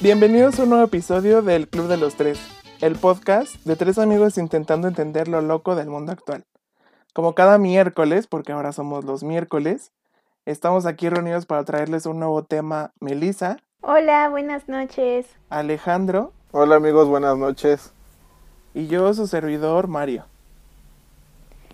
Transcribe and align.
Bienvenidos 0.00 0.58
a 0.58 0.62
un 0.62 0.70
nuevo 0.70 0.84
episodio 0.84 1.42
del 1.42 1.68
Club 1.68 1.86
de 1.88 1.96
los 1.96 2.14
Tres, 2.14 2.38
el 2.80 2.96
podcast 2.96 3.54
de 3.66 3.76
tres 3.76 3.98
amigos 3.98 4.38
intentando 4.38 4.88
entender 4.88 5.28
lo 5.28 5.40
loco 5.42 5.74
del 5.74 5.88
mundo 5.90 6.12
actual. 6.12 6.44
Como 7.12 7.34
cada 7.34 7.58
miércoles, 7.58 8.26
porque 8.26 8.52
ahora 8.52 8.72
somos 8.72 9.04
los 9.04 9.22
miércoles, 9.22 9.92
estamos 10.46 10.86
aquí 10.86 11.08
reunidos 11.08 11.44
para 11.46 11.64
traerles 11.64 12.06
un 12.06 12.18
nuevo 12.18 12.44
tema. 12.44 12.92
Melissa, 13.00 13.58
Hola, 13.82 14.28
buenas 14.28 14.68
noches. 14.68 15.26
Alejandro 15.48 16.32
Hola 16.52 16.76
amigos, 16.76 17.08
buenas 17.08 17.36
noches. 17.36 17.92
y 18.74 18.86
yo, 18.86 19.12
su 19.14 19.26
servidor, 19.26 19.88
Mario. 19.88 20.24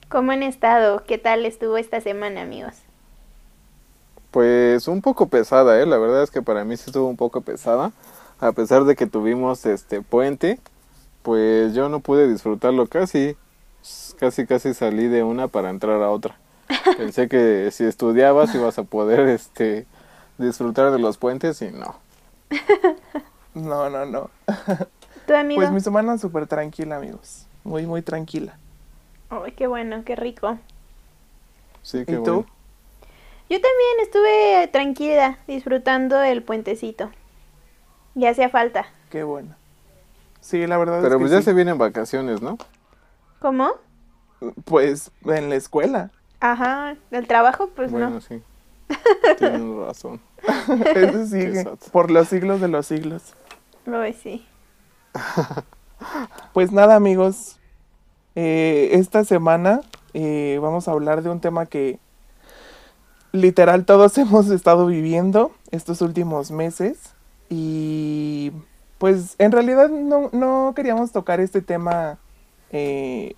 ¿Cómo 0.09 0.33
han 0.33 0.43
estado? 0.43 1.05
¿Qué 1.05 1.19
tal 1.19 1.45
estuvo 1.47 1.77
esta 1.79 2.01
semana, 2.01 2.43
amigos? 2.43 2.75
Pues 4.31 4.87
un 4.89 5.01
poco 5.01 5.29
pesada, 5.29 5.81
¿eh? 5.81 5.87
La 5.87 5.98
verdad 5.98 6.23
es 6.23 6.31
que 6.31 6.43
para 6.43 6.65
mí 6.65 6.77
sí 6.77 6.84
estuvo 6.87 7.09
un 7.09 7.17
poco 7.17 7.41
pesada. 7.41 7.93
A 8.41 8.53
pesar 8.53 8.85
de 8.85 8.97
que 8.97 9.07
tuvimos 9.07 9.65
este 9.67 10.03
puente, 10.03 10.61
pues 11.23 11.75
yo 11.75 11.89
no 11.89 12.01
pude 12.01 12.29
disfrutarlo 12.29 12.87
casi. 12.87 13.37
Casi 14.19 14.47
casi 14.47 14.75
salí 14.75 15.07
de 15.07 15.23
una 15.23 15.49
para 15.49 15.71
entrar 15.71 16.03
a 16.03 16.11
otra. 16.11 16.37
Pensé 16.97 17.29
que 17.29 17.71
si 17.71 17.85
estudiabas 17.85 18.55
ibas 18.55 18.79
a 18.79 18.83
poder 18.83 19.21
este 19.29 19.87
disfrutar 20.39 20.91
de 20.91 20.99
los 20.99 21.19
puentes 21.19 21.61
y 21.62 21.71
no. 21.71 21.97
No, 23.55 23.89
no, 23.89 24.05
no. 24.05 24.31
¿Tu 25.27 25.34
amigo? 25.34 25.59
Pues 25.59 25.73
mi 25.73 25.81
semana 25.81 26.19
súper 26.19 26.47
tranquila, 26.47 26.97
amigos. 26.97 27.47
Muy, 27.65 27.87
muy 27.87 28.03
tranquila. 28.03 28.59
Ay, 29.31 29.53
qué 29.53 29.67
bueno, 29.67 30.03
qué 30.05 30.15
rico. 30.15 30.59
Sí, 31.83 32.00
¿Y 32.00 32.05
que 32.05 32.17
tú? 32.17 32.23
bueno. 32.23 32.47
Yo 33.48 33.59
también 33.61 34.00
estuve 34.03 34.69
tranquila, 34.71 35.39
disfrutando 35.48 36.23
el 36.23 36.43
puentecito. 36.43 37.11
Ya 38.17 38.31
hacía 38.31 38.48
falta. 38.48 38.86
Qué 39.11 39.22
bueno. 39.22 39.55
Sí, 40.41 40.67
la 40.67 40.78
verdad 40.78 41.00
Pero 41.03 41.14
es 41.17 41.19
que 41.19 41.19
pues 41.20 41.31
ya 41.33 41.39
sí. 41.39 41.45
se 41.45 41.53
vienen 41.53 41.78
vacaciones, 41.78 42.42
¿no? 42.42 42.59
¿Cómo? 43.41 43.70
Pues 44.64 45.11
en 45.25 45.48
la 45.50 45.56
escuela. 45.56 46.11
Ajá, 46.41 46.97
el 47.11 47.27
trabajo, 47.27 47.69
pues 47.77 47.91
bueno, 47.91 48.11
no. 48.11 48.20
sí. 48.20 48.42
Tienes 49.39 49.62
razón. 49.87 50.20
Eso 50.94 51.27
sigue 51.27 51.64
por 51.92 52.11
los 52.11 52.28
siglos 52.28 52.61
de 52.61 52.69
los 52.69 52.87
siglos. 52.87 53.34
Ay, 53.87 54.12
sí. 54.12 54.47
Pues 56.53 56.72
nada, 56.72 56.94
amigos. 56.97 57.59
eh, 58.34 58.91
esta 58.92 59.25
semana 59.25 59.81
eh, 60.14 60.59
vamos 60.61 60.89
a 60.89 60.92
hablar 60.92 61.22
de 61.22 61.31
un 61.31 61.41
tema 61.41 61.67
que 61.67 61.98
literal 63.33 63.84
todos 63.87 64.17
hemos 64.19 64.48
estado 64.50 64.87
viviendo 64.87 65.53
estos 65.70 66.03
últimos 66.03 66.50
meses. 66.50 67.14
Y 67.48 68.52
pues 68.98 69.36
en 69.39 69.52
realidad 69.52 69.89
no, 69.89 70.30
no 70.33 70.72
queríamos 70.75 71.12
tocar 71.12 71.41
este 71.41 71.61
tema 71.61 72.19
eh, 72.70 73.34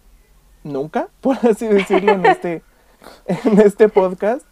nunca, 0.64 1.08
por 1.20 1.36
así 1.46 1.66
decirlo, 1.66 2.12
en 2.12 2.26
este, 2.26 2.62
en 3.26 3.60
este 3.60 3.88
podcast. 3.88 4.42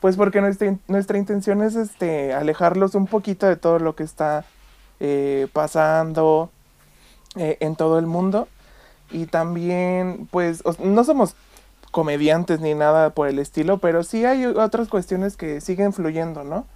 Pues 0.00 0.16
porque 0.16 0.40
nuestra, 0.40 0.76
nuestra 0.88 1.18
intención 1.18 1.62
es 1.62 1.74
este, 1.74 2.34
alejarlos 2.34 2.94
un 2.94 3.06
poquito 3.06 3.46
de 3.46 3.56
todo 3.56 3.78
lo 3.78 3.96
que 3.96 4.02
está 4.02 4.44
eh, 5.00 5.48
pasando 5.52 6.50
eh, 7.34 7.56
en 7.60 7.76
todo 7.76 7.98
el 7.98 8.06
mundo. 8.06 8.46
Y 9.10 9.26
también, 9.26 10.28
pues, 10.30 10.62
no 10.80 11.04
somos 11.04 11.34
comediantes 11.92 12.60
ni 12.60 12.74
nada 12.74 13.10
por 13.10 13.28
el 13.28 13.38
estilo, 13.38 13.78
pero 13.78 14.02
sí 14.02 14.24
hay 14.26 14.44
otras 14.44 14.88
cuestiones 14.88 15.36
que 15.36 15.60
siguen 15.60 15.92
fluyendo, 15.92 16.44
¿no? 16.44 16.66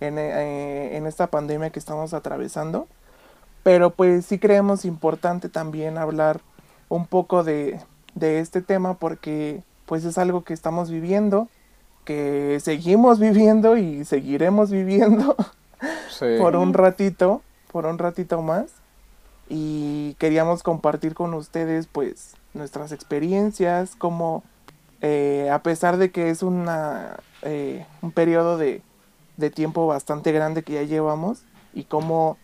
En, 0.00 0.18
eh, 0.18 0.96
en 0.96 1.06
esta 1.06 1.26
pandemia 1.28 1.70
que 1.70 1.78
estamos 1.78 2.14
atravesando. 2.14 2.88
Pero 3.62 3.90
pues 3.90 4.24
sí 4.26 4.38
creemos 4.38 4.84
importante 4.84 5.48
también 5.48 5.98
hablar 5.98 6.40
un 6.88 7.06
poco 7.06 7.44
de, 7.44 7.78
de 8.14 8.40
este 8.40 8.62
tema 8.62 8.94
porque 8.94 9.62
pues 9.86 10.04
es 10.04 10.16
algo 10.18 10.42
que 10.44 10.54
estamos 10.54 10.90
viviendo, 10.90 11.48
que 12.04 12.58
seguimos 12.62 13.18
viviendo 13.20 13.76
y 13.76 14.04
seguiremos 14.04 14.70
viviendo 14.70 15.36
Sí. 16.10 16.26
por 16.38 16.56
un 16.56 16.74
ratito, 16.74 17.42
por 17.72 17.86
un 17.86 17.98
ratito 17.98 18.42
más. 18.42 18.70
Y 19.48 20.14
queríamos 20.18 20.62
compartir 20.62 21.14
con 21.14 21.34
ustedes 21.34 21.86
pues 21.86 22.34
nuestras 22.54 22.92
experiencias, 22.92 23.96
como 23.96 24.42
eh, 25.00 25.48
a 25.52 25.62
pesar 25.62 25.96
de 25.96 26.10
que 26.10 26.30
es 26.30 26.42
una, 26.42 27.16
eh, 27.42 27.84
un 28.02 28.12
periodo 28.12 28.58
de, 28.58 28.82
de 29.40 29.50
tiempo 29.50 29.86
bastante 29.86 30.32
grande 30.32 30.62
que 30.62 30.74
ya 30.74 30.82
llevamos 30.82 31.42
y 31.74 31.84
como 31.84 32.36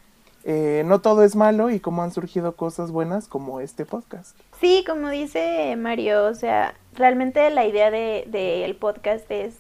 eh, 0.44 0.82
no 0.86 1.00
todo 1.00 1.22
es 1.24 1.34
malo 1.36 1.70
y 1.70 1.80
cómo 1.80 2.02
han 2.02 2.12
surgido 2.12 2.56
cosas 2.56 2.90
buenas 2.92 3.28
como 3.28 3.60
este 3.60 3.84
podcast. 3.84 4.36
Sí, 4.60 4.84
como 4.86 5.10
dice 5.10 5.76
Mario, 5.76 6.24
o 6.26 6.34
sea, 6.34 6.74
realmente 6.94 7.50
la 7.50 7.66
idea 7.66 7.90
del 7.90 8.30
de, 8.30 8.58
del 8.58 8.76
podcast 8.76 9.30
es 9.30 9.56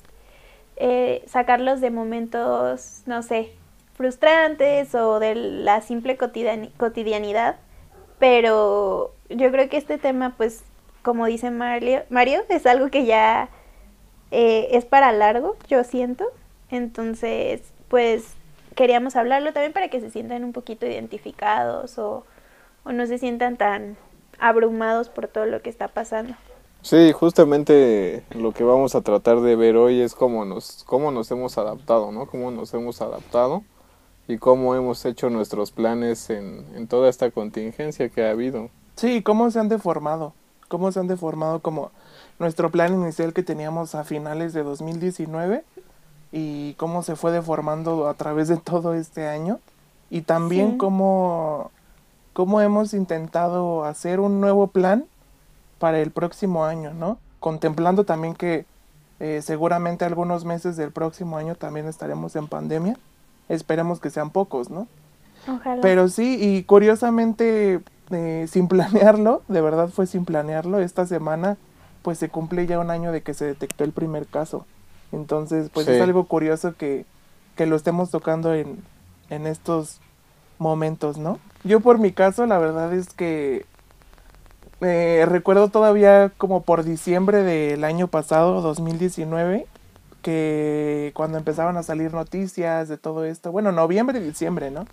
eh, 0.76 1.24
sacarlos 1.26 1.80
de 1.80 1.90
momentos, 1.90 3.02
no 3.06 3.22
sé, 3.22 3.52
frustrantes 3.94 4.94
o 4.94 5.18
de 5.18 5.34
la 5.34 5.80
simple 5.80 6.16
cotidiani- 6.18 6.70
cotidianidad, 6.76 7.56
pero 8.18 9.12
yo 9.28 9.50
creo 9.50 9.68
que 9.68 9.76
este 9.78 9.98
tema, 9.98 10.34
pues, 10.36 10.62
como 11.02 11.26
dice 11.26 11.50
Mario, 11.50 12.02
Mario 12.10 12.42
es 12.48 12.66
algo 12.66 12.90
que 12.90 13.06
ya 13.06 13.48
eh, 14.30 14.68
es 14.72 14.84
para 14.84 15.12
largo, 15.12 15.56
yo 15.68 15.82
siento, 15.82 16.26
entonces, 16.70 17.62
pues, 17.88 18.34
queríamos 18.74 19.16
hablarlo 19.16 19.52
también 19.52 19.72
para 19.72 19.88
que 19.88 20.00
se 20.00 20.10
sientan 20.10 20.44
un 20.44 20.52
poquito 20.52 20.86
identificados 20.86 21.98
o, 21.98 22.24
o 22.84 22.92
no 22.92 23.06
se 23.06 23.18
sientan 23.18 23.56
tan 23.56 23.96
abrumados 24.38 25.08
por 25.08 25.28
todo 25.28 25.46
lo 25.46 25.62
que 25.62 25.70
está 25.70 25.88
pasando. 25.88 26.34
Sí, 26.82 27.10
justamente 27.12 28.22
lo 28.30 28.52
que 28.52 28.62
vamos 28.62 28.94
a 28.94 29.00
tratar 29.00 29.40
de 29.40 29.56
ver 29.56 29.76
hoy 29.76 30.00
es 30.00 30.14
cómo 30.14 30.44
nos, 30.44 30.84
cómo 30.84 31.10
nos 31.10 31.30
hemos 31.32 31.58
adaptado, 31.58 32.12
¿no? 32.12 32.26
Cómo 32.26 32.50
nos 32.52 32.72
hemos 32.74 33.00
adaptado 33.00 33.64
y 34.28 34.38
cómo 34.38 34.74
hemos 34.76 35.04
hecho 35.04 35.30
nuestros 35.30 35.72
planes 35.72 36.30
en, 36.30 36.64
en 36.76 36.86
toda 36.86 37.08
esta 37.08 37.30
contingencia 37.30 38.08
que 38.08 38.24
ha 38.24 38.30
habido. 38.30 38.70
Sí, 38.94 39.22
cómo 39.22 39.50
se 39.50 39.58
han 39.58 39.68
deformado, 39.68 40.32
cómo 40.68 40.92
se 40.92 41.00
han 41.00 41.08
deformado 41.08 41.60
como 41.60 41.90
nuestro 42.38 42.70
plan 42.70 42.94
inicial 42.94 43.32
que 43.32 43.42
teníamos 43.42 43.94
a 43.94 44.04
finales 44.04 44.52
de 44.52 44.62
2019 44.62 45.64
y 46.32 46.74
cómo 46.74 47.02
se 47.02 47.16
fue 47.16 47.32
deformando 47.32 48.08
a 48.08 48.14
través 48.14 48.48
de 48.48 48.56
todo 48.56 48.94
este 48.94 49.28
año 49.28 49.58
y 50.10 50.22
también 50.22 50.72
Sí. 50.72 50.76
cómo, 50.78 51.70
cómo 52.32 52.60
hemos 52.60 52.94
intentado 52.94 53.84
hacer 53.84 54.20
un 54.20 54.40
nuevo 54.40 54.66
plan 54.68 55.04
para 55.78 56.00
el 56.00 56.10
próximo 56.10 56.64
año, 56.64 56.92
¿no? 56.94 57.18
Contemplando 57.40 58.04
también 58.04 58.34
que 58.34 58.64
eh, 59.20 59.40
seguramente 59.42 60.04
algunos 60.04 60.44
meses 60.44 60.76
del 60.76 60.90
próximo 60.92 61.36
año 61.38 61.54
también 61.54 61.86
estaremos 61.86 62.36
en 62.36 62.48
pandemia. 62.48 62.98
Esperemos 63.48 64.00
que 64.00 64.10
sean 64.10 64.30
pocos, 64.30 64.68
¿no? 64.70 64.86
Ojalá. 65.48 65.80
Pero 65.80 66.08
sí, 66.08 66.36
y 66.40 66.64
curiosamente, 66.64 67.80
eh, 68.10 68.46
sin 68.50 68.68
planearlo, 68.68 69.42
de 69.48 69.60
verdad 69.60 69.88
fue 69.88 70.06
sin 70.06 70.24
planearlo, 70.24 70.80
esta 70.80 71.06
semana 71.06 71.56
pues 72.02 72.18
se 72.18 72.28
cumple 72.28 72.66
ya 72.66 72.78
un 72.78 72.90
año 72.90 73.10
de 73.12 73.22
que 73.22 73.34
se 73.34 73.44
detectó 73.46 73.84
el 73.84 73.92
primer 73.92 74.26
caso. 74.26 74.64
Entonces, 75.12 75.70
pues 75.72 75.88
es 75.88 76.00
algo 76.00 76.24
curioso 76.26 76.74
que, 76.76 77.04
que 77.54 77.66
lo 77.66 77.76
estemos 77.76 78.10
tocando 78.10 78.54
en, 78.54 78.82
en 79.30 79.46
estos 79.46 80.00
momentos, 80.58 81.18
¿no? 81.18 81.38
Yo 81.64 81.80
por 81.80 81.98
mi 81.98 82.12
caso, 82.12 82.46
la 82.46 82.58
verdad 82.58 82.92
es 82.92 83.08
que 83.08 83.66
eh, 84.80 85.24
recuerdo 85.26 85.68
todavía 85.68 86.30
como 86.36 86.62
por 86.62 86.84
diciembre 86.84 87.42
del 87.42 87.84
año 87.84 88.08
pasado, 88.08 88.60
2019, 88.60 89.66
que 90.22 91.12
cuando 91.14 91.38
empezaban 91.38 91.76
a 91.76 91.82
salir 91.82 92.12
noticias 92.12 92.88
de 92.88 92.98
todo 92.98 93.24
esto, 93.24 93.52
bueno, 93.52 93.72
noviembre 93.72 94.18
y 94.18 94.22
diciembre, 94.22 94.70
¿no? 94.70 94.86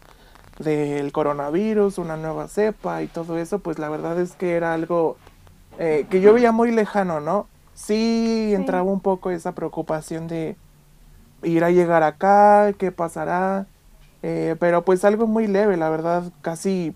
Del 0.59 1.11
coronavirus, 1.11 1.97
una 1.97 2.15
nueva 2.17 2.47
cepa 2.47 3.01
y 3.01 3.07
todo 3.07 3.37
eso, 3.37 3.59
pues 3.59 3.79
la 3.79 3.89
verdad 3.89 4.19
es 4.19 4.33
que 4.33 4.53
era 4.55 4.73
algo 4.73 5.17
eh, 5.79 6.05
que 6.09 6.21
yo 6.21 6.33
veía 6.33 6.51
muy 6.51 6.71
lejano, 6.71 7.19
¿no? 7.19 7.47
Sí, 7.73 8.47
Sí. 8.49 8.53
entraba 8.53 8.83
un 8.83 8.99
poco 8.99 9.31
esa 9.31 9.53
preocupación 9.53 10.27
de 10.27 10.55
ir 11.43 11.63
a 11.63 11.71
llegar 11.71 12.03
acá, 12.03 12.73
qué 12.77 12.91
pasará, 12.91 13.65
eh, 14.21 14.55
pero 14.59 14.83
pues 14.83 15.03
algo 15.03 15.27
muy 15.27 15.47
leve, 15.47 15.75
la 15.77 15.89
verdad, 15.89 16.23
casi 16.41 16.95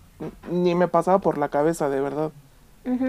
ni 0.50 0.74
me 0.74 0.88
pasaba 0.88 1.18
por 1.18 1.38
la 1.38 1.48
cabeza, 1.48 1.88
de 1.88 2.00
verdad 2.00 2.30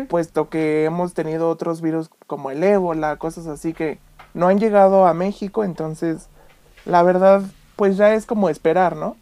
puesto 0.09 0.49
que 0.49 0.83
hemos 0.83 1.13
tenido 1.13 1.49
otros 1.49 1.79
virus 1.81 2.09
como 2.27 2.51
el 2.51 2.61
ébola, 2.63 3.15
cosas 3.15 3.47
así 3.47 3.73
que 3.73 3.97
no 4.33 4.47
han 4.47 4.59
llegado 4.59 5.05
a 5.07 5.13
México, 5.13 5.63
entonces 5.63 6.27
la 6.85 7.01
verdad 7.01 7.41
pues 7.77 7.95
ya 7.95 8.13
es 8.13 8.25
como 8.25 8.49
esperar, 8.49 8.97
¿no? 8.97 9.15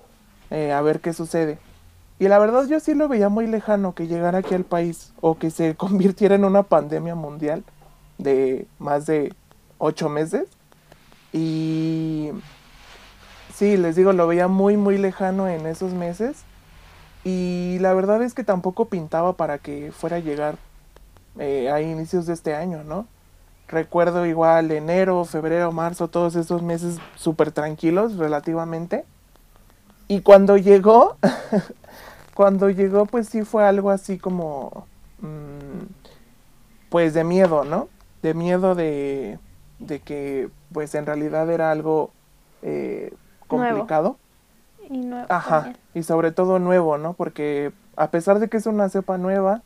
Eh, 0.50 0.72
a 0.72 0.82
ver 0.82 1.00
qué 1.00 1.14
sucede. 1.14 1.60
Y 2.18 2.28
la 2.28 2.40
verdad 2.40 2.66
yo 2.68 2.80
sí 2.80 2.96
lo 2.96 3.08
veía 3.08 3.30
muy 3.30 3.46
lejano 3.46 3.94
que 3.94 4.08
llegara 4.08 4.40
aquí 4.40 4.56
al 4.56 4.64
país 4.64 5.14
o 5.22 5.38
que 5.38 5.52
se 5.52 5.76
convirtiera 5.78 6.34
en 6.34 6.44
una 6.44 6.64
pandemia 6.64 7.14
mundial 7.14 7.64
de 8.18 8.68
más 8.80 9.06
de 9.06 9.34
ocho 9.78 10.10
meses. 10.10 10.48
Y 11.34 12.32
sí, 13.54 13.78
les 13.78 13.96
digo, 13.96 14.14
lo 14.14 14.28
veía 14.28 14.48
muy, 14.48 14.78
muy 14.78 14.98
lejano 14.98 15.48
en 15.48 15.66
esos 15.66 15.94
meses. 15.94 16.44
Y 17.24 17.78
la 17.80 17.94
verdad 17.94 18.22
es 18.22 18.34
que 18.34 18.44
tampoco 18.44 18.86
pintaba 18.86 19.34
para 19.34 19.58
que 19.58 19.92
fuera 19.92 20.18
a 20.18 20.20
llegar 20.20 20.58
eh, 21.40 21.70
a 21.70 21.82
inicios 21.82 22.26
de 22.26 22.34
este 22.34 22.56
año, 22.56 22.84
¿no? 22.84 23.06
Recuerdo 23.68 24.26
igual 24.26 24.72
enero, 24.72 25.26
febrero, 25.26 25.72
marzo, 25.74 26.08
todos 26.08 26.36
esos 26.36 26.62
meses 26.62 27.00
súper 27.16 27.52
tranquilos 27.52 28.16
relativamente. 28.16 29.04
Y 30.08 30.22
cuando 30.22 30.56
llegó, 30.56 31.18
cuando 32.34 32.70
llegó 32.70 33.06
pues 33.06 33.28
sí 33.28 33.44
fue 33.44 33.66
algo 33.66 33.92
así 33.92 34.18
como, 34.18 34.88
mm, 35.20 35.84
pues 36.90 37.14
de 37.14 37.26
miedo, 37.26 37.66
¿no? 37.66 37.90
De 38.22 38.34
miedo 38.34 38.76
de, 38.76 39.40
de 39.80 40.02
que 40.04 40.52
pues 40.72 40.96
en 40.96 41.06
realidad 41.06 41.50
era 41.52 41.72
algo 41.72 42.16
eh, 42.62 43.18
complicado. 43.48 44.20
Y 44.90 45.00
nuevo. 45.02 45.28
Ajá, 45.28 45.46
también. 45.46 45.78
y 45.94 46.04
sobre 46.04 46.32
todo 46.32 46.60
nuevo, 46.60 46.98
¿no? 46.98 47.14
Porque 47.14 47.74
a 47.96 48.12
pesar 48.12 48.40
de 48.40 48.50
que 48.50 48.58
es 48.58 48.66
una 48.68 48.90
cepa 48.90 49.18
nueva 49.18 49.64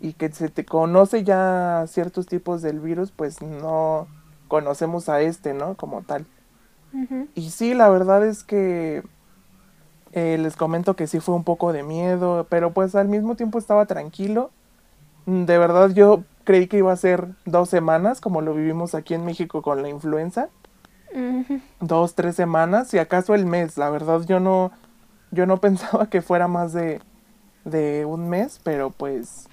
y 0.00 0.14
que 0.14 0.30
se 0.32 0.50
te 0.50 0.66
conoce 0.66 1.24
ya 1.24 1.84
ciertos 1.88 2.28
tipos 2.28 2.62
del 2.62 2.80
virus, 2.80 3.12
pues 3.12 3.42
no 3.42 4.08
conocemos 4.48 5.08
a 5.08 5.20
este, 5.22 5.54
¿no? 5.54 5.76
Como 5.76 6.02
tal. 6.04 6.26
Y 7.34 7.50
sí, 7.50 7.74
la 7.74 7.88
verdad 7.90 8.26
es 8.26 8.44
que 8.44 9.02
eh, 10.12 10.38
les 10.38 10.56
comento 10.56 10.96
que 10.96 11.06
sí 11.06 11.20
fue 11.20 11.34
un 11.34 11.44
poco 11.44 11.72
de 11.72 11.82
miedo, 11.82 12.46
pero 12.48 12.72
pues 12.72 12.94
al 12.94 13.08
mismo 13.08 13.36
tiempo 13.36 13.58
estaba 13.58 13.86
tranquilo. 13.86 14.52
Mm, 15.26 15.44
De 15.46 15.58
verdad 15.58 15.90
yo 15.92 16.24
creí 16.48 16.66
que 16.66 16.78
iba 16.78 16.90
a 16.90 16.96
ser 16.96 17.28
dos 17.44 17.68
semanas, 17.68 18.22
como 18.22 18.40
lo 18.40 18.54
vivimos 18.54 18.94
aquí 18.94 19.12
en 19.12 19.22
México 19.22 19.60
con 19.60 19.82
la 19.82 19.90
influenza. 19.90 20.48
Ujú. 21.12 21.60
Dos, 21.80 22.14
tres 22.14 22.36
semanas, 22.36 22.88
si 22.88 22.96
acaso 22.96 23.34
el 23.34 23.44
mes. 23.44 23.76
La 23.76 23.90
verdad 23.90 24.22
yo 24.26 24.40
no, 24.40 24.72
yo 25.30 25.44
no 25.44 25.58
pensaba 25.60 26.08
que 26.08 26.22
fuera 26.22 26.48
más 26.48 26.72
de, 26.72 27.02
de 27.66 28.06
un 28.06 28.30
mes, 28.30 28.62
pero 28.62 28.88
pues 28.88 29.46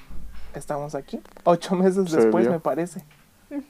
estamos 0.54 0.96
aquí. 0.96 1.20
Ocho 1.44 1.76
meses 1.76 2.10
Se 2.10 2.16
después 2.16 2.50
me 2.50 2.60
parece. 2.60 3.04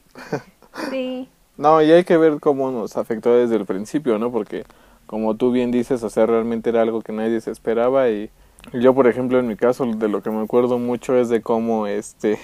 Sí. 0.92 1.30
No, 1.56 1.81
y 1.81 1.89
hay 1.89 2.04
que 2.04 2.18
ver 2.18 2.42
cómo 2.42 2.69
nos 2.69 2.98
afectó 2.98 3.33
desde 3.33 3.56
el 3.56 3.66
principio, 3.66 4.19
¿no? 4.19 4.30
Porque 4.30 4.66
como 5.06 5.36
tú 5.36 5.51
bien 5.51 5.71
dices, 5.71 6.04
o 6.04 6.10
sea, 6.10 6.25
realmente 6.25 6.69
era 6.69 6.81
algo 6.81 7.01
que 7.01 7.13
nadie 7.13 7.39
se 7.39 7.50
esperaba 7.50 8.10
y 8.10 8.30
yo, 8.74 8.94
por 8.94 9.07
ejemplo, 9.07 9.39
en 9.39 9.48
mi 9.48 9.56
caso, 9.56 9.86
de 9.86 10.10
lo 10.10 10.21
que 10.21 10.30
me 10.31 10.44
acuerdo 10.44 10.78
mucho 10.80 11.16
es 11.16 11.30
de 11.30 11.42
cómo, 11.42 11.88
este, 11.88 12.38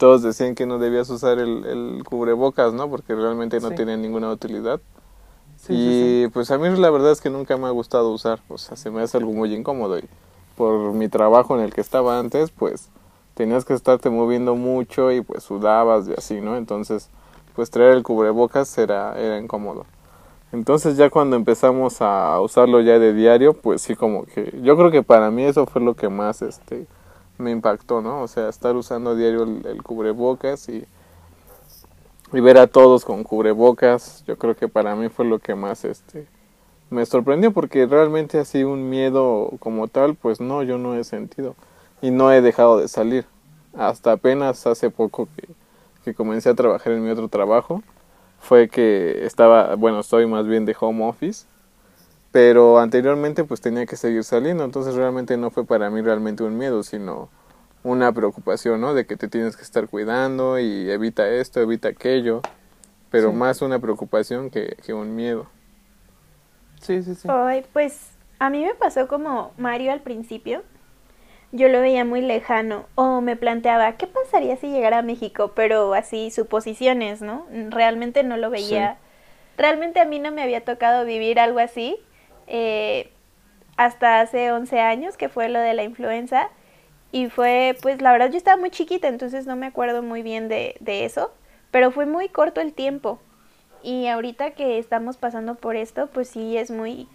todos 0.00 0.22
decían 0.22 0.54
que 0.54 0.64
no 0.64 0.78
debías 0.78 1.10
usar 1.10 1.38
el, 1.38 1.66
el 1.66 2.04
cubrebocas, 2.04 2.72
¿no? 2.72 2.88
Porque 2.88 3.14
realmente 3.14 3.60
no 3.60 3.68
Sí. 3.68 3.74
tenía 3.74 3.98
ninguna 3.98 4.30
utilidad. 4.30 4.80
Sí, 5.58 5.74
y 5.74 6.24
sí, 6.24 6.30
pues 6.32 6.50
a 6.50 6.56
mí 6.56 6.70
la 6.70 6.88
verdad 6.88 7.12
es 7.12 7.20
que 7.20 7.28
nunca 7.28 7.58
me 7.58 7.66
ha 7.66 7.70
gustado 7.70 8.10
usar, 8.10 8.40
o 8.48 8.56
sea, 8.56 8.78
se 8.78 8.90
me 8.90 9.02
hace 9.02 9.18
algo 9.18 9.32
muy 9.32 9.54
incómodo 9.54 9.98
y 9.98 10.04
por 10.56 10.94
mi 10.94 11.08
trabajo 11.10 11.54
en 11.58 11.62
el 11.64 11.74
que 11.74 11.82
estaba 11.82 12.18
antes, 12.18 12.50
pues 12.50 12.88
tenías 13.34 13.66
que 13.66 13.74
estarte 13.74 14.08
moviendo 14.08 14.54
mucho 14.54 15.12
y 15.12 15.20
pues 15.20 15.44
sudabas 15.44 16.08
y 16.08 16.14
así, 16.14 16.40
¿no? 16.40 16.56
Entonces, 16.56 17.10
pues 17.54 17.70
traer 17.70 17.92
el 17.92 18.02
cubrebocas 18.02 18.76
era, 18.78 19.20
era 19.20 19.38
incómodo. 19.38 19.84
Entonces 20.52 20.96
ya 20.96 21.10
cuando 21.10 21.36
empezamos 21.36 22.00
a 22.00 22.40
usarlo 22.40 22.80
ya 22.80 22.98
de 22.98 23.12
diario, 23.12 23.52
pues 23.52 23.82
sí 23.82 23.94
como 23.94 24.24
que 24.24 24.58
yo 24.62 24.76
creo 24.78 24.90
que 24.90 25.02
para 25.02 25.30
mí 25.30 25.44
eso 25.44 25.66
fue 25.66 25.82
lo 25.82 25.94
que 25.94 26.08
más 26.08 26.40
este 26.40 26.86
me 27.40 27.50
impactó, 27.50 28.00
¿no? 28.00 28.22
O 28.22 28.28
sea, 28.28 28.48
estar 28.48 28.76
usando 28.76 29.10
a 29.10 29.14
diario 29.14 29.42
el, 29.42 29.82
cubrebocas 29.82 30.68
y 30.68 30.84
y 32.32 32.40
ver 32.40 32.58
a 32.58 32.68
todos 32.68 33.04
con 33.04 33.24
cubrebocas, 33.24 34.22
yo 34.24 34.38
creo 34.38 34.54
que 34.54 34.68
para 34.68 34.94
mí 34.94 35.08
fue 35.08 35.24
lo 35.24 35.40
que 35.40 35.56
más 35.56 35.84
este 35.84 36.28
me 36.90 37.06
sorprendió 37.06 37.52
porque 37.52 37.86
realmente 37.86 38.38
así 38.38 38.64
un 38.64 38.90
miedo 38.90 39.52
como 39.60 39.88
tal, 39.88 40.16
pues 40.16 40.40
no, 40.40 40.62
yo 40.62 40.76
no 40.76 40.96
he 40.96 41.04
sentido 41.04 41.54
y 42.02 42.10
no 42.10 42.32
he 42.32 42.42
dejado 42.42 42.78
de 42.78 42.88
salir. 42.88 43.24
Hasta 43.76 44.12
apenas 44.12 44.66
hace 44.66 44.90
poco 44.90 45.28
que, 45.36 45.48
que 46.04 46.14
comencé 46.14 46.48
a 46.48 46.54
trabajar 46.54 46.92
en 46.92 47.04
mi 47.04 47.10
otro 47.10 47.28
trabajo, 47.28 47.82
fue 48.40 48.68
que 48.68 49.24
estaba, 49.24 49.76
bueno, 49.76 50.00
estoy 50.00 50.26
más 50.26 50.46
bien 50.46 50.64
de 50.64 50.76
home 50.78 51.04
office, 51.04 51.46
pero 52.32 52.78
anteriormente 52.78 53.44
pues 53.44 53.60
tenía 53.60 53.86
que 53.86 53.96
seguir 53.96 54.24
saliendo, 54.24 54.64
entonces 54.64 54.94
realmente 54.94 55.36
no 55.36 55.50
fue 55.50 55.64
para 55.64 55.90
mí 55.90 56.00
realmente 56.00 56.42
un 56.44 56.56
miedo, 56.56 56.82
sino 56.82 57.28
una 57.82 58.12
preocupación, 58.12 58.80
¿no? 58.80 58.94
De 58.94 59.06
que 59.06 59.16
te 59.16 59.28
tienes 59.28 59.56
que 59.56 59.62
estar 59.62 59.88
cuidando 59.88 60.58
y 60.58 60.90
evita 60.90 61.28
esto, 61.28 61.60
evita 61.60 61.88
aquello, 61.88 62.42
pero 63.10 63.30
Sí. 63.30 63.36
más 63.36 63.62
una 63.62 63.78
preocupación 63.78 64.50
que, 64.50 64.76
que 64.84 64.92
un 64.94 65.14
miedo. 65.16 65.46
sí, 66.80 67.02
sí, 67.02 67.14
sí. 67.14 67.28
Ay, 67.28 67.64
pues 67.72 68.10
a 68.38 68.48
mí 68.50 68.64
me 68.64 68.74
pasó 68.74 69.08
como 69.08 69.52
Mario 69.58 69.92
al 69.92 70.00
principio. 70.00 70.62
Yo 71.52 71.68
lo 71.68 71.80
veía 71.80 72.04
muy 72.04 72.20
lejano 72.20 72.86
o 72.94 73.20
me 73.20 73.34
planteaba, 73.36 73.92
¿qué 73.96 74.06
pasaría 74.06 74.56
si 74.56 74.68
llegara 74.70 74.98
a 74.98 75.02
México? 75.02 75.52
Pero 75.56 75.94
así 75.94 76.30
suposiciones, 76.30 77.22
¿no? 77.22 77.46
Realmente 77.70 78.22
no 78.22 78.36
lo 78.36 78.50
veía. 78.50 78.98
Realmente 79.58 79.98
a 80.00 80.04
mí 80.04 80.20
no 80.20 80.30
me 80.30 80.42
había 80.42 80.64
tocado 80.64 81.04
vivir 81.04 81.40
algo 81.40 81.58
así 81.58 81.98
eh, 82.50 83.10
hasta 83.76 84.20
hace 84.20 84.52
11 84.52 84.80
años, 84.80 85.16
que 85.16 85.30
fue 85.30 85.48
lo 85.48 85.58
de 85.60 85.72
la 85.74 85.84
influenza. 85.84 86.48
Y 87.12 87.28
fue, 87.28 87.76
pues 87.82 88.02
la 88.02 88.12
verdad 88.12 88.30
yo 88.30 88.36
estaba 88.36 88.56
muy 88.58 88.70
chiquita, 88.70 89.08
entonces 89.08 89.46
no 89.46 89.56
me 89.56 89.66
acuerdo 89.66 90.02
muy 90.02 90.22
bien 90.22 90.48
de, 90.48 90.76
de 90.80 91.04
eso, 91.04 91.32
pero 91.70 91.90
fue 91.90 92.06
muy 92.06 92.28
corto 92.28 92.60
el 92.60 92.74
tiempo. 92.74 93.18
Y 93.82 94.06
ahorita 94.08 94.50
que 94.52 94.78
estamos 94.78 95.16
pasando 95.16 95.54
por 95.54 95.76
esto, 95.76 96.08
pues 96.08 96.28
sí 96.28 96.56
es 96.56 96.70
muy 96.70 97.08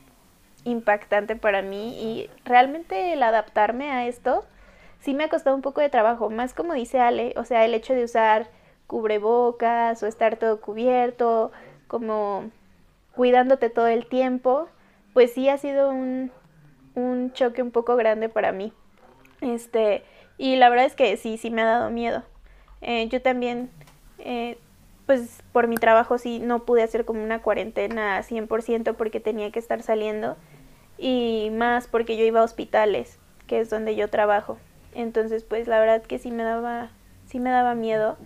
impactante 0.65 1.35
para 1.35 1.61
mí 1.61 1.95
y 2.01 2.29
realmente 2.43 3.13
el 3.13 3.23
adaptarme 3.23 3.91
a 3.91 4.07
esto 4.07 4.45
sí 4.99 5.13
me 5.13 5.25
ha 5.25 5.29
costado 5.29 5.55
un 5.55 5.61
poco 5.61 5.81
de 5.81 5.89
trabajo, 5.89 6.31
más 6.31 6.55
como 6.55 6.73
dice 6.73 6.99
Ale, 6.99 7.33
o 7.37 7.45
sea, 7.45 7.63
el 7.63 7.75
hecho 7.75 7.93
de 7.93 8.03
usar 8.03 8.47
cubrebocas 8.87 10.01
o 10.01 10.07
estar 10.07 10.37
todo 10.37 10.59
cubierto, 10.59 11.51
como 11.87 12.49
cuidándote 13.15 13.69
todo 13.69 13.87
el 13.87 14.07
tiempo, 14.07 14.67
pues 15.15 15.31
sí 15.33 15.47
ha 15.47 15.57
sido 15.57 15.89
un, 15.91 16.29
un 16.93 17.31
choque 17.31 17.61
un 17.61 17.71
poco 17.71 17.95
grande 17.95 18.27
para 18.27 18.51
mí. 18.51 18.73
Este, 19.39 20.03
y 20.37 20.57
la 20.57 20.67
verdad 20.67 20.85
es 20.85 20.93
que 20.93 21.15
sí, 21.15 21.37
sí 21.37 21.49
me 21.49 21.61
ha 21.61 21.65
dado 21.65 21.89
miedo. 21.89 22.21
Eh, 22.81 23.07
yo 23.07 23.21
también, 23.21 23.69
eh, 24.19 24.57
pues 25.05 25.41
por 25.53 25.69
mi 25.69 25.77
trabajo 25.77 26.17
sí 26.17 26.39
no 26.39 26.65
pude 26.65 26.83
hacer 26.83 27.05
como 27.05 27.23
una 27.23 27.41
cuarentena 27.41 28.21
100% 28.23 28.95
porque 28.95 29.21
tenía 29.21 29.51
que 29.51 29.59
estar 29.59 29.81
saliendo 29.81 30.35
y 30.97 31.49
más 31.53 31.87
porque 31.87 32.17
yo 32.17 32.25
iba 32.25 32.41
a 32.41 32.43
hospitales, 32.43 33.17
que 33.47 33.61
es 33.61 33.69
donde 33.69 33.95
yo 33.95 34.09
trabajo. 34.09 34.57
Entonces, 34.93 35.45
pues 35.45 35.69
la 35.69 35.79
verdad 35.79 36.03
que 36.03 36.19
sí 36.19 36.29
me 36.29 36.43
daba 36.43 36.89
sí 37.25 37.39
me 37.39 37.51
daba 37.51 37.73
miedo, 37.73 38.17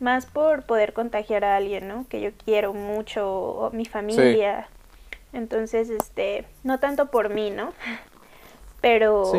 más 0.00 0.26
por 0.26 0.64
poder 0.64 0.92
contagiar 0.92 1.44
a 1.44 1.56
alguien, 1.56 1.86
¿no? 1.86 2.04
Que 2.08 2.20
yo 2.20 2.30
quiero 2.44 2.74
mucho 2.74 3.32
o 3.32 3.70
mi 3.70 3.84
familia. 3.84 4.66
Entonces, 5.32 5.88
este, 5.90 6.44
no 6.64 6.78
tanto 6.78 7.06
por 7.10 7.30
mí, 7.30 7.50
¿no? 7.50 7.72
Pero 8.80 9.24
Sí. 9.26 9.38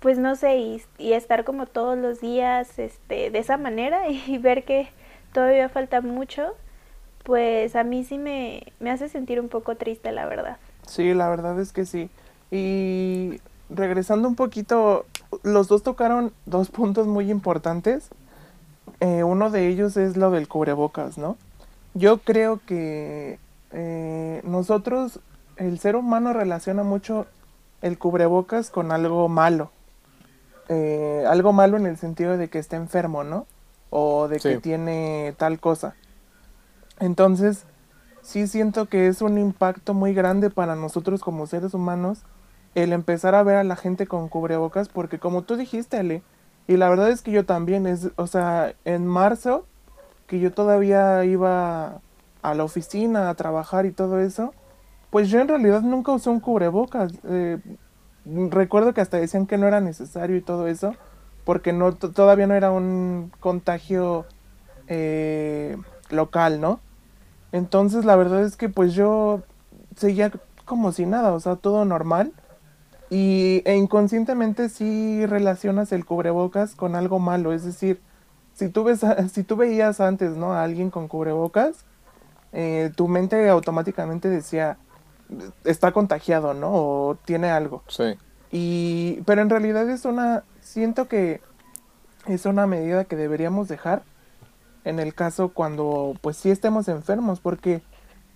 pues 0.00 0.18
no 0.18 0.36
sé, 0.36 0.56
y, 0.58 0.82
y 0.98 1.12
estar 1.12 1.44
como 1.44 1.66
todos 1.66 1.96
los 1.96 2.20
días 2.20 2.78
este, 2.78 3.30
de 3.30 3.38
esa 3.38 3.56
manera 3.56 4.08
y 4.10 4.38
ver 4.38 4.64
que 4.64 4.88
todavía 5.32 5.68
falta 5.68 6.00
mucho, 6.00 6.54
pues 7.24 7.76
a 7.76 7.84
mí 7.84 8.04
sí 8.04 8.18
me, 8.18 8.64
me 8.80 8.90
hace 8.90 9.08
sentir 9.08 9.40
un 9.40 9.48
poco 9.48 9.76
triste, 9.76 10.12
la 10.12 10.26
verdad. 10.26 10.56
Sí, 10.86 11.14
la 11.14 11.28
verdad 11.28 11.58
es 11.60 11.72
que 11.72 11.84
sí. 11.84 12.08
Y 12.50 13.40
regresando 13.70 14.28
un 14.28 14.34
poquito, 14.34 15.04
los 15.42 15.68
dos 15.68 15.82
tocaron 15.82 16.32
dos 16.46 16.70
puntos 16.70 17.06
muy 17.06 17.30
importantes. 17.30 18.08
Eh, 19.00 19.22
uno 19.22 19.50
de 19.50 19.68
ellos 19.68 19.96
es 19.98 20.16
lo 20.16 20.30
del 20.30 20.48
cubrebocas, 20.48 21.18
¿no? 21.18 21.36
Yo 21.92 22.18
creo 22.18 22.60
que 22.66 23.38
eh, 23.72 24.40
nosotros, 24.44 25.20
el 25.56 25.78
ser 25.78 25.96
humano 25.96 26.32
relaciona 26.32 26.82
mucho 26.82 27.26
el 27.82 27.98
cubrebocas 27.98 28.70
con 28.70 28.92
algo 28.92 29.28
malo. 29.28 29.70
Eh, 30.68 31.24
algo 31.28 31.52
malo 31.52 31.76
en 31.76 31.86
el 31.86 31.96
sentido 31.96 32.36
de 32.36 32.48
que 32.48 32.58
está 32.58 32.76
enfermo, 32.76 33.24
¿no? 33.24 33.46
O 33.90 34.28
de 34.28 34.38
que 34.38 34.58
tiene 34.58 35.34
tal 35.38 35.60
cosa. 35.60 35.94
Entonces, 37.00 37.64
sí 38.22 38.46
siento 38.46 38.86
que 38.86 39.06
es 39.06 39.22
un 39.22 39.38
impacto 39.38 39.94
muy 39.94 40.12
grande 40.12 40.50
para 40.50 40.76
nosotros 40.76 41.20
como 41.22 41.46
seres 41.46 41.72
humanos 41.72 42.22
el 42.74 42.92
empezar 42.92 43.34
a 43.34 43.42
ver 43.42 43.56
a 43.56 43.64
la 43.64 43.76
gente 43.76 44.06
con 44.06 44.28
cubrebocas 44.28 44.88
porque 44.88 45.18
como 45.18 45.42
tú 45.42 45.56
dijiste, 45.56 45.96
Ale, 45.96 46.22
y 46.66 46.76
la 46.76 46.90
verdad 46.90 47.08
es 47.10 47.22
que 47.22 47.30
yo 47.30 47.46
también, 47.46 47.86
es, 47.86 48.10
o 48.16 48.26
sea, 48.26 48.74
en 48.84 49.06
marzo, 49.06 49.64
que 50.26 50.38
yo 50.38 50.52
todavía 50.52 51.24
iba 51.24 52.02
a 52.42 52.54
la 52.54 52.64
oficina 52.64 53.28
a 53.28 53.34
trabajar 53.34 53.86
y 53.86 53.92
todo 53.92 54.20
eso, 54.20 54.52
pues 55.10 55.28
yo 55.28 55.40
en 55.40 55.48
realidad 55.48 55.82
nunca 55.82 56.12
usé 56.12 56.30
un 56.30 56.40
cubrebocas. 56.40 57.12
Eh, 57.24 57.58
recuerdo 58.50 58.94
que 58.94 59.00
hasta 59.00 59.18
decían 59.18 59.46
que 59.46 59.58
no 59.58 59.66
era 59.66 59.80
necesario 59.80 60.36
y 60.36 60.42
todo 60.42 60.68
eso, 60.68 60.94
porque 61.44 61.72
no 61.72 61.94
todavía 61.94 62.46
no 62.46 62.54
era 62.54 62.70
un 62.70 63.32
contagio 63.40 64.26
eh, 64.86 65.76
local, 66.10 66.60
¿no? 66.60 66.80
Entonces 67.52 68.04
la 68.04 68.16
verdad 68.16 68.42
es 68.42 68.56
que 68.56 68.68
pues 68.68 68.94
yo 68.94 69.42
seguía 69.96 70.30
como 70.64 70.92
si 70.92 71.06
nada, 71.06 71.32
o 71.32 71.40
sea, 71.40 71.56
todo 71.56 71.84
normal. 71.84 72.32
Y 73.10 73.62
e 73.64 73.74
inconscientemente 73.74 74.68
sí 74.68 75.24
relacionas 75.24 75.92
el 75.92 76.04
cubrebocas 76.04 76.74
con 76.74 76.94
algo 76.94 77.18
malo, 77.18 77.54
es 77.54 77.64
decir, 77.64 78.02
si 78.52 78.68
tú, 78.68 78.84
ves, 78.84 79.00
si 79.32 79.44
tú 79.44 79.56
veías 79.56 80.00
antes, 80.00 80.36
¿no? 80.36 80.52
A 80.52 80.62
alguien 80.62 80.90
con 80.90 81.08
cubrebocas, 81.08 81.84
eh, 82.52 82.90
tu 82.94 83.08
mente 83.08 83.48
automáticamente 83.48 84.28
decía, 84.28 84.78
está 85.64 85.92
contagiado, 85.92 86.54
¿no? 86.54 86.70
O 86.72 87.18
tiene 87.24 87.50
algo. 87.50 87.82
Sí. 87.88 88.16
Y, 88.50 89.20
pero 89.26 89.42
en 89.42 89.50
realidad 89.50 89.88
es 89.90 90.04
una, 90.04 90.44
siento 90.60 91.08
que 91.08 91.40
es 92.26 92.46
una 92.46 92.66
medida 92.66 93.04
que 93.04 93.16
deberíamos 93.16 93.68
dejar 93.68 94.02
en 94.84 94.98
el 95.00 95.14
caso 95.14 95.50
cuando 95.50 96.14
pues 96.20 96.36
sí 96.36 96.50
estemos 96.50 96.88
enfermos, 96.88 97.40
porque 97.40 97.82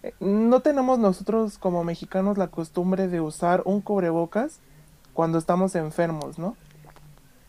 eh, 0.02 0.14
no 0.20 0.60
tenemos 0.60 0.98
nosotros 0.98 1.58
como 1.58 1.84
mexicanos 1.84 2.36
la 2.36 2.48
costumbre 2.48 3.08
de 3.08 3.20
usar 3.20 3.62
un 3.64 3.80
cubrebocas 3.80 4.60
cuando 5.14 5.38
estamos 5.38 5.74
enfermos, 5.74 6.38
¿no? 6.38 6.56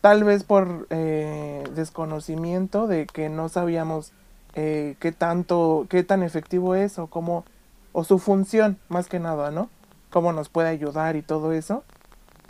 Tal 0.00 0.24
vez 0.24 0.44
por 0.44 0.86
eh, 0.90 1.64
desconocimiento 1.74 2.86
de 2.86 3.06
que 3.06 3.28
no 3.28 3.48
sabíamos 3.48 4.12
eh, 4.54 4.96
qué 5.00 5.12
tanto, 5.12 5.86
qué 5.88 6.04
tan 6.04 6.22
efectivo 6.22 6.74
es 6.74 6.98
o 6.98 7.08
cómo, 7.08 7.44
o 7.92 8.04
su 8.04 8.18
función 8.18 8.78
más 8.88 9.08
que 9.08 9.18
nada, 9.18 9.50
¿no? 9.50 9.68
Cómo 10.10 10.32
nos 10.32 10.48
puede 10.48 10.68
ayudar 10.68 11.16
y 11.16 11.22
todo 11.22 11.52
eso. 11.52 11.82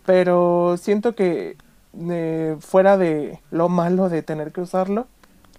Pero 0.05 0.77
siento 0.77 1.15
que 1.15 1.57
fuera 2.59 2.97
de 2.97 3.39
lo 3.51 3.69
malo 3.69 4.09
de 4.09 4.21
tener 4.21 4.51
que 4.51 4.61
usarlo, 4.61 5.07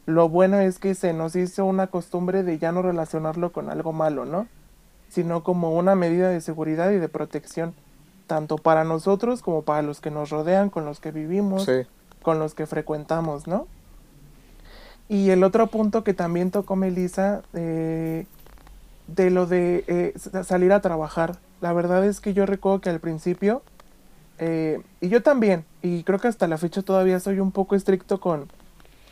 lo 0.05 0.29
bueno 0.29 0.61
es 0.61 0.79
que 0.79 0.95
se 0.95 1.13
nos 1.13 1.35
hizo 1.35 1.65
una 1.65 1.89
costumbre 1.89 2.45
de 2.45 2.59
ya 2.59 2.71
no 2.71 2.83
relacionarlo 2.83 3.51
con 3.53 3.71
algo 3.71 3.93
malo, 3.93 4.25
¿no? 4.25 4.47
Sino 5.09 5.43
como 5.43 5.75
una 5.75 5.97
medida 5.97 6.29
de 6.29 6.41
seguridad 6.41 6.93
y 6.93 6.99
de 6.99 7.09
protección, 7.09 7.75
tanto 8.29 8.57
para 8.57 8.85
nosotros 8.85 9.43
como 9.43 9.63
para 9.63 9.83
los 9.83 10.01
que 10.01 10.13
nos 10.13 10.31
rodean, 10.31 10.71
con 10.71 10.85
los 10.85 11.01
que 11.01 11.11
vivimos, 11.11 11.69
con 12.23 12.39
los 12.39 12.55
que 12.55 12.67
frecuentamos, 12.67 13.49
¿no? 13.49 13.67
Y 15.09 15.31
el 15.31 15.45
otro 15.45 15.69
punto 15.69 16.03
que 16.03 16.15
también 16.15 16.51
tocó 16.51 16.75
Melissa, 16.77 17.43
eh, 17.55 18.27
de 19.07 19.31
lo 19.31 19.47
de 19.47 19.85
eh, 19.87 20.15
salir 20.45 20.73
a 20.73 20.81
trabajar. 20.81 21.39
La 21.61 21.73
verdad 21.73 22.05
es 22.05 22.21
que 22.21 22.35
yo 22.35 22.45
recuerdo 22.45 22.81
que 22.81 22.91
al 22.91 23.01
principio, 23.01 23.63
eh, 24.39 24.81
y 25.01 25.09
yo 25.09 25.23
también, 25.23 25.65
y 25.81 26.03
creo 26.03 26.19
que 26.19 26.29
hasta 26.29 26.49
la 26.49 26.59
fecha 26.59 26.83
todavía 26.83 27.21
soy 27.21 27.41
un 27.41 27.53
poco 27.53 27.77
estricto 27.77 28.21
con, 28.21 28.49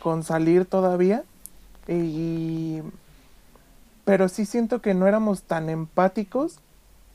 con 0.01 0.23
salir 0.23 0.65
todavía. 0.65 1.23
Y, 1.87 2.81
pero 4.03 4.27
sí 4.27 4.45
siento 4.45 4.81
que 4.81 4.93
no 4.93 5.07
éramos 5.07 5.43
tan 5.43 5.69
empáticos 5.69 6.59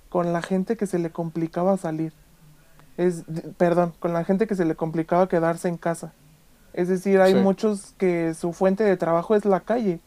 con 0.09 0.33
la 0.33 0.43
gente 0.43 0.77
que 0.77 0.87
se 0.87 0.99
le 0.99 1.11
complicaba 1.11 1.77
salir. 1.77 2.13
Es, 2.97 3.25
perdón, 3.57 3.95
con 3.99 4.13
la 4.13 4.25
gente 4.25 4.47
que 4.47 4.55
se 4.55 4.65
le 4.65 4.75
complicaba 4.75 5.29
quedarse 5.29 5.69
en 5.69 5.77
casa. 5.77 6.13
Es 6.73 6.89
decir, 6.89 7.21
hay 7.21 7.35
muchos 7.35 7.95
que 7.99 8.35
su 8.35 8.53
fuente 8.53 8.85
de 8.85 8.97
trabajo 8.97 9.35
es 9.35 9.45
la 9.45 9.61
calle, 9.61 10.00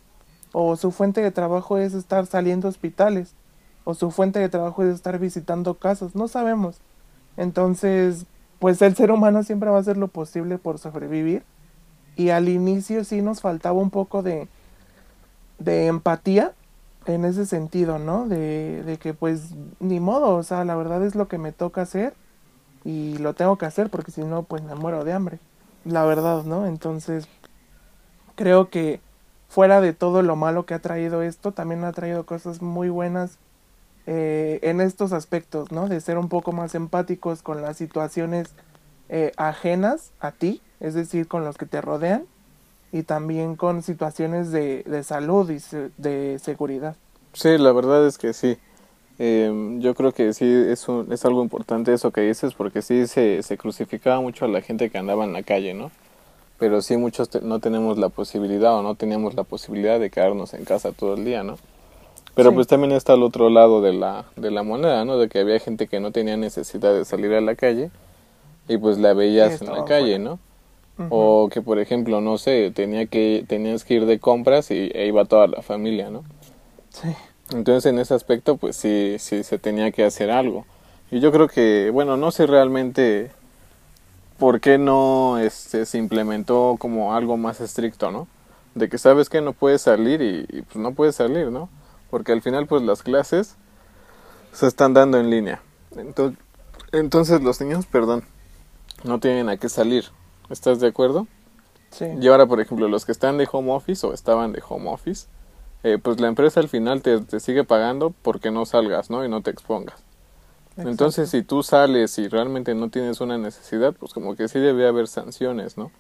o 0.54 0.76
su 0.76 0.92
fuente 0.92 1.22
de 1.22 1.32
trabajo 1.32 1.78
es 1.78 1.94
estar 1.94 2.26
saliendo 2.26 2.68
a 2.68 2.72
hospitales, 2.72 3.36
o 3.84 3.94
su 3.94 4.12
fuente 4.12 4.40
de 4.40 4.50
trabajo 4.50 4.84
es 4.84 4.96
estar 4.96 5.20
visitando 5.20 5.76
casas, 5.76 6.16
no 6.16 6.28
sabemos. 6.28 6.78
Entonces, 7.38 8.26
pues 8.60 8.82
el 8.82 8.96
ser 8.96 9.12
humano 9.12 9.44
siempre 9.44 9.70
va 9.70 9.78
a 9.78 9.82
hacer 9.82 9.98
lo 9.98 10.08
posible 10.08 10.58
por 10.58 10.80
sobrevivir 10.80 11.44
y 12.16 12.30
al 12.30 12.48
inicio 12.50 13.04
sí 13.04 13.22
nos 13.22 13.42
faltaba 13.42 13.80
un 13.80 13.90
poco 13.90 14.24
de, 14.24 14.48
de 15.60 15.88
empatía 15.88 16.54
en 17.06 17.26
ese 17.26 17.46
sentido, 17.46 18.00
¿no? 18.00 18.28
De, 18.28 18.84
de 18.84 18.98
que 18.98 19.14
pues 19.14 19.56
ni 19.80 20.00
modo, 20.00 20.36
o 20.36 20.44
sea, 20.44 20.64
la 20.66 20.76
verdad 20.76 21.04
es 21.04 21.16
lo 21.16 21.28
que 21.28 21.38
me 21.38 21.52
toca 21.52 21.82
hacer 21.82 22.14
y 22.86 23.18
lo 23.18 23.34
tengo 23.34 23.58
que 23.58 23.66
hacer 23.66 23.90
porque 23.90 24.12
si 24.12 24.24
no 24.24 24.44
pues 24.44 24.64
me 24.64 24.76
muero 24.76 25.04
de 25.04 25.14
hambre, 25.14 25.40
la 25.86 26.06
verdad, 26.06 26.44
¿no? 26.44 26.66
Entonces 26.66 27.28
creo 28.36 28.70
que 28.70 29.00
fuera 29.50 29.82
de 29.82 29.94
todo 29.94 30.22
lo 30.22 30.36
malo 30.36 30.66
que 30.66 30.74
ha 30.74 30.80
traído 30.80 31.22
esto, 31.22 31.52
también 31.52 31.84
ha 31.84 31.92
traído 31.92 32.26
cosas 32.26 32.62
muy 32.62 32.90
buenas 32.90 33.38
eh, 34.08 34.60
en 34.64 34.82
estos 34.82 35.14
aspectos, 35.14 35.72
¿no? 35.72 35.88
De 35.88 36.02
ser 36.02 36.18
un 36.18 36.30
poco 36.30 36.52
más 36.52 36.76
empáticos 36.76 37.42
con 37.42 37.62
las 37.62 37.78
situaciones 37.78 38.50
eh, 39.10 39.32
ajenas 39.38 40.12
a 40.20 40.32
ti, 40.32 40.62
es 40.80 40.94
decir, 40.94 41.28
con 41.28 41.46
los 41.46 41.58
que 41.58 41.66
te 41.66 41.82
rodean 41.82 42.26
y 42.92 43.04
también 43.04 43.56
con 43.56 43.82
situaciones 43.82 44.52
de, 44.52 44.84
de 44.84 45.04
salud 45.04 45.50
y 45.50 45.60
de 45.98 46.40
seguridad. 46.40 46.96
Sí, 47.34 47.58
la 47.58 47.72
verdad 47.72 48.06
es 48.06 48.18
que 48.18 48.34
sí. 48.34 48.58
Eh, 49.20 49.78
yo 49.80 49.94
creo 49.94 50.12
que 50.12 50.34
sí 50.34 50.46
es, 50.46 50.88
es 51.12 51.26
algo 51.26 51.44
importante 51.44 51.94
eso 51.94 52.12
que 52.12 52.22
dices 52.22 52.54
porque 52.56 52.82
sí 52.82 53.08
se, 53.08 53.44
se 53.44 53.58
crucificaba 53.58 54.20
mucho 54.22 54.46
a 54.46 54.48
la 54.48 54.62
gente 54.62 54.90
que 54.90 54.98
andaba 54.98 55.24
en 55.24 55.34
la 55.34 55.44
calle, 55.44 55.74
¿no? 55.74 55.92
Pero 56.58 56.82
sí 56.82 56.98
muchos 56.98 57.30
no 57.42 57.60
tenemos 57.60 57.98
la 57.98 58.10
posibilidad 58.10 58.74
o 58.76 58.82
no 58.82 58.96
teníamos 58.96 59.36
la 59.36 59.44
posibilidad 59.44 60.00
de 60.00 60.10
quedarnos 60.10 60.54
en 60.54 60.66
casa 60.66 60.92
todo 60.92 61.16
el 61.16 61.26
día, 61.26 61.44
¿no? 61.44 61.58
Pero 62.36 62.52
pues 62.52 62.66
también 62.66 62.92
está 62.94 63.14
el 63.14 63.22
otro 63.22 63.50
lado 63.50 63.82
de 63.82 63.94
la, 63.94 64.26
de 64.36 64.50
la 64.50 64.64
moneda, 64.64 65.06
¿no? 65.06 65.18
De 65.18 65.30
que 65.30 65.40
había 65.40 65.60
gente 65.60 65.88
que 65.88 66.00
no 66.00 66.12
tenía 66.12 66.36
necesidad 66.36 66.94
de 66.94 67.06
salir 67.06 67.32
a 67.34 67.42
la 67.42 67.56
calle 67.56 67.92
y 68.68 68.78
pues 68.78 68.98
la 68.98 69.14
veías 69.14 69.62
en 69.62 69.72
la 69.72 69.86
calle, 69.86 70.18
¿no? 70.18 70.40
O 71.10 71.50
que, 71.52 71.62
por 71.62 71.80
ejemplo, 71.80 72.22
no 72.22 72.38
sé, 72.38 72.72
tenía 72.72 73.08
que, 73.08 73.46
tenías 73.48 73.84
que 73.84 73.96
ir 73.96 74.06
de 74.06 74.20
compras 74.20 74.72
y 74.72 74.92
e 74.94 75.08
iba 75.08 75.26
toda 75.26 75.48
la 75.48 75.62
familia, 75.62 76.10
¿no? 76.10 76.24
Sí. 76.90 77.10
Entonces, 77.54 77.86
en 77.86 78.00
ese 78.00 78.14
aspecto, 78.14 78.58
pues 78.58 78.76
sí, 78.76 79.18
sí 79.20 79.44
se 79.44 79.58
tenía 79.60 79.92
que 79.92 80.04
hacer 80.04 80.32
algo. 80.32 80.66
Y 81.12 81.20
yo 81.20 81.32
creo 81.32 81.48
que, 81.48 81.90
bueno, 81.92 82.18
no 82.18 82.32
sé 82.32 82.48
realmente 82.48 83.32
por 84.40 84.60
qué 84.60 84.78
no 84.78 85.38
este, 85.38 85.86
se 85.86 85.98
implementó 85.98 86.76
como 86.80 87.14
algo 87.14 87.38
más 87.38 87.62
estricto, 87.62 88.12
¿no? 88.12 88.28
De 88.76 88.90
que 88.90 88.98
sabes 88.98 89.30
que 89.30 89.42
no 89.42 89.54
puedes 89.54 89.84
salir 89.84 90.22
y, 90.22 90.46
y 90.50 90.62
pues 90.64 90.78
no 90.78 90.94
puedes 90.94 91.16
salir, 91.16 91.52
¿no? 91.52 91.70
Porque 92.10 92.32
al 92.32 92.42
final, 92.42 92.68
pues 92.68 92.82
las 92.82 93.04
clases 93.04 93.56
se 94.52 94.68
están 94.68 94.94
dando 94.94 95.20
en 95.20 95.30
línea. 95.30 95.62
Entonces, 95.96 96.40
entonces 96.92 97.42
los 97.42 97.60
niños, 97.60 97.86
perdón, 97.86 98.24
no 99.04 99.20
tienen 99.20 99.50
a 99.50 99.58
qué 99.58 99.70
salir. 99.70 100.06
¿Estás 100.50 100.80
de 100.80 100.88
acuerdo? 100.88 101.28
Sí. 101.90 102.06
Y 102.20 102.28
ahora, 102.28 102.46
por 102.46 102.62
ejemplo, 102.62 102.88
los 102.88 103.06
que 103.06 103.12
están 103.12 103.38
de 103.38 103.48
home 103.52 103.72
office 103.72 104.06
o 104.06 104.14
estaban 104.14 104.52
de 104.52 104.62
home 104.68 104.90
office, 104.90 105.28
eh, 105.84 105.98
pues 106.02 106.20
la 106.20 106.28
empresa 106.28 106.60
al 106.60 106.70
final 106.70 107.02
te, 107.02 107.20
te, 107.20 107.40
sigue 107.40 107.64
pagando 107.64 108.14
porque 108.22 108.52
no 108.52 108.66
salgas, 108.66 109.10
¿no? 109.10 109.26
Y 109.26 109.30
no 109.30 109.42
te 109.42 109.52
expongas. 109.52 110.02
Exacto. 110.72 110.90
Entonces, 110.90 111.30
si 111.30 111.44
tú 111.44 111.62
sales 111.62 112.18
y 112.18 112.28
realmente 112.28 112.74
no 112.74 112.90
tienes 112.90 113.22
una 113.22 113.38
necesidad, 113.38 113.94
pues 113.94 114.14
como 114.14 114.36
que 114.36 114.48
sí 114.48 114.60
debe 114.60 114.88
haber 114.88 115.08
sanciones, 115.08 115.78
¿no? 115.78 115.92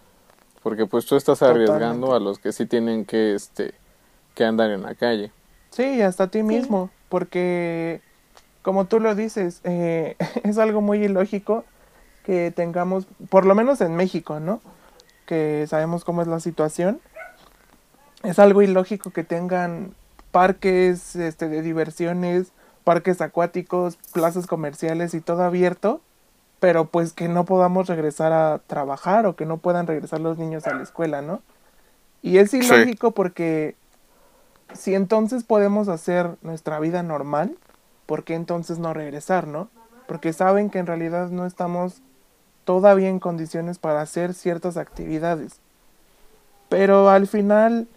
Porque 0.63 0.85
pues 0.85 1.05
tú 1.05 1.15
estás 1.15 1.43
arriesgando 1.43 2.07
Totalmente. 2.07 2.15
a 2.15 2.19
los 2.19 2.39
que 2.39 2.51
sí 2.53 2.65
tienen 2.65 3.05
que, 3.05 3.35
este, 3.35 3.73
que 4.33 4.45
andar 4.45 4.71
en 4.71 4.81
la 4.81 4.95
calle. 4.95 5.31
Sí, 5.69 6.01
hasta 6.01 6.25
a 6.25 6.27
ti 6.27 6.43
mismo, 6.43 6.87
sí. 6.87 6.99
porque 7.09 8.01
como 8.63 8.85
tú 8.85 8.99
lo 8.99 9.13
dices, 9.13 9.59
eh, 9.63 10.15
es 10.43 10.57
algo 10.57 10.81
muy 10.81 11.03
ilógico 11.03 11.65
que 12.23 12.51
tengamos, 12.55 13.05
por 13.29 13.45
lo 13.45 13.53
menos 13.53 13.81
en 13.81 13.95
México, 13.95 14.39
¿no? 14.39 14.61
Que 15.27 15.65
sabemos 15.67 16.03
cómo 16.03 16.21
es 16.21 16.27
la 16.27 16.39
situación. 16.39 16.99
Es 18.23 18.39
algo 18.39 18.61
ilógico 18.61 19.11
que 19.11 19.23
tengan 19.23 19.93
parques 20.31 21.15
este, 21.15 21.49
de 21.49 21.61
diversiones, 21.61 22.51
parques 22.83 23.21
acuáticos, 23.21 23.97
plazas 24.13 24.47
comerciales 24.47 25.13
y 25.13 25.21
todo 25.21 25.43
abierto, 25.43 26.01
pero 26.59 26.85
pues 26.85 27.13
que 27.13 27.27
no 27.27 27.45
podamos 27.45 27.87
regresar 27.87 28.31
a 28.31 28.59
trabajar 28.65 29.25
o 29.25 29.35
que 29.35 29.45
no 29.45 29.57
puedan 29.57 29.87
regresar 29.87 30.21
los 30.21 30.37
niños 30.37 30.65
a 30.65 30.73
la 30.73 30.83
escuela, 30.83 31.21
¿no? 31.21 31.41
Y 32.21 32.37
es 32.37 32.53
ilógico 32.53 33.07
sí. 33.07 33.13
porque 33.15 33.75
si 34.73 34.95
entonces 34.95 35.43
podemos 35.43 35.89
hacer 35.89 36.37
nuestra 36.41 36.79
vida 36.79 37.03
normal, 37.03 37.57
¿por 38.05 38.23
qué 38.23 38.35
entonces 38.35 38.79
no 38.79 38.93
regresar, 38.93 39.47
no? 39.47 39.69
Porque 40.07 40.33
saben 40.33 40.69
que 40.69 40.79
en 40.79 40.87
realidad 40.87 41.29
no 41.29 41.45
estamos 41.45 42.01
todavía 42.63 43.09
en 43.09 43.19
condiciones 43.19 43.77
para 43.77 44.01
hacer 44.01 44.33
ciertas 44.33 44.77
actividades. 44.77 45.59
Pero 46.69 47.09
al 47.09 47.27
final 47.27 47.87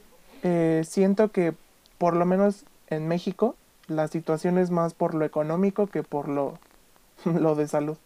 eh, 0.43 0.83
siento 0.85 1.29
que 1.31 1.55
por 1.99 2.17
lo 2.17 2.25
menos 2.25 2.65
en 2.89 3.09
México 3.09 3.57
la 3.89 4.09
situación 4.09 4.59
es 4.59 4.71
más 4.71 4.95
por 4.95 5.15
lo 5.15 5.25
económico 5.25 5.87
que 5.87 6.03
por 6.03 6.29
lo, 6.29 6.59
lo 7.25 7.55
de 7.55 7.69
salud. 7.69 7.97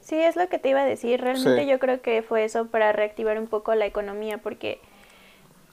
Sí, 0.00 0.16
es 0.16 0.34
lo 0.36 0.48
que 0.48 0.58
te 0.58 0.70
iba 0.70 0.80
a 0.80 0.84
decir. 0.84 1.20
Realmente 1.20 1.62
sí. 1.62 1.68
yo 1.68 1.78
creo 1.78 2.02
que 2.02 2.22
fue 2.22 2.44
eso 2.44 2.66
para 2.66 2.92
reactivar 2.92 3.38
un 3.38 3.46
poco 3.46 3.74
la 3.74 3.86
economía, 3.86 4.38
porque 4.38 4.80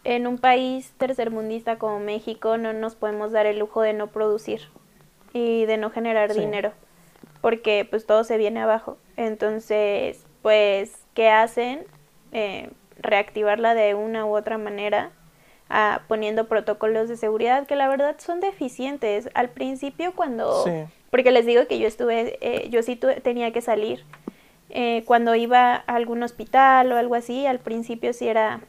en 0.03 0.27
un 0.27 0.37
país 0.37 0.93
tercermundista 0.97 1.77
como 1.77 1.99
México 1.99 2.57
no 2.57 2.71
nos 2.73 2.95
podemos 2.95 3.31
dar 3.31 3.45
el 3.47 3.59
lujo 3.59 3.81
de 3.81 3.93
no 3.93 4.07
producir 4.07 4.61
y 5.33 5.65
de 5.65 5.77
no 5.77 5.89
generar 5.89 6.31
sí. 6.31 6.39
dinero, 6.39 6.71
porque 7.41 7.87
pues 7.89 8.05
todo 8.05 8.23
se 8.23 8.37
viene 8.37 8.61
abajo. 8.61 8.97
Entonces, 9.17 10.23
pues, 10.41 10.93
¿qué 11.15 11.29
hacen? 11.29 11.85
Eh, 12.31 12.69
reactivarla 12.99 13.73
de 13.73 13.95
una 13.95 14.25
u 14.25 14.35
otra 14.35 14.57
manera, 14.57 15.11
ah, 15.69 16.01
poniendo 16.07 16.47
protocolos 16.47 17.09
de 17.09 17.17
seguridad 17.17 17.67
que 17.67 17.75
la 17.75 17.87
verdad 17.87 18.15
son 18.19 18.39
deficientes. 18.39 19.29
Al 19.33 19.49
principio, 19.49 20.13
cuando, 20.15 20.63
sí. 20.63 20.85
porque 21.11 21.31
les 21.31 21.45
digo 21.45 21.67
que 21.67 21.79
yo 21.79 21.87
estuve, 21.87 22.37
eh, 22.41 22.69
yo 22.69 22.83
sí 22.83 22.95
tenía 22.95 23.51
que 23.51 23.61
salir. 23.61 24.03
Eh, 24.69 25.03
cuando 25.05 25.33
iba 25.35 25.75
a 25.75 25.95
algún 25.95 26.21
hospital 26.21 26.91
o 26.91 26.97
algo 26.97 27.15
así, 27.15 27.45
al 27.45 27.59
principio 27.59 28.13
sí 28.13 28.27
era 28.27 28.61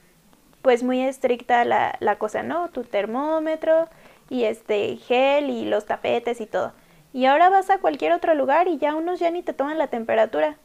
pues 0.63 0.83
muy 0.83 1.01
estricta 1.01 1.65
la, 1.65 1.97
la 2.01 2.17
cosa, 2.17 2.43
¿no? 2.43 2.69
Tu 2.69 2.85
termómetro 2.85 3.89
y 4.29 4.45
este 4.45 4.97
gel 4.97 5.51
y 5.51 5.65
los 5.65 5.87
tapetes 5.87 6.41
y 6.41 6.47
todo. 6.47 6.73
Y 7.13 7.27
ahora 7.27 7.49
vas 7.49 7.71
a 7.71 7.79
cualquier 7.79 8.13
otro 8.13 8.35
lugar 8.35 8.69
y 8.69 8.79
ya 8.79 8.95
unos 8.95 9.19
ya 9.19 9.31
ni 9.31 9.43
te 9.43 9.53
toman 9.53 9.79
la 9.79 9.89
temperatura. 9.89 10.57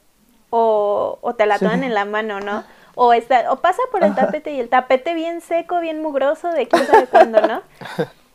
O, 0.52 1.18
o 1.22 1.36
te 1.36 1.46
la 1.48 1.60
toman 1.60 1.84
en 1.84 1.94
la 1.94 2.06
mano, 2.06 2.40
¿no? 2.40 2.64
O, 2.96 3.14
está, 3.14 3.52
o 3.52 3.58
pasa 3.58 3.82
por 3.92 4.04
el 4.04 4.16
tapete 4.16 4.54
y 4.54 4.60
el 4.60 4.70
tapete 4.70 5.14
bien 5.14 5.42
seco, 5.42 5.82
bien 5.82 6.02
mugroso 6.02 6.50
de 6.52 6.68
quién 6.68 6.88
sabe 6.88 7.08
cuándo, 7.08 7.42
¿no? 7.42 7.62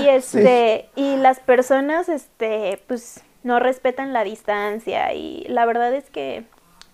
Y 0.00 0.08
este, 0.08 0.88
y 0.96 1.16
las 1.16 1.40
personas, 1.40 2.08
este, 2.08 2.82
pues, 2.86 3.22
no 3.42 3.58
respetan 3.58 4.12
la 4.12 4.24
distancia. 4.24 5.12
Y 5.14 5.44
la 5.48 5.64
verdad 5.66 5.94
es 5.94 6.10
que 6.10 6.44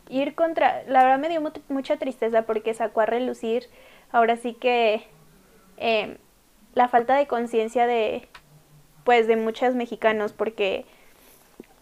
ir 0.08 0.34
contra, 0.34 0.82
la 0.86 1.02
verdad 1.02 1.18
me 1.18 1.28
dio 1.28 1.42
mucha 1.68 1.96
tristeza 1.96 2.42
porque 2.42 2.74
sacó 2.74 3.00
a 3.00 3.06
relucir 3.06 3.68
ahora 4.10 4.36
sí 4.36 4.54
que 4.54 5.06
em, 5.76 6.16
la 6.74 6.88
falta 6.88 7.16
de 7.16 7.26
conciencia 7.26 7.86
de, 7.86 8.28
pues, 9.04 9.26
de 9.26 9.36
muchos 9.36 9.74
mexicanos, 9.74 10.32
porque 10.32 10.86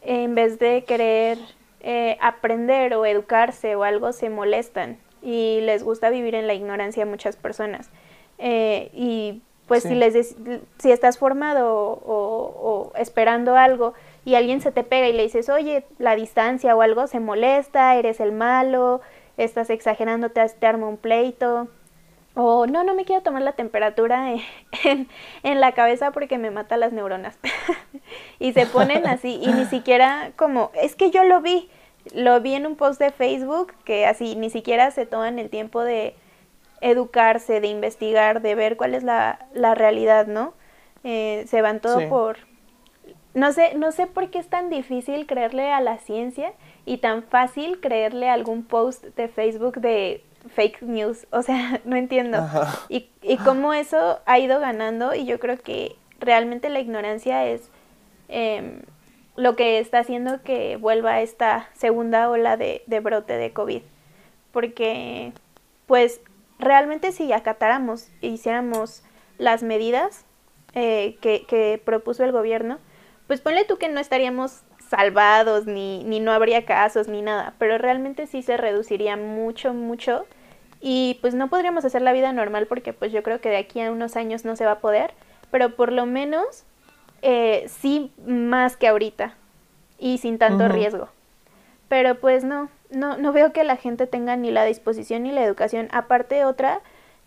en 0.02 0.34
vez 0.34 0.58
de 0.58 0.84
querer 0.84 1.38
eh, 1.80 2.16
aprender 2.20 2.94
o 2.94 3.06
educarse 3.06 3.76
o 3.76 3.84
algo, 3.84 4.12
se 4.12 4.30
molestan 4.30 4.98
y 5.26 5.60
les 5.62 5.82
gusta 5.82 6.08
vivir 6.08 6.36
en 6.36 6.46
la 6.46 6.54
ignorancia 6.54 7.02
a 7.02 7.06
muchas 7.06 7.34
personas. 7.36 7.90
Eh, 8.38 8.90
y 8.94 9.42
pues 9.66 9.82
si 9.82 9.96
les 9.96 10.36
si 10.78 10.92
estás 10.92 11.18
formado 11.18 11.74
o, 12.06 12.92
esperando 12.96 13.56
algo 13.56 13.94
y 14.24 14.36
alguien 14.36 14.60
se 14.60 14.70
te 14.70 14.84
pega 14.84 15.08
y 15.08 15.12
le 15.12 15.24
dices, 15.24 15.48
oye, 15.48 15.84
la 15.98 16.14
distancia 16.14 16.76
o 16.76 16.80
algo, 16.80 17.08
se 17.08 17.18
molesta, 17.18 17.96
eres 17.96 18.20
el 18.20 18.30
malo, 18.30 19.00
estás 19.36 19.68
exagerando, 19.68 20.30
te, 20.30 20.48
te 20.48 20.66
arma 20.66 20.86
un 20.86 20.96
pleito. 20.96 21.66
O 22.36 22.66
no, 22.66 22.84
no 22.84 22.94
me 22.94 23.04
quiero 23.04 23.22
tomar 23.22 23.42
la 23.42 23.52
temperatura 23.52 24.32
en, 24.84 25.08
en, 25.42 25.60
la 25.60 25.72
cabeza 25.72 26.12
porque 26.12 26.38
me 26.38 26.52
mata 26.52 26.76
las 26.76 26.92
neuronas. 26.92 27.36
y 28.38 28.52
se 28.52 28.66
ponen 28.66 29.08
así 29.08 29.40
y 29.42 29.48
ni 29.48 29.64
siquiera 29.64 30.30
como, 30.36 30.70
es 30.74 30.94
que 30.94 31.10
yo 31.10 31.24
lo 31.24 31.40
vi, 31.40 31.68
lo 32.14 32.40
vi 32.40 32.54
en 32.54 32.66
un 32.66 32.76
post 32.76 33.00
de 33.00 33.10
Facebook 33.10 33.72
que 33.84 34.06
así 34.06 34.36
ni 34.36 34.50
siquiera 34.50 34.90
se 34.90 35.06
toman 35.06 35.38
el 35.38 35.50
tiempo 35.50 35.82
de 35.82 36.14
educarse, 36.80 37.60
de 37.60 37.68
investigar, 37.68 38.42
de 38.42 38.54
ver 38.54 38.76
cuál 38.76 38.94
es 38.94 39.02
la, 39.02 39.46
la 39.54 39.74
realidad, 39.74 40.26
¿no? 40.26 40.54
Eh, 41.04 41.44
se 41.48 41.62
van 41.62 41.80
todo 41.80 42.08
por... 42.08 42.38
No 43.34 43.52
sé, 43.52 43.74
no 43.74 43.92
sé 43.92 44.06
por 44.06 44.30
qué 44.30 44.38
es 44.38 44.48
tan 44.48 44.70
difícil 44.70 45.26
creerle 45.26 45.70
a 45.70 45.80
la 45.80 45.98
ciencia 45.98 46.52
y 46.86 46.98
tan 46.98 47.22
fácil 47.22 47.80
creerle 47.80 48.30
a 48.30 48.32
algún 48.32 48.64
post 48.64 49.04
de 49.04 49.28
Facebook 49.28 49.80
de 49.80 50.24
fake 50.54 50.82
news. 50.82 51.26
O 51.30 51.42
sea, 51.42 51.80
no 51.84 51.96
entiendo. 51.96 52.38
Y, 52.88 53.10
y 53.22 53.36
cómo 53.38 53.74
eso 53.74 54.20
ha 54.24 54.38
ido 54.38 54.58
ganando 54.58 55.14
y 55.14 55.26
yo 55.26 55.38
creo 55.38 55.58
que 55.58 55.96
realmente 56.18 56.70
la 56.70 56.80
ignorancia 56.80 57.46
es 57.46 57.70
em, 58.28 58.80
lo 59.36 59.56
que 59.56 59.78
está 59.78 59.98
haciendo 59.98 60.42
que 60.42 60.76
vuelva 60.76 61.20
esta 61.20 61.68
segunda 61.74 62.30
ola 62.30 62.56
de, 62.56 62.82
brote 63.02 63.36
de 63.36 63.52
COVID. 63.52 63.82
Porque, 64.52 65.32
pues, 65.86 66.20
realmente 66.58 67.12
si 67.12 67.32
acatáramos 67.32 68.08
e 68.22 68.28
hiciéramos 68.28 69.02
las 69.38 69.62
medidas 69.62 70.24
eh, 70.74 71.16
que, 71.20 71.44
que 71.46 71.80
propuso 71.84 72.24
el 72.24 72.32
gobierno, 72.32 72.78
pues 73.26 73.40
ponle 73.40 73.64
tú 73.64 73.76
que 73.76 73.88
no 73.88 74.00
estaríamos 74.00 74.62
salvados, 74.88 75.66
ni, 75.66 76.04
ni 76.04 76.20
no 76.20 76.32
habría 76.32 76.64
casos, 76.64 77.08
ni 77.08 77.22
nada, 77.22 77.54
pero 77.58 77.78
realmente 77.78 78.26
sí 78.26 78.42
se 78.42 78.56
reduciría 78.56 79.16
mucho, 79.16 79.74
mucho. 79.74 80.26
Y 80.80 81.18
pues 81.20 81.34
no 81.34 81.48
podríamos 81.48 81.84
hacer 81.84 82.02
la 82.02 82.12
vida 82.12 82.32
normal 82.32 82.66
porque 82.66 82.92
pues 82.92 83.10
yo 83.12 83.22
creo 83.22 83.40
que 83.40 83.48
de 83.48 83.56
aquí 83.56 83.80
a 83.80 83.90
unos 83.90 84.16
años 84.16 84.44
no 84.44 84.56
se 84.56 84.64
va 84.64 84.72
a 84.72 84.80
poder, 84.80 85.12
pero 85.50 85.74
por 85.74 85.92
lo 85.92 86.06
menos 86.06 86.64
eh, 87.22 87.66
sí 87.68 88.12
más 88.26 88.76
que 88.76 88.88
ahorita 88.88 89.34
y 89.98 90.18
sin 90.18 90.38
tanto 90.38 90.68
riesgo. 90.68 91.08
Pero 91.88 92.16
pues 92.16 92.44
no, 92.44 92.68
no, 92.90 93.16
no 93.16 93.32
veo 93.32 93.52
que 93.52 93.64
la 93.64 93.76
gente 93.76 94.06
tenga 94.06 94.36
ni 94.36 94.50
la 94.50 94.64
disposición 94.64 95.22
ni 95.22 95.32
la 95.32 95.44
educación. 95.44 95.88
Aparte 95.92 96.44
otra, 96.44 96.80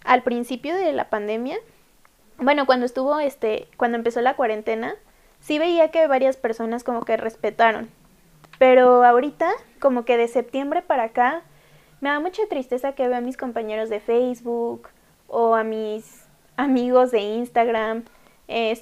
al 0.03 0.23
principio 0.23 0.75
de 0.75 0.93
la 0.93 1.09
pandemia, 1.09 1.57
bueno, 2.37 2.65
cuando 2.65 2.85
estuvo 2.85 3.19
este, 3.19 3.67
cuando 3.77 3.97
empezó 3.97 4.21
la 4.21 4.35
cuarentena, 4.35 4.95
sí 5.39 5.59
veía 5.59 5.91
que 5.91 6.07
varias 6.07 6.37
personas 6.37 6.83
como 6.83 7.03
que 7.03 7.17
respetaron. 7.17 7.89
Pero 8.57 9.03
ahorita, 9.03 9.51
como 9.79 10.03
que 10.05 10.17
de 10.17 10.27
septiembre 10.27 10.81
para 10.81 11.03
acá, 11.03 11.43
me 12.01 12.09
da 12.09 12.19
mucha 12.19 12.43
tristeza 12.49 12.93
que 12.93 13.07
vea 13.07 13.17
a 13.17 13.21
mis 13.21 13.37
compañeros 13.37 13.89
de 13.89 13.99
Facebook 13.99 14.89
o 15.27 15.55
a 15.55 15.63
mis 15.63 16.25
amigos 16.57 17.11
de 17.11 17.19
Instagram 17.19 18.03
eh, 18.49 18.75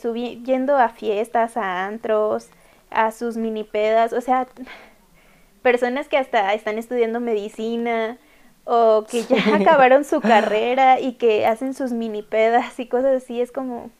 yendo 0.43 0.77
a 0.77 0.89
fiestas, 0.89 1.58
a 1.58 1.86
antros, 1.86 2.49
a 2.89 3.12
sus 3.12 3.38
mini 3.38 3.63
pedas, 3.63 4.13
o 4.13 4.21
sea, 4.21 4.47
personas 5.62 6.08
que 6.08 6.17
hasta 6.17 6.53
están 6.53 6.77
estudiando 6.77 7.19
medicina 7.19 8.17
o 8.63 9.06
que 9.10 9.23
ya 9.23 9.56
acabaron 9.56 10.06
su 10.06 10.21
carrera 10.21 10.99
y 10.99 11.13
que 11.13 11.45
hacen 11.45 11.73
sus 11.73 11.91
mini 11.91 12.23
pedas 12.23 12.80
y 12.80 12.88
cosas 12.88 13.23
así, 13.23 13.41
es 13.41 13.51
como, 13.51 13.91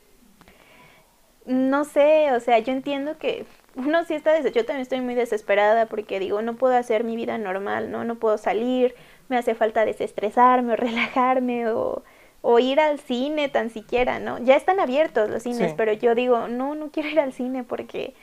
no 1.44 1.84
sé, 1.84 2.32
o 2.32 2.40
sea, 2.40 2.58
yo 2.58 2.72
entiendo 2.72 3.18
que 3.18 3.46
uno 3.74 4.04
sí 4.04 4.14
está, 4.14 4.40
yo 4.40 4.64
también 4.64 4.80
estoy 4.80 5.00
muy 5.00 5.14
desesperada 5.14 5.86
porque 5.86 6.18
digo, 6.18 6.42
no 6.42 6.56
puedo 6.56 6.74
hacer 6.76 7.04
mi 7.04 7.14
vida 7.14 7.38
normal, 7.38 7.90
¿no? 7.90 8.04
No 8.04 8.16
puedo 8.16 8.38
salir, 8.38 8.94
me 9.28 9.36
hace 9.36 9.54
falta 9.54 9.84
desestresarme 9.84 10.72
o 10.72 10.76
relajarme 10.76 11.68
o, 11.68 12.02
o 12.40 12.58
ir 12.58 12.80
al 12.80 13.00
cine 13.00 13.48
tan 13.48 13.70
siquiera, 13.70 14.20
¿no? 14.20 14.38
Ya 14.38 14.56
están 14.56 14.80
abiertos 14.80 15.28
los 15.28 15.42
cines, 15.42 15.74
pero 15.76 15.92
yo 15.92 16.14
digo, 16.14 16.48
no, 16.48 16.74
no 16.74 16.90
quiero 16.90 17.08
ir 17.08 17.20
al 17.20 17.32
cine 17.32 17.64
porque, 17.64 18.14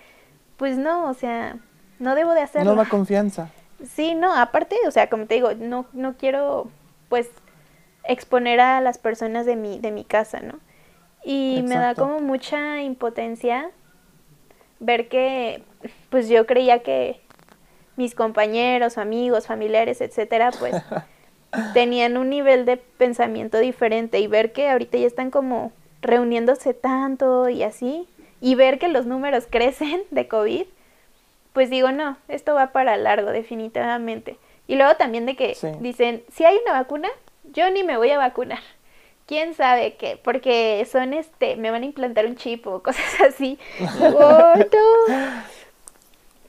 pues 0.57 0.77
no, 0.77 1.09
o 1.09 1.13
sea, 1.13 1.57
no 1.99 2.15
debo 2.15 2.33
de 2.33 2.41
hacerlo. 2.41 2.71
No 2.71 2.83
da 2.83 2.89
confianza. 2.89 3.49
Sí, 3.85 4.15
no, 4.15 4.33
aparte, 4.33 4.77
o 4.87 4.91
sea, 4.91 5.09
como 5.09 5.25
te 5.25 5.35
digo, 5.35 5.53
no, 5.53 5.85
no 5.91 6.15
quiero, 6.15 6.69
pues, 7.09 7.29
exponer 8.05 8.61
a 8.61 8.79
las 8.81 8.97
personas 8.97 9.45
de 9.45 9.55
mi, 9.55 9.79
de 9.79 9.91
mi 9.91 10.05
casa, 10.05 10.39
¿no? 10.39 10.59
Y 11.23 11.63
me 11.67 11.75
da 11.75 11.95
como 11.95 12.19
mucha 12.19 12.83
impotencia 12.83 13.71
ver 14.79 15.09
que, 15.09 15.63
pues 16.09 16.29
yo 16.29 16.45
creía 16.45 16.83
que 16.83 17.19
mis 17.95 18.13
compañeros, 18.13 18.97
amigos, 18.97 19.47
familiares, 19.47 20.01
etcétera, 20.01 20.51
pues 20.57 20.75
tenían 21.73 22.17
un 22.17 22.29
nivel 22.29 22.65
de 22.65 22.77
pensamiento 22.77 23.57
diferente 23.59 24.19
y 24.19 24.27
ver 24.27 24.51
que 24.51 24.69
ahorita 24.69 24.97
ya 24.97 25.07
están 25.07 25.31
como 25.31 25.71
reuniéndose 26.01 26.73
tanto 26.73 27.49
y 27.49 27.63
así, 27.63 28.07
y 28.41 28.55
ver 28.55 28.79
que 28.79 28.87
los 28.87 29.05
números 29.05 29.47
crecen 29.49 30.03
de 30.11 30.27
COVID, 30.27 30.65
pues 31.53 31.69
digo, 31.69 31.91
no, 31.91 32.17
esto 32.27 32.53
va 32.53 32.71
para 32.71 32.97
largo, 32.97 33.31
definitivamente. 33.31 34.37
Y 34.67 34.75
luego 34.75 34.95
también 34.95 35.25
de 35.25 35.35
que 35.35 35.55
dicen, 35.79 36.23
si 36.31 36.43
hay 36.43 36.57
una 36.65 36.73
vacuna, 36.73 37.09
yo 37.53 37.69
ni 37.69 37.83
me 37.83 37.97
voy 37.97 38.09
a 38.09 38.17
vacunar 38.17 38.59
quién 39.25 39.53
sabe 39.53 39.95
qué, 39.95 40.19
porque 40.21 40.85
son 40.91 41.13
este, 41.13 41.55
me 41.55 41.71
van 41.71 41.83
a 41.83 41.85
implantar 41.85 42.25
un 42.25 42.35
chip 42.35 42.65
o 42.67 42.81
cosas 42.83 43.21
así. 43.27 43.57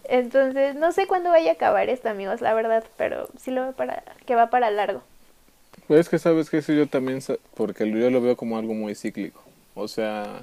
Entonces, 0.08 0.74
no 0.74 0.92
sé 0.92 1.06
cuándo 1.06 1.30
vaya 1.30 1.52
a 1.52 1.54
acabar 1.54 1.88
esto, 1.88 2.08
amigos, 2.08 2.40
la 2.40 2.54
verdad, 2.54 2.84
pero 2.96 3.28
sí 3.38 3.50
lo 3.50 3.62
veo 3.62 3.72
para, 3.72 4.02
que 4.24 4.34
va 4.34 4.50
para 4.50 4.70
largo. 4.70 5.02
Pues 5.86 6.00
es 6.00 6.08
que 6.08 6.18
sabes 6.18 6.50
que 6.50 6.58
eso 6.58 6.72
yo 6.72 6.86
también, 6.86 7.20
porque 7.54 7.90
yo 7.90 8.10
lo 8.10 8.20
veo 8.20 8.36
como 8.36 8.58
algo 8.58 8.74
muy 8.74 8.94
cíclico. 8.94 9.42
O 9.74 9.88
sea, 9.88 10.42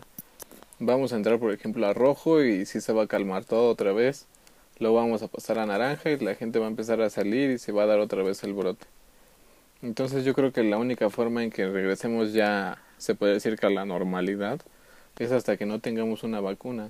vamos 0.79 1.13
a 1.13 1.17
entrar, 1.17 1.39
por 1.39 1.51
ejemplo, 1.51 1.85
a 1.87 1.93
rojo 1.93 2.43
y 2.43 2.65
sí 2.65 2.81
se 2.81 2.93
va 2.93 3.03
a 3.03 3.07
calmar 3.07 3.45
todo 3.45 3.69
otra 3.69 3.93
vez. 3.93 4.27
Luego 4.79 4.97
vamos 4.97 5.21
a 5.23 5.27
pasar 5.27 5.59
a 5.59 5.65
naranja 5.65 6.09
y 6.11 6.19
la 6.19 6.35
gente 6.35 6.59
va 6.59 6.65
a 6.65 6.69
empezar 6.69 7.01
a 7.01 7.09
salir 7.09 7.51
y 7.51 7.57
se 7.57 7.71
va 7.71 7.83
a 7.83 7.87
dar 7.87 7.99
otra 7.99 8.23
vez 8.23 8.43
el 8.43 8.53
brote. 8.53 8.85
Entonces 9.81 10.23
yo 10.23 10.33
creo 10.33 10.53
que 10.53 10.63
la 10.63 10.77
única 10.77 11.09
forma 11.09 11.43
en 11.43 11.51
que 11.51 11.67
regresemos 11.67 12.33
ya, 12.33 12.77
se 12.97 13.15
puede 13.15 13.33
decir 13.33 13.57
que 13.57 13.65
a 13.65 13.69
la 13.69 13.85
normalidad, 13.85 14.61
es 15.19 15.31
hasta 15.31 15.57
que 15.57 15.65
no 15.65 15.79
tengamos 15.79 16.23
una 16.23 16.39
vacuna 16.39 16.89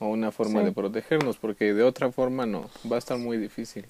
o 0.00 0.08
una 0.08 0.32
forma 0.32 0.62
de 0.62 0.72
protegernos, 0.72 1.36
porque 1.36 1.72
de 1.72 1.84
otra 1.84 2.10
forma 2.10 2.46
no, 2.46 2.68
va 2.90 2.96
a 2.96 2.98
estar 2.98 3.18
muy 3.18 3.38
difícil. 3.38 3.86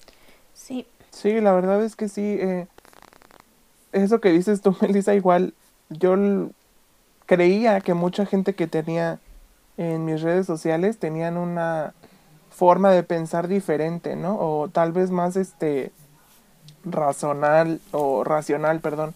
Sí. 0.53 0.85
Sí, 1.11 1.41
la 1.41 1.53
verdad 1.53 1.83
es 1.83 1.95
que 1.95 2.07
sí. 2.09 2.37
Eh, 2.39 2.67
eso 3.91 4.21
que 4.21 4.29
dices 4.29 4.61
tú, 4.61 4.75
Melissa, 4.81 5.13
igual 5.13 5.53
yo 5.89 6.49
creía 7.25 7.81
que 7.81 7.93
mucha 7.93 8.25
gente 8.25 8.55
que 8.55 8.67
tenía 8.67 9.19
en 9.77 10.05
mis 10.05 10.21
redes 10.21 10.45
sociales 10.45 10.97
tenían 10.97 11.37
una 11.37 11.93
forma 12.49 12.91
de 12.91 13.03
pensar 13.03 13.47
diferente, 13.47 14.15
¿no? 14.15 14.37
O 14.39 14.69
tal 14.69 14.91
vez 14.91 15.11
más 15.11 15.35
este 15.35 15.91
razonal 16.83 17.79
o 17.91 18.23
racional, 18.23 18.79
perdón. 18.79 19.13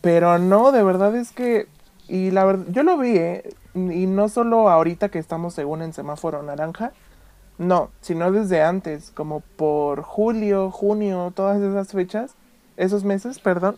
Pero 0.00 0.38
no, 0.38 0.72
de 0.72 0.82
verdad 0.82 1.16
es 1.16 1.32
que 1.32 1.66
y 2.08 2.30
la 2.30 2.44
verdad 2.44 2.66
yo 2.68 2.82
lo 2.82 2.98
vi, 2.98 3.16
¿eh? 3.16 3.54
Y 3.74 4.06
no 4.06 4.28
solo 4.28 4.68
ahorita 4.68 5.08
que 5.08 5.18
estamos 5.18 5.54
según 5.54 5.82
en 5.82 5.92
semáforo 5.92 6.42
naranja, 6.42 6.92
No, 7.58 7.90
sino 8.00 8.32
desde 8.32 8.62
antes, 8.62 9.12
como 9.12 9.40
por 9.40 10.02
julio, 10.02 10.70
junio, 10.72 11.32
todas 11.34 11.62
esas 11.62 11.92
fechas, 11.92 12.34
esos 12.76 13.04
meses, 13.04 13.38
perdón, 13.38 13.76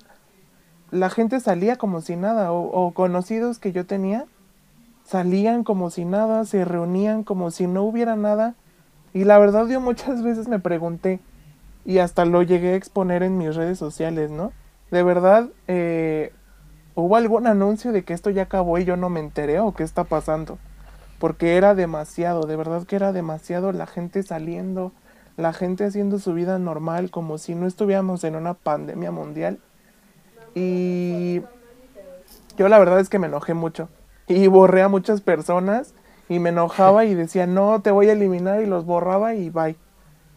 la 0.91 1.11
gente 1.11 1.41
salía 1.41 1.77
como 1.77 2.01
si 2.01 2.17
nada, 2.17 2.53
o, 2.53 2.93
conocidos 2.95 3.59
que 3.59 3.73
yo 3.73 3.87
tenía, 3.87 4.27
salían 5.05 5.65
como 5.65 5.91
si 5.91 6.05
nada, 6.05 6.45
se 6.47 6.65
reunían 6.65 7.23
como 7.25 7.51
si 7.51 7.67
no 7.67 7.83
hubiera 7.85 8.17
nada. 8.17 8.55
Y 9.13 9.25
la 9.25 9.39
verdad 9.39 9.67
yo 9.69 9.81
muchas 9.81 10.23
veces 10.23 10.49
me 10.49 10.59
pregunté, 10.59 11.21
y 11.85 11.99
hasta 11.99 12.25
lo 12.25 12.43
llegué 12.43 12.73
a 12.73 12.77
exponer 12.77 13.23
en 13.23 13.39
mis 13.39 13.55
redes 13.55 13.79
sociales, 13.79 14.31
¿no? 14.31 14.53
De 14.91 15.03
verdad, 15.03 15.49
eh, 15.69 16.33
¿hubo 16.97 17.15
algún 17.15 17.47
anuncio 17.47 17.93
de 17.93 18.03
que 18.03 18.15
esto 18.15 18.31
ya 18.31 18.43
acabó 18.43 18.79
y 18.79 18.85
yo 18.85 18.97
no 18.97 19.09
me 19.09 19.21
enteré 19.21 19.61
o 19.61 19.73
qué 19.73 19.85
está 19.85 20.03
pasando? 20.03 20.59
Porque 21.21 21.57
era 21.57 21.77
demasiado, 21.77 22.47
de 22.47 22.57
verdad 22.57 22.85
que 22.85 22.97
era 22.97 23.13
demasiado 23.13 23.71
la 23.71 23.87
gente 23.87 24.23
saliendo, 24.25 24.93
la 25.37 25.53
gente 25.53 25.85
haciendo 25.85 26.19
su 26.19 26.35
vida 26.35 26.59
normal 26.59 27.11
como 27.11 27.39
si 27.39 27.55
no 27.55 27.67
estuviéramos 27.67 28.25
en 28.25 28.35
una 28.35 28.55
pandemia 28.55 29.13
mundial. 29.13 29.61
Y 30.55 31.43
yo 32.57 32.69
la 32.69 32.79
verdad 32.79 32.99
es 32.99 33.11
que 33.11 33.19
me 33.19 33.27
enojé 33.27 33.55
mucho 33.55 33.89
y 34.27 34.47
borré 34.49 34.83
a 34.83 34.89
muchas 34.89 35.21
personas 35.21 35.95
y 36.29 36.39
me 36.39 36.49
enojaba 36.49 37.05
y 37.05 37.15
decía, 37.15 37.47
no, 37.47 37.81
te 37.83 37.91
voy 37.91 38.09
a 38.09 38.13
eliminar 38.13 38.63
y 38.63 38.67
los 38.67 38.87
borraba 38.87 39.35
y 39.35 39.51
bye. 39.51 39.77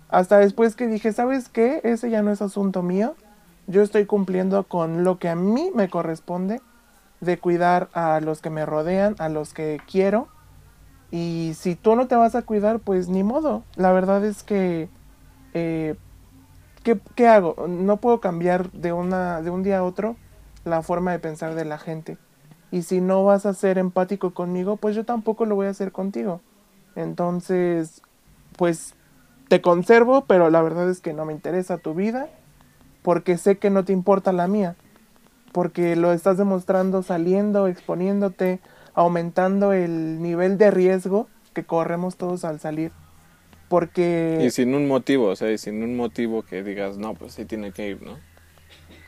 Hasta 0.09 0.39
después 0.39 0.75
que 0.75 0.87
dije, 0.87 1.13
¿sabes 1.13 1.47
qué? 1.49 1.81
Ese 1.83 2.09
ya 2.09 2.21
no 2.21 2.31
es 2.31 2.41
asunto 2.41 2.83
mío. 2.83 3.15
Yo 3.69 3.83
estoy 3.83 4.07
cumpliendo 4.07 4.63
con 4.63 5.03
lo 5.03 5.19
que 5.19 5.29
a 5.29 5.35
mí 5.35 5.71
me 5.75 5.89
corresponde 5.89 6.59
de 7.21 7.37
cuidar 7.37 7.87
a 7.93 8.19
los 8.19 8.41
que 8.41 8.49
me 8.49 8.65
rodean, 8.65 9.15
a 9.19 9.29
los 9.29 9.53
que 9.53 9.79
quiero. 9.87 10.27
Y 11.11 11.51
si 11.53 11.75
tú 11.75 11.95
no 11.95 12.07
te 12.07 12.15
vas 12.15 12.33
a 12.33 12.41
cuidar, 12.41 12.79
pues 12.79 13.09
ni 13.09 13.21
modo. 13.21 13.63
La 13.75 13.91
verdad 13.91 14.25
es 14.25 14.41
que, 14.41 14.89
eh, 15.53 15.95
¿qué, 16.81 16.99
¿qué, 17.13 17.27
hago? 17.27 17.67
No 17.67 17.97
puedo 17.97 18.19
cambiar 18.19 18.71
de, 18.71 18.91
una, 18.91 19.43
de 19.43 19.51
un 19.51 19.61
día 19.61 19.77
a 19.77 19.83
otro 19.83 20.15
la 20.65 20.81
forma 20.81 21.11
de 21.11 21.19
pensar 21.19 21.53
de 21.53 21.65
la 21.65 21.77
gente. 21.77 22.17
Y 22.71 22.81
si 22.81 23.01
no 23.01 23.23
vas 23.23 23.45
a 23.45 23.53
ser 23.53 23.77
empático 23.77 24.33
conmigo, 24.33 24.77
pues 24.77 24.95
yo 24.95 25.05
tampoco 25.05 25.45
lo 25.45 25.53
voy 25.53 25.67
a 25.67 25.71
hacer 25.71 25.91
contigo. 25.91 26.41
Entonces, 26.95 28.01
pues 28.57 28.95
te 29.47 29.61
conservo, 29.61 30.25
pero 30.25 30.49
la 30.49 30.63
verdad 30.63 30.89
es 30.89 31.01
que 31.01 31.13
no 31.13 31.25
me 31.25 31.33
interesa 31.33 31.77
tu 31.77 31.93
vida, 31.93 32.29
porque 33.01 33.37
sé 33.37 33.57
que 33.57 33.69
no 33.69 33.85
te 33.85 33.93
importa 33.93 34.31
la 34.31 34.47
mía, 34.47 34.75
porque 35.51 35.95
lo 35.95 36.13
estás 36.13 36.37
demostrando 36.37 37.03
saliendo, 37.03 37.67
exponiéndote, 37.67 38.59
aumentando 38.93 39.73
el 39.73 40.21
nivel 40.21 40.57
de 40.57 40.71
riesgo 40.71 41.27
que 41.53 41.63
corremos 41.63 42.17
todos 42.17 42.45
al 42.45 42.59
salir. 42.59 42.91
Porque... 43.67 44.41
Y 44.43 44.49
sin 44.49 44.73
un 44.73 44.87
motivo, 44.87 45.27
o 45.27 45.35
sea, 45.35 45.51
y 45.51 45.57
sin 45.57 45.83
un 45.83 45.95
motivo 45.95 46.43
que 46.43 46.63
digas, 46.63 46.97
no, 46.97 47.13
pues 47.13 47.33
sí 47.33 47.45
tiene 47.45 47.71
que 47.71 47.89
ir, 47.89 48.01
¿no? 48.01 48.17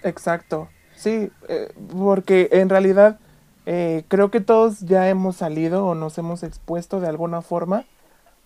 Exacto, 0.04 0.70
sí, 0.96 1.32
eh, 1.48 1.74
porque 1.92 2.50
en 2.52 2.70
realidad 2.70 3.20
eh, 3.66 4.04
creo 4.08 4.32
que 4.32 4.42
todos 4.42 4.80
ya 4.82 5.10
hemos 5.10 5.36
salido 5.36 5.86
o 5.86 5.96
nos 5.96 6.18
hemos 6.18 6.44
expuesto 6.44 7.00
de 7.00 7.08
alguna 7.08 7.42
forma 7.42 7.86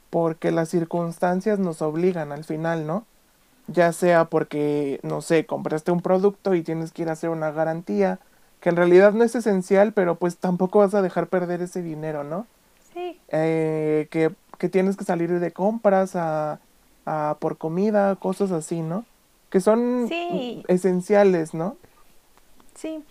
porque 0.09 0.51
las 0.51 0.69
circunstancias 0.69 1.59
nos 1.59 1.81
obligan 1.81 2.31
al 2.31 2.43
final, 2.43 2.87
¿no? 2.87 3.05
Ya 3.67 3.91
sea 3.93 4.25
porque, 4.25 4.99
no 5.03 5.21
sé, 5.21 5.45
compraste 5.45 5.91
un 5.91 6.01
producto 6.01 6.53
y 6.53 6.61
tienes 6.61 6.91
que 6.91 7.03
ir 7.03 7.09
a 7.09 7.13
hacer 7.13 7.29
una 7.29 7.51
garantía, 7.51 8.19
que 8.59 8.69
en 8.69 8.75
realidad 8.75 9.13
no 9.13 9.23
es 9.23 9.35
esencial, 9.35 9.93
pero 9.93 10.15
pues 10.15 10.37
tampoco 10.37 10.79
vas 10.79 10.93
a 10.93 11.01
dejar 11.01 11.27
perder 11.27 11.61
ese 11.61 11.81
dinero, 11.81 12.23
¿no? 12.23 12.45
Sí. 12.93 13.19
Eh, 13.29 14.07
que, 14.11 14.31
que, 14.57 14.69
tienes 14.69 14.97
que 14.97 15.03
salir 15.03 15.39
de 15.39 15.51
compras 15.51 16.15
a, 16.15 16.59
a, 17.05 17.37
por 17.39 17.57
comida, 17.57 18.15
cosas 18.15 18.51
así, 18.51 18.81
¿no? 18.81 19.05
Que 19.49 19.61
son 19.61 20.07
sí. 20.07 20.63
esenciales, 20.67 21.53
¿no? 21.53 21.75
Sí. 22.75 23.03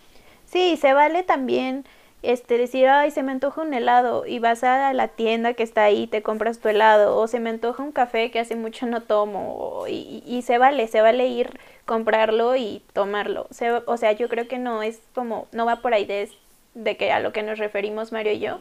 Sí, 0.45 0.77
se 0.77 0.93
vale 0.93 1.23
también 1.23 1.85
este, 2.25 2.57
decir, 2.57 2.87
ay, 2.87 3.11
se 3.11 3.23
me 3.23 3.31
antoja 3.31 3.61
un 3.61 3.73
helado 3.73 4.25
y 4.25 4.39
vas 4.39 4.63
a 4.63 4.93
la 4.93 5.07
tienda 5.09 5.53
que 5.53 5.63
está 5.63 5.83
ahí, 5.83 6.07
te 6.07 6.21
compras 6.21 6.59
tu 6.59 6.69
helado, 6.69 7.17
o 7.17 7.27
se 7.27 7.39
me 7.39 7.49
antoja 7.49 7.83
un 7.83 7.91
café 7.91 8.31
que 8.31 8.39
hace 8.39 8.55
mucho 8.55 8.85
no 8.85 9.01
tomo, 9.01 9.85
y, 9.87 10.23
y 10.25 10.41
se 10.41 10.57
vale, 10.57 10.87
se 10.87 11.01
vale 11.01 11.27
ir, 11.27 11.59
comprarlo 11.85 12.55
y 12.55 12.83
tomarlo. 12.93 13.47
Se, 13.51 13.71
o 13.71 13.97
sea, 13.97 14.11
yo 14.13 14.29
creo 14.29 14.47
que 14.47 14.59
no 14.59 14.83
es 14.83 14.99
como, 15.13 15.47
no 15.51 15.65
va 15.65 15.77
por 15.77 15.93
ahí 15.93 16.05
de, 16.05 16.29
de 16.73 16.97
que 16.97 17.11
a 17.11 17.19
lo 17.19 17.31
que 17.31 17.43
nos 17.43 17.59
referimos 17.59 18.11
Mario 18.11 18.33
y 18.33 18.39
yo, 18.39 18.59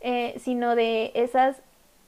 eh, 0.00 0.34
sino 0.38 0.76
de 0.76 1.10
esas 1.14 1.56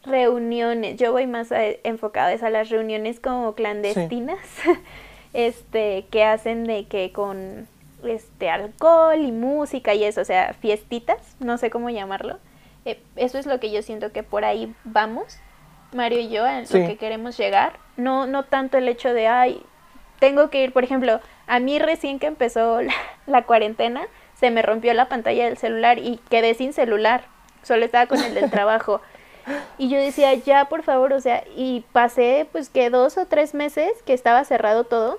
reuniones, 0.04 0.96
yo 0.96 1.12
voy 1.12 1.26
más 1.26 1.52
a, 1.52 1.64
enfocada 1.84 2.34
a 2.46 2.50
las 2.50 2.70
reuniones 2.70 3.20
como 3.20 3.54
clandestinas, 3.54 4.38
sí. 4.62 4.70
este, 5.34 6.06
que 6.10 6.24
hacen 6.24 6.64
de 6.64 6.86
que 6.86 7.12
con 7.12 7.68
este 8.04 8.50
alcohol 8.50 9.20
y 9.20 9.32
música 9.32 9.94
y 9.94 10.04
eso, 10.04 10.20
o 10.20 10.24
sea, 10.24 10.54
fiestitas, 10.54 11.36
no 11.40 11.58
sé 11.58 11.70
cómo 11.70 11.90
llamarlo. 11.90 12.38
Eh, 12.84 13.00
eso 13.16 13.38
es 13.38 13.46
lo 13.46 13.60
que 13.60 13.70
yo 13.70 13.82
siento 13.82 14.12
que 14.12 14.22
por 14.22 14.44
ahí 14.44 14.74
vamos, 14.84 15.38
Mario 15.92 16.20
y 16.20 16.28
yo, 16.28 16.46
en 16.46 16.66
sí. 16.66 16.78
lo 16.78 16.86
que 16.86 16.96
queremos 16.96 17.36
llegar. 17.36 17.74
No, 17.96 18.26
no 18.26 18.44
tanto 18.44 18.78
el 18.78 18.88
hecho 18.88 19.12
de, 19.12 19.28
ay, 19.28 19.62
tengo 20.18 20.50
que 20.50 20.62
ir, 20.62 20.72
por 20.72 20.84
ejemplo, 20.84 21.20
a 21.46 21.58
mí 21.58 21.78
recién 21.78 22.18
que 22.18 22.26
empezó 22.26 22.82
la, 22.82 22.94
la 23.26 23.42
cuarentena, 23.42 24.02
se 24.34 24.50
me 24.50 24.62
rompió 24.62 24.94
la 24.94 25.08
pantalla 25.08 25.44
del 25.44 25.58
celular 25.58 25.98
y 25.98 26.18
quedé 26.30 26.54
sin 26.54 26.72
celular, 26.72 27.24
solo 27.62 27.84
estaba 27.84 28.06
con 28.06 28.22
el 28.22 28.34
del 28.34 28.50
trabajo. 28.50 29.00
Y 29.78 29.88
yo 29.88 29.98
decía, 29.98 30.34
ya, 30.34 30.66
por 30.66 30.82
favor, 30.82 31.12
o 31.12 31.20
sea, 31.20 31.42
y 31.56 31.84
pasé 31.92 32.46
pues 32.52 32.68
que 32.68 32.90
dos 32.90 33.18
o 33.18 33.26
tres 33.26 33.54
meses 33.54 33.90
que 34.04 34.12
estaba 34.12 34.44
cerrado 34.44 34.84
todo 34.84 35.18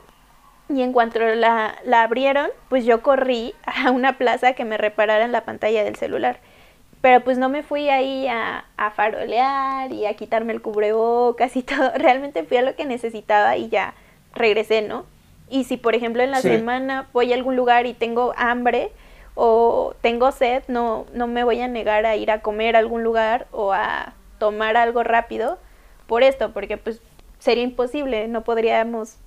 y 0.75 0.81
en 0.81 0.93
cuanto 0.93 1.19
la, 1.19 1.75
la, 1.83 2.03
abrieron, 2.03 2.49
pues 2.69 2.85
yo 2.85 3.01
corrí 3.01 3.53
a 3.65 3.91
una 3.91 4.17
plaza 4.17 4.53
que 4.53 4.65
me 4.65 4.77
repararan 4.77 5.31
la 5.31 5.45
pantalla 5.45 5.83
del 5.83 5.95
celular. 5.95 6.39
Pero 7.01 7.23
pues 7.23 7.37
no 7.37 7.49
me 7.49 7.63
fui 7.63 7.89
ahí 7.89 8.27
a, 8.27 8.65
a, 8.77 8.91
farolear 8.91 9.91
y 9.91 10.05
a 10.05 10.13
quitarme 10.15 10.53
el 10.53 10.61
cubrebocas 10.61 11.55
y 11.55 11.63
todo. 11.63 11.91
Realmente 11.95 12.43
fui 12.43 12.57
a 12.57 12.61
lo 12.61 12.75
que 12.75 12.85
necesitaba 12.85 13.57
y 13.57 13.69
ya 13.69 13.93
regresé, 14.33 14.81
¿no? 14.81 15.05
Y 15.49 15.65
si 15.65 15.77
por 15.77 15.95
ejemplo 15.95 16.23
en 16.23 16.31
la 16.31 16.41
sí. 16.41 16.49
semana 16.49 17.07
voy 17.11 17.31
a 17.31 17.35
algún 17.35 17.55
lugar 17.55 17.85
y 17.85 17.93
tengo 17.93 18.33
hambre 18.37 18.91
o 19.35 19.95
tengo 20.01 20.31
sed, 20.31 20.63
no, 20.67 21.05
no 21.13 21.27
me 21.27 21.43
voy 21.43 21.59
a 21.61 21.67
negar 21.67 22.05
a 22.05 22.15
ir 22.15 22.31
a 22.31 22.41
comer 22.41 22.75
a 22.75 22.79
algún 22.79 23.03
lugar 23.03 23.47
o 23.51 23.73
a 23.73 24.13
tomar 24.37 24.77
algo 24.77 25.03
rápido 25.03 25.57
por 26.07 26.23
esto, 26.23 26.51
porque 26.51 26.77
pues 26.77 27.01
sería 27.39 27.63
imposible, 27.63 28.27
no 28.27 28.43
podríamos 28.43 29.17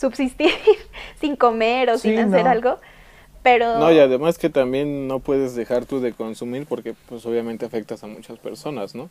subsistir 0.00 0.50
sin 1.20 1.36
comer 1.36 1.90
o 1.90 1.98
sí, 1.98 2.10
sin 2.10 2.18
hacer 2.18 2.44
no. 2.44 2.50
algo. 2.50 2.76
Pero... 3.42 3.78
No, 3.78 3.90
y 3.92 3.98
además 3.98 4.38
que 4.38 4.50
también 4.50 5.08
no 5.08 5.18
puedes 5.18 5.54
dejar 5.54 5.86
tú 5.86 6.00
de 6.00 6.12
consumir 6.12 6.66
porque 6.66 6.94
pues 7.08 7.24
obviamente 7.26 7.64
afectas 7.64 8.02
a 8.04 8.06
muchas 8.06 8.38
personas, 8.38 8.94
¿no? 8.94 9.08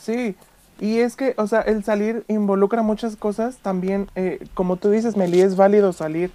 Sí, 0.00 0.36
y 0.78 0.98
es 0.98 1.16
que, 1.16 1.34
o 1.38 1.46
sea, 1.46 1.60
el 1.60 1.84
salir 1.84 2.24
involucra 2.28 2.82
muchas 2.82 3.16
cosas. 3.16 3.56
También, 3.58 4.08
eh, 4.14 4.46
como 4.54 4.76
tú 4.76 4.90
dices, 4.90 5.16
Meli, 5.16 5.40
es 5.40 5.56
válido 5.56 5.92
salir 5.92 6.30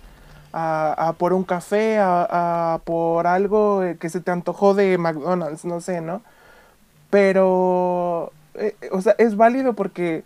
a, 0.54 1.10
a 1.10 1.13
por 1.13 1.34
un 1.34 1.43
café, 1.43 1.97
a, 2.00 2.74
a, 2.74 2.80
por 2.80 3.28
algo 3.28 3.82
que 4.00 4.10
se 4.10 4.19
te 4.19 4.32
antojó 4.32 4.74
de 4.74 4.97
McDonald's, 4.97 5.65
no 5.65 5.80
sé, 5.82 6.02
¿no? 6.02 6.21
Pero, 7.10 8.32
eh, 8.56 8.76
o 8.91 9.02
sea, 9.02 9.15
es 9.17 9.36
válido 9.36 9.74
porque 9.74 10.24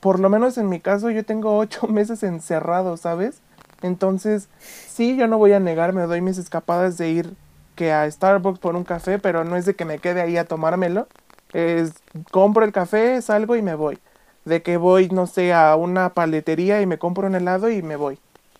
por 0.00 0.18
lo 0.18 0.28
menos 0.28 0.58
en 0.58 0.68
mi 0.68 0.80
caso, 0.80 1.10
yo 1.10 1.24
tengo 1.24 1.56
ocho 1.58 1.86
meses 1.86 2.22
encerrado, 2.22 2.96
¿sabes? 2.96 3.40
Entonces, 3.82 4.48
sí, 4.58 5.16
yo 5.16 5.26
no 5.26 5.38
voy 5.38 5.52
a 5.52 5.60
negar, 5.60 5.92
me 5.92 6.02
doy 6.02 6.20
mis 6.20 6.38
escapadas 6.38 6.98
de 6.98 7.10
ir 7.10 7.34
que 7.76 7.92
a 7.92 8.10
Starbucks 8.10 8.58
por 8.58 8.76
un 8.76 8.84
café, 8.84 9.18
pero 9.18 9.44
no 9.44 9.56
es 9.56 9.64
de 9.64 9.74
que 9.74 9.86
me 9.86 9.98
quede 9.98 10.20
ahí 10.20 10.36
a 10.36 10.44
tomármelo. 10.44 11.08
Es, 11.52 11.94
compro 12.30 12.64
el 12.64 12.72
café, 12.72 13.22
salgo 13.22 13.56
y 13.56 13.62
me 13.62 13.74
voy. 13.74 13.98
De 14.44 14.62
que 14.62 14.76
voy, 14.76 15.08
no 15.08 15.26
sé, 15.26 15.54
a 15.54 15.76
una 15.76 16.12
paletería 16.12 16.82
y 16.82 16.86
me 16.86 16.98
compro 16.98 17.26
un 17.26 17.34
helado 17.34 17.70
y 17.70 17.82
me 17.82 17.96
voy. 17.96 18.18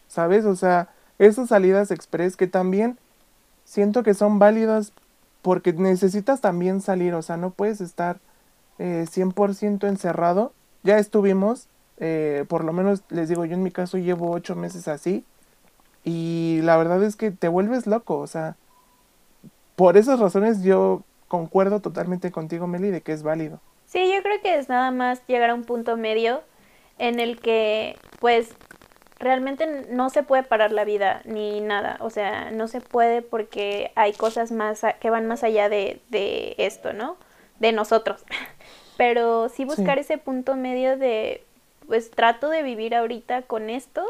¿Sabes? 0.09 0.47
O 0.47 0.57
sea, 0.57 0.89
esas 1.19 1.49
salidas 1.49 1.91
express 1.91 2.37
que 2.37 2.47
también 2.47 2.99
siento 3.65 4.03
que 4.03 4.15
son 4.15 4.39
válidas 4.39 4.93
porque 5.43 5.73
necesitas 5.75 6.41
también 6.41 6.81
salir, 6.81 7.15
o 7.15 7.23
sea, 7.23 7.37
no 7.37 7.51
puedes 7.51 7.81
estar 7.81 8.19
eh, 8.79 9.07
100% 9.11 9.87
encerrado 9.87 10.53
ya 10.83 10.99
estuvimos, 10.99 11.69
eh, 11.99 12.45
por 12.49 12.65
lo 12.65 12.73
menos 12.73 13.03
les 13.11 13.29
digo, 13.29 13.45
yo 13.45 13.55
en 13.55 13.63
mi 13.63 13.71
caso 13.71 13.99
llevo 13.99 14.31
ocho 14.31 14.57
meses 14.57 14.89
así 14.89 15.25
y 16.05 16.61
la 16.63 16.77
verdad 16.77 17.03
es 17.03 17.17
que 17.17 17.31
te 17.31 17.49
vuelves 17.49 17.87
loco, 17.87 18.19
o 18.19 18.27
sea, 18.27 18.57
por 19.77 19.97
esas 19.97 20.19
razones 20.19 20.63
yo 20.63 21.03
concuerdo 21.29 21.81
totalmente 21.81 22.31
contigo, 22.31 22.67
Meli, 22.67 22.91
de 22.91 23.03
que 23.03 23.13
es 23.13 23.23
válido. 23.23 23.61
Sí, 23.87 24.13
yo 24.15 24.23
creo 24.23 24.41
que 24.41 24.59
es 24.59 24.69
nada 24.69 24.91
más 24.91 25.23
llegar 25.27 25.51
a 25.51 25.55
un 25.55 25.65
punto 25.65 25.97
medio 25.97 26.43
en 26.99 27.19
el 27.19 27.41
que, 27.41 27.97
pues, 28.19 28.51
realmente 29.19 29.87
no 29.91 30.11
se 30.11 30.23
puede 30.23 30.43
parar 30.43 30.73
la 30.73 30.85
vida 30.85 31.23
ni 31.25 31.61
nada, 31.61 31.99
o 32.01 32.11
sea, 32.11 32.51
no 32.51 32.69
se 32.69 32.81
puede 32.81 33.23
porque 33.23 33.93
hay 33.95 34.13
cosas 34.13 34.51
más 34.51 34.83
que 34.99 35.11
van 35.11 35.27
más 35.27 35.43
allá 35.45 35.69
de, 35.69 36.01
de 36.09 36.55
esto, 36.59 36.93
¿no? 36.93 37.17
De 37.59 37.73
nosotros. 37.73 38.25
pero 39.01 39.49
sí 39.49 39.65
buscar 39.65 39.99
ese 39.99 40.19
punto 40.19 40.57
medio 40.57 40.99
de, 40.99 41.43
pues 41.87 42.11
trato 42.11 42.51
de 42.51 42.63
vivir 42.63 42.95
ahorita 42.95 43.41
con 43.41 43.71
esto, 43.71 44.05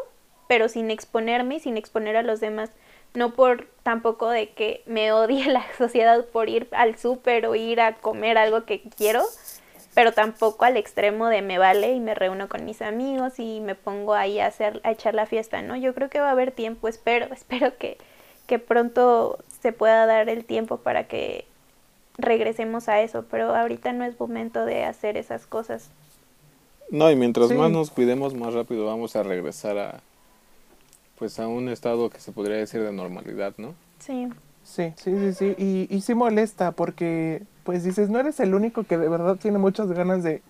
pero 0.48 0.68
sin 0.68 0.90
exponerme 0.90 1.54
y 1.54 1.60
sin 1.60 1.76
exponer 1.76 2.16
a 2.16 2.24
los 2.24 2.40
demás. 2.40 2.70
No 3.14 3.34
por 3.34 3.68
tampoco 3.84 4.28
de 4.28 4.50
que 4.50 4.82
me 4.86 5.12
odie 5.12 5.46
la 5.52 5.64
sociedad 5.78 6.24
por 6.24 6.48
ir 6.48 6.66
al 6.72 6.98
súper 6.98 7.46
o 7.46 7.54
ir 7.54 7.80
a 7.80 7.98
comer 7.98 8.36
algo 8.36 8.64
que 8.64 8.82
quiero, 8.82 9.22
pero 9.94 10.10
tampoco 10.10 10.64
al 10.64 10.76
extremo 10.76 11.28
de 11.28 11.40
me 11.40 11.58
vale 11.58 11.92
y 11.92 12.00
me 12.00 12.16
reúno 12.16 12.48
con 12.48 12.64
mis 12.64 12.82
amigos 12.82 13.38
y 13.38 13.60
me 13.60 13.76
pongo 13.76 14.14
ahí 14.14 14.40
a 14.40 14.46
hacer 14.46 14.80
a 14.82 14.90
echar 14.90 15.14
la 15.14 15.26
fiesta, 15.26 15.62
¿no? 15.62 15.76
Yo 15.76 15.94
creo 15.94 16.10
que 16.10 16.18
va 16.18 16.30
a 16.30 16.32
haber 16.32 16.50
tiempo, 16.50 16.88
espero, 16.88 17.26
espero 17.32 17.78
que 17.78 17.96
que 18.48 18.58
pronto 18.58 19.38
se 19.62 19.70
pueda 19.72 20.04
dar 20.06 20.28
el 20.28 20.44
tiempo 20.44 20.78
para 20.78 21.06
que 21.06 21.46
regresemos 22.18 22.88
a 22.88 23.00
eso, 23.00 23.24
pero 23.30 23.54
ahorita 23.54 23.92
no 23.92 24.04
es 24.04 24.18
momento 24.18 24.64
de 24.64 24.84
hacer 24.84 25.16
esas 25.16 25.46
cosas. 25.46 25.90
No, 26.90 27.10
y 27.10 27.16
mientras 27.16 27.52
más 27.52 27.70
nos 27.70 27.90
cuidemos, 27.90 28.34
más 28.34 28.52
rápido 28.52 28.86
vamos 28.86 29.14
a 29.16 29.22
regresar 29.22 29.78
a 29.78 30.00
pues 31.18 31.38
a 31.38 31.46
un 31.46 31.68
estado 31.68 32.08
que 32.08 32.18
se 32.18 32.32
podría 32.32 32.56
decir 32.56 32.82
de 32.82 32.92
normalidad, 32.92 33.52
¿no? 33.58 33.74
Sí. 33.98 34.28
Sí, 34.64 34.92
sí, 34.96 35.16
sí, 35.18 35.34
sí. 35.34 35.54
Y, 35.58 35.94
y 35.94 36.00
sí 36.00 36.14
molesta 36.14 36.72
porque, 36.72 37.42
pues 37.64 37.84
dices, 37.84 38.08
no 38.08 38.18
eres 38.18 38.40
el 38.40 38.54
único 38.54 38.84
que 38.84 38.96
de 38.96 39.08
verdad 39.08 39.36
tiene 39.36 39.58
muchas 39.58 39.90
ganas 39.92 40.22
de 40.22 40.42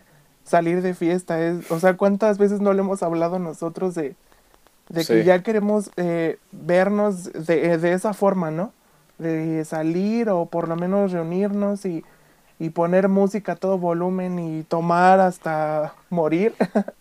salir 0.45 0.83
de 0.83 0.95
fiesta. 0.95 1.45
Es, 1.45 1.71
o 1.71 1.81
sea, 1.81 1.97
¿cuántas 1.97 2.39
veces 2.39 2.61
no 2.61 2.73
le 2.73 2.81
hemos 2.81 3.03
hablado 3.03 3.39
nosotros 3.39 3.95
de, 3.95 4.15
de 4.89 5.05
que 5.05 5.25
ya 5.25 5.43
queremos 5.43 5.91
eh, 5.97 6.39
vernos 6.53 7.33
de, 7.33 7.79
de, 7.79 7.93
esa 7.93 8.13
forma, 8.13 8.51
¿no? 8.51 8.73
De 9.21 9.65
salir 9.65 10.31
o 10.31 10.47
por 10.47 10.69
lo 10.69 10.77
menos 10.77 11.13
reunirnos 11.13 11.85
y, 11.85 12.05
y 12.59 12.71
poner 12.71 13.09
música 13.09 13.53
a 13.53 13.57
todo 13.57 13.79
volumen 13.79 14.39
y 14.39 14.63
tomar 14.63 15.21
hasta 15.21 15.95
morir. 16.11 16.55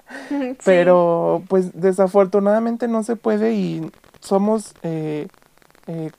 Pero 0.65 1.43
pues 1.47 1.79
desafortunadamente 1.79 2.87
no 2.87 3.03
se 3.03 3.15
puede 3.15 3.53
y 3.53 3.91
somos 4.19 4.73
eh, 4.83 5.27
eh, 5.87 6.11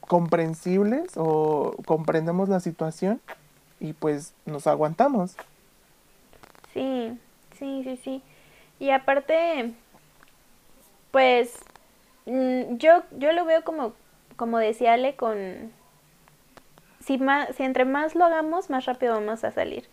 comprensibles 0.00 1.12
o 1.16 1.74
comprendemos 1.84 2.48
la 2.48 2.60
situación 2.60 3.20
y 3.80 3.92
pues 3.92 4.34
nos 4.46 4.66
aguantamos. 4.66 5.36
Sí, 6.72 7.18
sí, 7.58 7.82
sí, 7.84 8.00
sí. 8.02 8.22
Y 8.78 8.90
aparte, 8.90 9.72
pues 11.10 11.54
mm, 12.26 12.76
yo, 12.76 13.02
yo 13.18 13.32
lo 13.32 13.44
veo 13.44 13.64
como, 13.64 13.94
como 14.36 14.58
decía 14.58 14.94
Ale, 14.94 15.16
con... 15.16 15.72
Si, 17.00 17.18
más, 17.18 17.54
si 17.56 17.62
entre 17.62 17.84
más 17.84 18.14
lo 18.14 18.24
hagamos, 18.24 18.70
más 18.70 18.84
rápido 18.84 19.14
vamos 19.14 19.44
a 19.44 19.50
salir. 19.50 19.88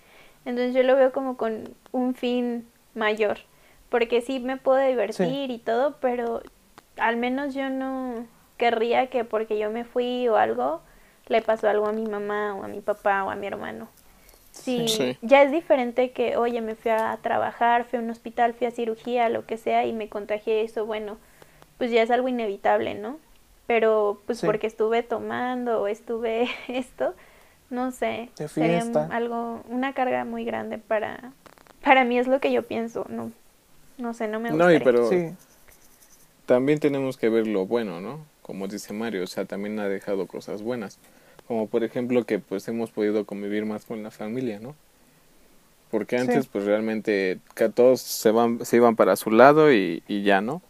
Entonces 0.45 0.73
yo 0.73 0.83
lo 0.83 0.95
veo 0.95 1.11
como 1.11 1.37
con 1.37 1.75
un 1.91 2.15
fin 2.15 2.67
mayor. 2.95 3.39
Porque 3.89 4.21
sí 4.21 4.39
me 4.39 4.57
puedo 4.57 4.79
divertir 4.79 5.51
y 5.51 5.59
todo, 5.59 5.97
pero 5.99 6.41
al 6.97 7.17
menos 7.17 7.53
yo 7.53 7.69
no 7.69 8.25
querría 8.57 9.07
que 9.07 9.23
porque 9.23 9.57
yo 9.59 9.69
me 9.69 9.83
fui 9.83 10.27
o 10.27 10.37
algo, 10.37 10.81
le 11.27 11.41
pasó 11.41 11.69
algo 11.69 11.87
a 11.87 11.93
mi 11.93 12.05
mamá 12.05 12.55
o 12.55 12.63
a 12.63 12.67
mi 12.67 12.81
papá 12.81 13.23
o 13.23 13.29
a 13.29 13.35
mi 13.35 13.47
hermano. 13.47 13.87
Sí, 14.51 14.87
sí, 14.87 15.17
ya 15.21 15.41
es 15.41 15.51
diferente 15.51 16.11
que, 16.11 16.37
oye, 16.37 16.61
me 16.61 16.75
fui 16.75 16.91
a 16.91 17.17
trabajar, 17.21 17.85
fui 17.85 17.97
a 17.97 18.01
un 18.03 18.11
hospital, 18.11 18.53
fui 18.53 18.67
a 18.67 18.71
cirugía, 18.71 19.27
lo 19.29 19.47
que 19.47 19.57
sea, 19.57 19.85
y 19.85 19.93
me 19.93 20.09
contagié 20.09 20.61
eso, 20.61 20.85
bueno, 20.85 21.17
pues 21.79 21.89
ya 21.89 22.03
es 22.03 22.11
algo 22.11 22.27
inevitable, 22.27 22.93
¿no? 22.93 23.17
Pero 23.67 24.21
pues 24.25 24.41
porque 24.41 24.67
estuve 24.67 25.03
tomando 25.03 25.81
o 25.81 25.87
estuve 25.87 26.49
esto, 26.67 27.13
no 27.69 27.91
sé, 27.91 28.29
sería 28.47 28.83
algo, 29.11 29.63
una 29.69 29.93
carga 29.93 30.25
muy 30.25 30.45
grande 30.45 30.77
para, 30.77 31.31
para 31.83 32.03
mí 32.03 32.17
es 32.17 32.27
lo 32.27 32.39
que 32.39 32.51
yo 32.51 32.63
pienso, 32.63 33.05
no, 33.09 33.31
no 33.97 34.13
sé, 34.13 34.27
no 34.27 34.39
me 34.39 34.49
gusta. 34.49 34.71
No, 34.71 34.83
pero 34.83 35.09
también 36.45 36.79
tenemos 36.79 37.17
que 37.17 37.29
ver 37.29 37.47
lo 37.47 37.65
bueno, 37.65 38.01
¿no? 38.01 38.19
Como 38.41 38.67
dice 38.67 38.91
Mario, 38.93 39.23
o 39.23 39.27
sea, 39.27 39.45
también 39.45 39.79
ha 39.79 39.87
dejado 39.87 40.27
cosas 40.27 40.61
buenas 40.61 40.99
como 41.47 41.67
por 41.67 41.83
ejemplo 41.83 42.25
que 42.25 42.39
pues 42.39 42.67
hemos 42.67 42.91
podido 42.91 43.25
convivir 43.25 43.65
más 43.65 43.85
con 43.85 44.03
la 44.03 44.11
familia, 44.11 44.59
¿no? 44.59 44.75
Porque 45.91 46.17
antes 46.17 46.47
pues 46.47 46.65
realmente 46.65 47.39
que 47.55 47.69
todos 47.69 48.01
se 48.01 48.31
van 48.31 48.65
se 48.65 48.77
iban 48.77 48.95
para 48.95 49.15
su 49.15 49.29
lado 49.29 49.71
y, 49.71 50.03
y 50.07 50.23
ya, 50.23 50.41
¿no? 50.41 50.61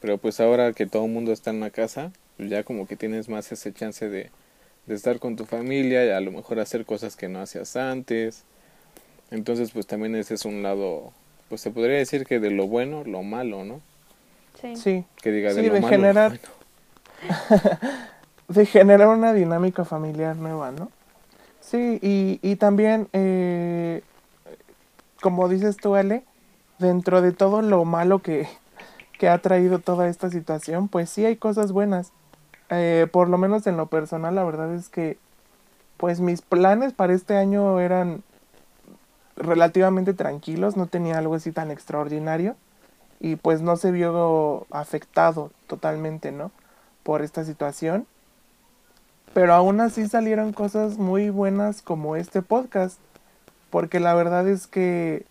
Pero 0.00 0.18
pues 0.18 0.38
ahora 0.40 0.72
que 0.72 0.86
todo 0.86 1.06
el 1.06 1.10
mundo 1.10 1.32
está 1.32 1.50
en 1.50 1.60
la 1.60 1.70
casa, 1.70 2.12
pues 2.38 2.48
ya 2.48 2.64
como 2.64 2.86
que 2.86 2.96
tienes 2.96 3.28
más 3.28 3.52
ese 3.52 3.74
chance 3.74 4.08
de, 4.08 4.30
de 4.86 4.94
estar 4.94 5.18
con 5.18 5.36
tu 5.36 5.44
familia 5.44 6.06
y 6.06 6.10
a 6.10 6.20
lo 6.20 6.32
mejor 6.32 6.60
hacer 6.60 6.86
cosas 6.86 7.16
que 7.16 7.28
no 7.28 7.42
hacías 7.42 7.76
antes. 7.76 8.44
Entonces 9.30 9.72
pues 9.72 9.86
también 9.86 10.14
ese 10.14 10.34
es 10.34 10.46
un 10.46 10.62
lado, 10.62 11.12
pues 11.50 11.60
se 11.60 11.70
podría 11.70 11.98
decir 11.98 12.24
que 12.24 12.40
de 12.40 12.50
lo 12.50 12.66
bueno, 12.66 13.04
lo 13.04 13.22
malo, 13.22 13.64
¿no? 13.64 13.82
Sí. 14.62 14.76
sí. 14.76 15.04
Que 15.20 15.30
diga 15.30 15.52
de 15.52 15.64
lo 15.64 15.74
malo. 15.74 15.88
Generar... 15.88 16.40
de 18.48 18.64
generar 18.64 19.08
una 19.08 19.34
dinámica 19.34 19.84
familiar 19.84 20.36
nueva, 20.36 20.70
¿no? 20.70 20.90
Sí, 21.60 21.98
y, 22.00 22.40
y 22.42 22.56
también, 22.56 23.08
eh, 23.12 24.02
como 25.20 25.48
dices 25.48 25.76
tú, 25.76 25.96
Ale, 25.96 26.24
dentro 26.78 27.20
de 27.20 27.32
todo 27.32 27.60
lo 27.60 27.84
malo 27.84 28.20
que, 28.20 28.48
que, 29.18 29.28
ha 29.28 29.36
traído 29.38 29.80
toda 29.80 30.08
esta 30.08 30.30
situación, 30.30 30.88
pues 30.88 31.10
sí 31.10 31.26
hay 31.26 31.36
cosas 31.36 31.72
buenas. 31.72 32.12
Eh, 32.70 33.06
por 33.10 33.28
lo 33.28 33.38
menos 33.38 33.66
en 33.66 33.76
lo 33.76 33.86
personal, 33.86 34.34
la 34.34 34.44
verdad 34.44 34.74
es 34.74 34.88
que, 34.88 35.18
pues 35.96 36.20
mis 36.20 36.42
planes 36.42 36.92
para 36.92 37.12
este 37.12 37.36
año 37.36 37.80
eran 37.80 38.22
relativamente 39.36 40.14
tranquilos, 40.14 40.76
no 40.76 40.86
tenía 40.86 41.18
algo 41.18 41.34
así 41.34 41.52
tan 41.52 41.70
extraordinario 41.70 42.56
y 43.20 43.36
pues 43.36 43.62
no 43.62 43.76
se 43.76 43.90
vio 43.90 44.66
afectado 44.70 45.50
totalmente, 45.66 46.32
¿no? 46.32 46.50
Por 47.02 47.22
esta 47.22 47.44
situación 47.44 48.06
pero 49.34 49.54
aún 49.54 49.80
así 49.80 50.08
salieron 50.08 50.52
cosas 50.52 50.98
muy 50.98 51.30
buenas 51.30 51.82
como 51.82 52.16
este 52.16 52.42
podcast. 52.42 52.98
Porque 53.70 54.00
la 54.00 54.14
verdad 54.14 54.48
es 54.48 54.66
que 54.66 55.26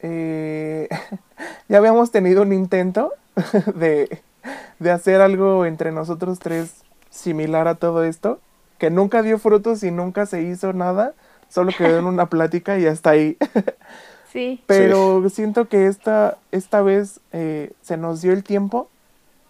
eh, 0.00 0.88
ya 1.68 1.78
habíamos 1.78 2.10
tenido 2.10 2.42
un 2.42 2.52
intento 2.52 3.12
de, 3.74 4.20
de 4.78 4.90
hacer 4.90 5.20
algo 5.20 5.64
entre 5.64 5.92
nosotros 5.92 6.38
tres 6.38 6.74
similar 7.10 7.68
a 7.68 7.76
todo 7.76 8.04
esto. 8.04 8.40
Que 8.78 8.90
nunca 8.90 9.22
dio 9.22 9.38
frutos 9.38 9.82
y 9.82 9.90
nunca 9.90 10.26
se 10.26 10.42
hizo 10.42 10.72
nada. 10.72 11.14
Solo 11.48 11.72
quedó 11.76 11.98
en 11.98 12.06
una 12.06 12.26
plática 12.26 12.78
y 12.78 12.86
hasta 12.86 13.10
ahí. 13.10 13.36
Sí. 14.32 14.62
Pero 14.66 15.26
siento 15.30 15.68
que 15.68 15.86
esta, 15.86 16.36
esta 16.52 16.82
vez 16.82 17.20
eh, 17.32 17.72
se 17.80 17.96
nos 17.96 18.20
dio 18.20 18.32
el 18.32 18.44
tiempo 18.44 18.90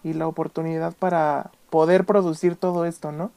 y 0.03 0.13
la 0.13 0.27
oportunidad 0.27 0.93
para 0.93 1.51
poder 1.69 2.05
producir 2.05 2.55
todo 2.55 2.85
esto, 2.85 3.11
¿no? 3.11 3.31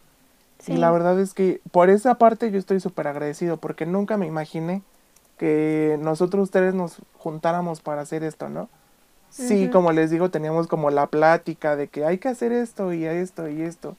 Y 0.67 0.77
la 0.77 0.91
verdad 0.91 1.19
es 1.19 1.33
que 1.33 1.61
por 1.73 1.89
esa 1.89 2.17
parte 2.17 2.51
yo 2.51 2.59
estoy 2.59 2.81
súper 2.81 3.09
agradecido 3.09 3.57
porque 3.57 3.87
nunca 3.87 4.19
me 4.19 4.27
imaginé 4.27 4.83
que 5.39 5.99
nosotros 6.01 6.51
tres 6.51 6.75
nos 6.75 6.99
juntáramos 7.17 7.81
para 7.81 8.03
hacer 8.03 8.23
esto, 8.23 8.51
¿no? 8.51 8.69
Sí, 9.31 9.69
como 9.71 9.93
les 9.93 10.11
digo, 10.11 10.31
teníamos 10.31 10.67
como 10.67 10.91
la 10.91 11.07
plática 11.07 11.77
de 11.77 11.89
que 11.89 12.05
hay 12.05 12.19
que 12.19 12.29
hacer 12.29 12.53
esto 12.53 12.93
y 12.93 13.05
esto 13.05 13.49
y 13.49 13.63
esto, 13.63 13.97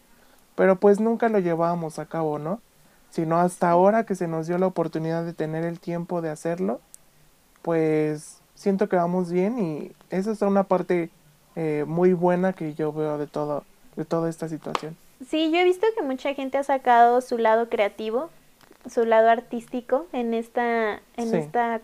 pero 0.56 0.76
pues 0.76 1.00
nunca 1.00 1.30
lo 1.30 1.40
llevábamos 1.40 2.00
a 2.00 2.06
cabo, 2.06 2.38
¿no? 2.38 2.62
Sino 3.10 3.40
hasta 3.40 3.70
ahora 3.70 4.06
que 4.06 4.16
se 4.16 4.28
nos 4.28 4.48
dio 4.48 4.58
la 4.58 4.68
oportunidad 4.68 5.24
de 5.24 5.34
tener 5.34 5.64
el 5.64 5.80
tiempo 5.80 6.22
de 6.22 6.30
hacerlo, 6.30 6.82
pues 7.62 8.42
siento 8.56 8.90
que 8.90 8.96
vamos 8.98 9.32
bien 9.32 9.58
y 9.60 9.92
esa 10.10 10.32
es 10.32 10.42
una 10.42 10.64
parte 10.64 11.10
eh, 11.56 11.86
muy 11.88 12.14
buena 12.14 12.54
que 12.54 12.74
yo 12.74 12.94
veo 12.94 13.18
de 13.18 13.28
todo, 13.28 13.64
de 13.96 14.06
toda 14.06 14.30
esta 14.30 14.48
situación. 14.50 14.96
Sí, 15.30 15.52
yo 15.52 15.60
he 15.60 15.64
visto 15.64 15.86
que 15.96 16.04
mucha 16.04 16.34
gente 16.34 16.58
ha 16.58 16.64
sacado 16.64 17.22
su 17.22 17.38
lado 17.38 17.70
creativo, 17.70 18.30
su 18.90 19.06
lado 19.06 19.30
artístico 19.30 20.08
en 20.14 20.34
esta, 20.34 21.02
en 21.18 21.36
esta, 21.36 21.82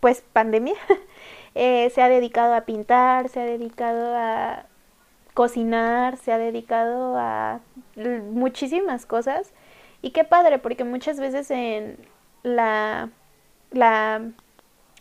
pues, 0.00 0.22
pandemia. 0.32 0.74
eh, 1.54 1.90
se 1.90 2.02
ha 2.02 2.08
dedicado 2.08 2.54
a 2.54 2.62
pintar, 2.62 3.28
se 3.28 3.40
ha 3.40 3.44
dedicado 3.44 4.16
a 4.16 4.66
cocinar, 5.34 6.16
se 6.16 6.32
ha 6.32 6.38
dedicado 6.38 7.16
a 7.18 7.60
muchísimas 7.96 9.06
cosas. 9.06 9.52
Y 10.02 10.10
qué 10.10 10.24
padre, 10.24 10.58
porque 10.58 10.84
muchas 10.84 11.18
veces 11.18 11.50
en 11.50 11.96
la, 12.42 13.10
la, 13.70 14.22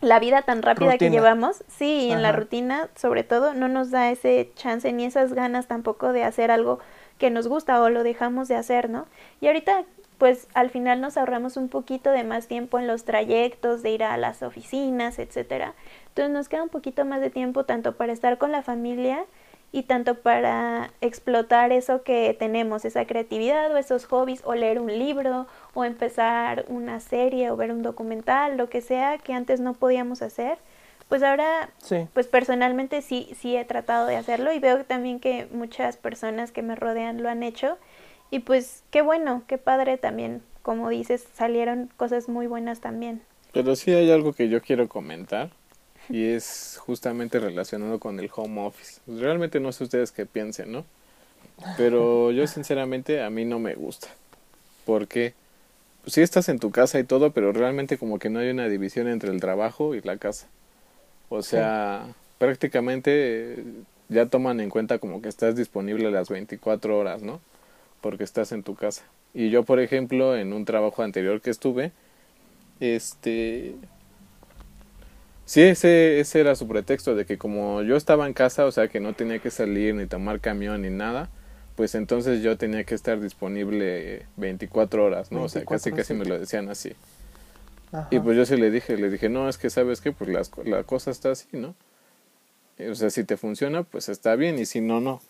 la 0.02 0.20
vida 0.20 0.44
tan 0.44 0.62
rápida 0.62 0.98
que 0.98 1.10
llevamos, 1.10 1.64
sí, 1.68 2.10
en 2.12 2.22
la 2.22 2.32
rutina 2.32 2.90
sobre 2.96 3.24
todo, 3.24 3.54
no 3.54 3.68
nos 3.68 3.92
da 3.92 4.12
ese 4.12 4.52
chance 4.56 4.92
ni 4.94 5.06
esas 5.06 5.34
ganas 5.34 5.68
tampoco 5.68 6.14
de 6.14 6.24
hacer 6.24 6.52
algo 6.52 6.80
que 7.18 7.30
nos 7.30 7.48
gusta 7.48 7.82
o 7.82 7.90
lo 7.90 8.04
dejamos 8.04 8.48
de 8.48 8.56
hacer, 8.56 8.90
¿no? 8.90 9.06
Y 9.42 9.48
ahorita 9.48 9.86
pues 10.24 10.48
al 10.54 10.70
final 10.70 11.02
nos 11.02 11.18
ahorramos 11.18 11.58
un 11.58 11.68
poquito 11.68 12.10
de 12.10 12.24
más 12.24 12.48
tiempo 12.48 12.80
en 12.80 12.88
los 12.88 13.04
trayectos, 13.04 13.84
de 13.84 13.90
ir 13.90 14.06
a 14.06 14.16
las 14.16 14.42
oficinas, 14.42 15.20
etcétera. 15.20 15.74
Entonces 16.08 16.32
nos 16.32 16.48
queda 16.48 16.64
un 16.64 16.70
poquito 16.70 17.04
más 17.04 17.20
de 17.20 17.30
tiempo 17.30 17.66
tanto 17.66 17.98
para 17.98 18.14
estar 18.14 18.38
con 18.38 18.54
la 18.54 18.62
familia 18.62 19.26
y 19.74 19.84
tanto 19.84 20.16
para 20.22 20.92
explotar 21.02 21.74
eso 21.74 22.04
que 22.04 22.34
tenemos, 22.40 22.86
esa 22.86 23.06
creatividad 23.06 23.70
o 23.74 23.78
esos 23.78 24.06
hobbies, 24.06 24.40
o 24.46 24.56
leer 24.56 24.80
un 24.80 24.98
libro, 24.98 25.46
o 25.74 25.84
empezar 25.84 26.64
una 26.70 27.02
serie, 27.02 27.52
o 27.52 27.58
ver 27.58 27.74
un 27.74 27.82
documental, 27.82 28.56
lo 28.56 28.70
que 28.70 28.80
sea 28.80 29.18
que 29.18 29.34
antes 29.34 29.60
no 29.60 29.74
podíamos 29.74 30.22
hacer, 30.22 30.58
pues 31.10 31.22
ahora, 31.22 31.70
pues 32.14 32.28
personalmente 32.28 33.02
sí, 33.02 33.30
sí 33.36 33.58
he 33.58 33.66
tratado 33.66 34.08
de 34.08 34.16
hacerlo 34.16 34.54
y 34.54 34.60
veo 34.60 34.86
también 34.86 35.20
que 35.20 35.50
muchas 35.52 35.98
personas 35.98 36.54
que 36.54 36.62
me 36.62 36.78
rodean 36.78 37.22
lo 37.22 37.28
han 37.28 37.44
hecho 37.44 37.78
y 38.34 38.40
pues 38.40 38.82
qué 38.90 39.04
bueno, 39.04 39.44
qué 39.46 39.60
padre 39.60 40.00
también, 40.00 40.42
como 40.64 40.90
dices, 40.90 41.24
salieron 41.36 41.92
cosas 41.98 42.28
muy 42.28 42.48
buenas 42.48 42.80
también. 42.80 43.22
Pero 43.52 43.76
sí 43.76 43.92
hay 43.92 44.10
algo 44.10 44.34
que 44.34 44.50
yo 44.50 44.60
quiero 44.60 44.90
comentar 44.90 45.52
y 46.10 46.26
es 46.30 46.80
justamente 46.80 47.40
relacionado 47.40 48.00
con 48.00 48.20
el 48.20 48.32
home 48.36 48.62
office. 48.62 49.02
Realmente 49.06 49.60
no 49.60 49.72
sé 49.72 49.84
ustedes 49.84 50.12
qué 50.12 50.26
piensen, 50.26 50.72
¿no? 50.72 50.84
Pero 51.78 52.32
yo 52.32 52.48
sinceramente 52.48 53.22
a 53.22 53.30
mí 53.30 53.46
no 53.46 53.60
me 53.60 53.76
gusta. 53.76 54.08
Porque 54.84 55.36
pues, 56.02 56.16
sí 56.16 56.22
estás 56.24 56.50
en 56.50 56.58
tu 56.58 56.72
casa 56.72 56.98
y 56.98 57.04
todo, 57.04 57.34
pero 57.34 57.52
realmente 57.52 58.00
como 58.00 58.18
que 58.18 58.32
no 58.32 58.40
hay 58.40 58.50
una 58.50 58.68
división 58.68 59.08
entre 59.08 59.30
el 59.30 59.40
trabajo 59.42 59.94
y 59.94 60.02
la 60.02 60.18
casa. 60.18 60.48
O 61.30 61.44
sea, 61.44 62.08
prácticamente 62.40 63.64
ya 64.10 64.26
toman 64.26 64.60
en 64.60 64.72
cuenta 64.72 64.98
como 64.98 65.22
que 65.22 65.30
estás 65.30 65.56
disponible 65.56 66.10
las 66.10 66.30
24 66.30 66.98
horas, 66.98 67.22
¿no? 67.22 67.40
Porque 68.04 68.24
estás 68.24 68.52
en 68.52 68.62
tu 68.62 68.76
casa. 68.76 69.04
Y 69.34 69.50
yo, 69.50 69.64
por 69.64 69.80
ejemplo, 69.80 70.38
en 70.38 70.54
un 70.54 70.66
trabajo 70.66 71.02
anterior 71.02 71.42
que 71.42 71.50
estuve, 71.50 71.92
este, 72.80 73.76
Sí, 75.46 75.62
ese, 75.62 76.20
ese 76.20 76.40
era 76.40 76.56
su 76.56 76.68
pretexto, 76.68 77.16
de 77.16 77.26
que 77.26 77.38
como 77.38 77.82
yo 77.82 77.98
estaba 77.98 78.28
en 78.28 78.34
casa, 78.34 78.66
o 78.66 78.72
sea 78.72 78.88
que 78.88 79.00
no 79.00 79.14
tenía 79.14 79.40
que 79.40 79.52
salir 79.52 79.94
ni 79.94 80.06
tomar 80.06 80.40
camión 80.40 80.82
ni 80.84 80.90
nada, 80.90 81.30
pues 81.76 81.96
entonces 81.96 82.42
yo 82.42 82.58
tenía 82.58 82.86
que 82.86 82.96
estar 82.96 83.20
disponible 83.20 84.26
24 84.38 85.04
horas, 85.04 85.32
¿no? 85.32 85.44
o 85.44 85.50
sea, 85.50 85.66
casi 85.66 85.92
casi 85.92 86.14
me 86.14 86.26
lo 86.26 86.40
decían 86.40 86.70
así. 86.70 86.94
Y 88.10 88.20
pues 88.20 88.38
yo 88.38 88.46
sí 88.46 88.58
le 88.58 88.72
dije, 88.72 88.98
le 88.98 89.10
dije, 89.10 89.30
no, 89.30 89.50
es 89.50 89.58
que 89.58 89.70
sabes 89.70 90.02
que 90.02 90.12
pues 90.12 90.30
las, 90.30 90.50
la 90.66 90.84
cosa 90.84 91.12
está 91.12 91.32
así, 91.32 91.48
¿no? 91.52 91.76
O 92.90 92.96
sea, 92.96 93.12
si 93.12 93.24
te 93.24 93.38
funciona, 93.38 93.84
pues 93.84 94.10
está 94.10 94.36
bien, 94.36 94.58
y 94.58 94.66
si 94.66 94.82
no, 94.82 95.00
no. 95.00 95.22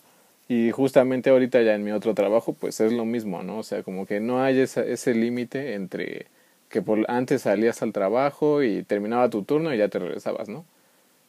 Y 0.48 0.70
justamente 0.72 1.30
ahorita 1.30 1.62
ya 1.62 1.74
en 1.74 1.84
mi 1.84 1.92
otro 1.92 2.14
trabajo, 2.14 2.52
pues 2.52 2.80
es 2.80 2.92
lo 2.92 3.04
mismo, 3.04 3.42
¿no? 3.42 3.58
O 3.58 3.62
sea, 3.62 3.82
como 3.82 4.06
que 4.06 4.20
no 4.20 4.42
hay 4.42 4.60
esa, 4.60 4.84
ese 4.84 5.14
límite 5.14 5.74
entre 5.74 6.26
que 6.68 6.82
por 6.82 7.04
antes 7.08 7.42
salías 7.42 7.82
al 7.82 7.92
trabajo 7.92 8.62
y 8.62 8.82
terminaba 8.82 9.30
tu 9.30 9.44
turno 9.44 9.72
y 9.72 9.78
ya 9.78 9.88
te 9.88 9.98
regresabas, 9.98 10.48
¿no? 10.48 10.64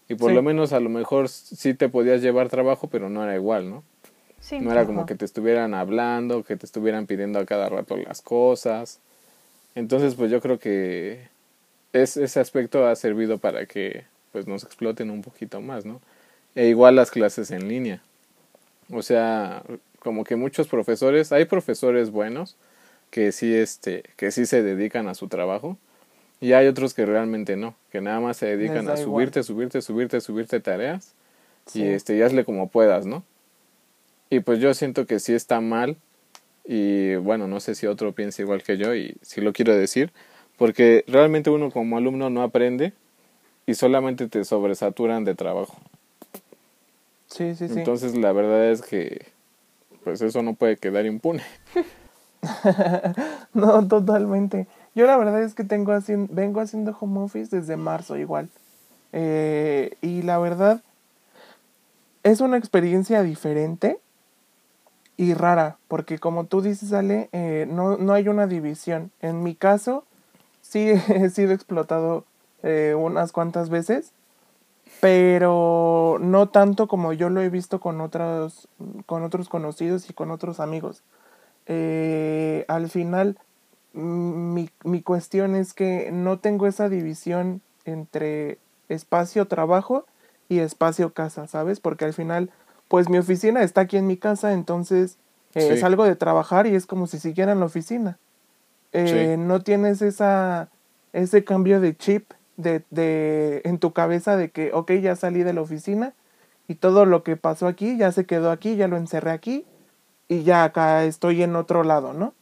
Y 0.10 0.16
por 0.16 0.32
lo 0.32 0.42
menos 0.44 0.74
a 0.74 0.80
lo 0.80 0.90
mejor 0.90 1.30
sí 1.30 1.74
te 1.74 1.90
podías 1.90 2.22
llevar 2.22 2.50
trabajo, 2.50 2.88
pero 2.88 3.10
no 3.10 3.24
era 3.24 3.36
igual, 3.36 3.70
¿no? 3.70 3.84
Sí, 4.40 4.60
no 4.60 4.72
era 4.72 4.86
como 4.86 5.06
que 5.06 5.16
te 5.16 5.26
estuvieran 5.26 5.74
hablando, 5.74 6.44
que 6.44 6.56
te 6.56 6.66
estuvieran 6.66 7.08
pidiendo 7.08 7.40
a 7.40 7.46
cada 7.46 7.70
rato 7.70 7.98
las 7.98 8.22
cosas. 8.22 9.00
Entonces, 9.74 10.14
pues 10.16 10.30
yo 10.30 10.42
creo 10.42 10.60
que 10.60 11.28
es, 11.94 12.18
ese 12.18 12.40
aspecto 12.40 12.86
ha 12.86 12.96
servido 12.96 13.40
para 13.40 13.66
que 13.66 14.04
pues 14.32 14.48
nos 14.48 14.64
exploten 14.64 15.10
un 15.10 15.22
poquito 15.22 15.62
más, 15.62 15.86
¿no? 15.86 16.02
E 16.54 16.68
igual 16.68 16.96
las 16.96 17.10
clases 17.10 17.50
en 17.52 17.68
línea. 17.68 18.02
O 18.92 19.02
sea, 19.02 19.64
como 20.00 20.24
que 20.24 20.36
muchos 20.36 20.68
profesores, 20.68 21.32
hay 21.32 21.46
profesores 21.46 22.12
buenos, 22.12 22.58
que 23.10 23.32
sí 23.32 23.54
este 23.54 24.04
que 24.18 24.32
sí 24.32 24.46
se 24.46 24.62
dedican 24.64 25.08
a 25.08 25.16
su 25.16 25.28
trabajo 25.28 25.78
y 26.42 26.54
hay 26.54 26.68
otros 26.68 26.94
que 26.94 27.06
realmente 27.06 27.56
no 27.56 27.76
que 27.92 28.02
nada 28.02 28.20
más 28.20 28.38
se 28.38 28.46
dedican 28.58 28.90
a 28.90 28.98
subirte 28.98 29.44
subirte 29.44 29.82
subirte 29.82 30.20
subirte 30.22 30.60
tareas 30.60 31.14
y 31.74 31.84
este 31.84 32.18
y 32.18 32.22
hazle 32.22 32.46
como 32.46 32.70
puedas 32.70 33.06
no 33.06 33.24
y 34.30 34.42
pues 34.42 34.60
yo 34.60 34.74
siento 34.74 35.06
que 35.06 35.20
sí 35.20 35.34
está 35.34 35.62
mal 35.62 35.96
y 36.66 37.16
bueno 37.16 37.48
no 37.48 37.60
sé 37.60 37.76
si 37.76 37.88
otro 37.88 38.12
piensa 38.12 38.42
igual 38.42 38.64
que 38.64 38.78
yo 38.78 38.94
y 38.96 39.16
si 39.22 39.40
lo 39.40 39.54
quiero 39.54 39.76
decir 39.76 40.12
porque 40.58 41.06
realmente 41.08 41.50
uno 41.50 41.72
como 41.72 41.98
alumno 41.98 42.30
no 42.30 42.44
aprende 42.44 42.94
y 43.66 43.76
solamente 43.76 44.28
te 44.28 44.44
sobresaturan 44.44 45.24
de 45.24 45.36
trabajo 45.36 45.78
sí 47.28 47.56
sí 47.56 47.68
sí 47.68 47.80
entonces 47.80 48.16
la 48.16 48.32
verdad 48.32 48.72
es 48.72 48.82
que 48.82 49.28
pues 50.04 50.22
eso 50.22 50.42
no 50.44 50.54
puede 50.54 50.78
quedar 50.78 51.06
impune 51.06 51.44
no, 53.54 53.88
totalmente. 53.88 54.68
Yo 54.94 55.06
la 55.06 55.18
verdad 55.18 55.44
es 55.44 55.54
que 55.54 55.64
tengo 55.64 55.92
haciendo, 55.92 56.34
vengo 56.34 56.62
haciendo 56.62 56.96
home 57.00 57.22
office 57.22 57.56
desde 57.56 57.78
marzo 57.78 58.18
igual. 58.18 58.50
Eh, 59.14 59.96
y 60.02 60.22
la 60.24 60.38
verdad 60.38 60.82
es 62.24 62.42
una 62.42 62.58
experiencia 62.58 63.22
diferente 63.24 64.00
y 65.18 65.34
rara, 65.34 65.78
porque 65.88 66.18
como 66.18 66.46
tú 66.46 66.62
dices, 66.62 66.92
Ale, 66.92 67.30
eh, 67.32 67.66
no, 67.70 67.98
no 67.98 68.14
hay 68.14 68.28
una 68.28 68.48
división. 68.48 69.12
En 69.22 69.44
mi 69.44 69.56
caso, 69.56 70.04
sí 70.62 70.90
he 71.10 71.30
sido 71.30 71.54
explotado 71.54 72.26
eh, 72.64 72.96
unas 72.98 73.32
cuantas 73.32 73.70
veces, 73.70 74.12
pero 75.06 76.18
no 76.20 76.50
tanto 76.50 76.88
como 76.88 77.14
yo 77.14 77.30
lo 77.30 77.40
he 77.40 77.50
visto 77.50 77.80
con 77.80 78.02
otros, 78.02 78.68
con 79.06 79.22
otros 79.22 79.50
conocidos 79.50 80.10
y 80.10 80.14
con 80.14 80.32
otros 80.32 80.60
amigos. 80.60 81.04
Eh, 81.68 82.66
al 82.68 82.90
final 82.90 83.38
mi, 83.94 84.72
mi 84.84 85.04
cuestión 85.04 85.56
es 85.56 85.76
que 85.76 86.10
no 86.12 86.40
tengo 86.40 86.66
esa 86.66 86.90
división 86.90 87.62
entre 87.86 88.58
espacio 88.90 89.48
trabajo 89.48 90.08
y 90.50 90.58
espacio 90.58 91.14
casa, 91.14 91.46
¿sabes? 91.46 91.80
Porque 91.80 92.06
al 92.06 92.14
final, 92.14 92.50
pues 92.88 93.08
mi 93.08 93.20
oficina 93.20 93.62
está 93.62 93.82
aquí 93.82 93.98
en 93.98 94.08
mi 94.08 94.18
casa, 94.18 94.54
entonces 94.54 95.20
eh, 95.54 95.78
salgo 95.78 96.06
de 96.06 96.16
trabajar 96.16 96.66
y 96.66 96.74
es 96.74 96.88
como 96.88 97.06
si 97.06 97.20
siguiera 97.20 97.52
en 97.52 97.60
la 97.60 97.68
oficina. 97.68 98.18
Eh, 98.92 99.36
no 99.38 99.62
tienes 99.62 100.02
esa, 100.02 100.70
ese 101.14 101.44
cambio 101.44 101.80
de 101.80 101.96
chip 101.96 102.32
de, 102.58 102.84
de, 102.90 103.62
en 103.66 103.80
tu 103.80 103.94
cabeza 103.94 104.38
de 104.38 104.52
que, 104.52 104.72
ok, 104.74 104.92
ya 104.94 105.16
salí 105.16 105.44
de 105.44 105.54
la 105.54 105.62
oficina 105.62 106.14
y 106.68 106.76
todo 106.76 107.06
lo 107.06 107.24
que 107.24 107.38
pasó 107.38 107.68
aquí 107.68 107.98
ya 107.98 108.12
se 108.12 108.26
quedó 108.26 108.52
aquí, 108.52 108.76
ya 108.76 108.88
lo 108.88 108.98
encerré 108.98 109.32
aquí 109.32 109.66
y 110.28 110.44
ya 110.44 110.64
acá 110.64 111.04
estoy 111.04 111.44
en 111.44 111.56
otro 111.56 111.84
lado, 111.84 112.14
¿no? 112.14 112.34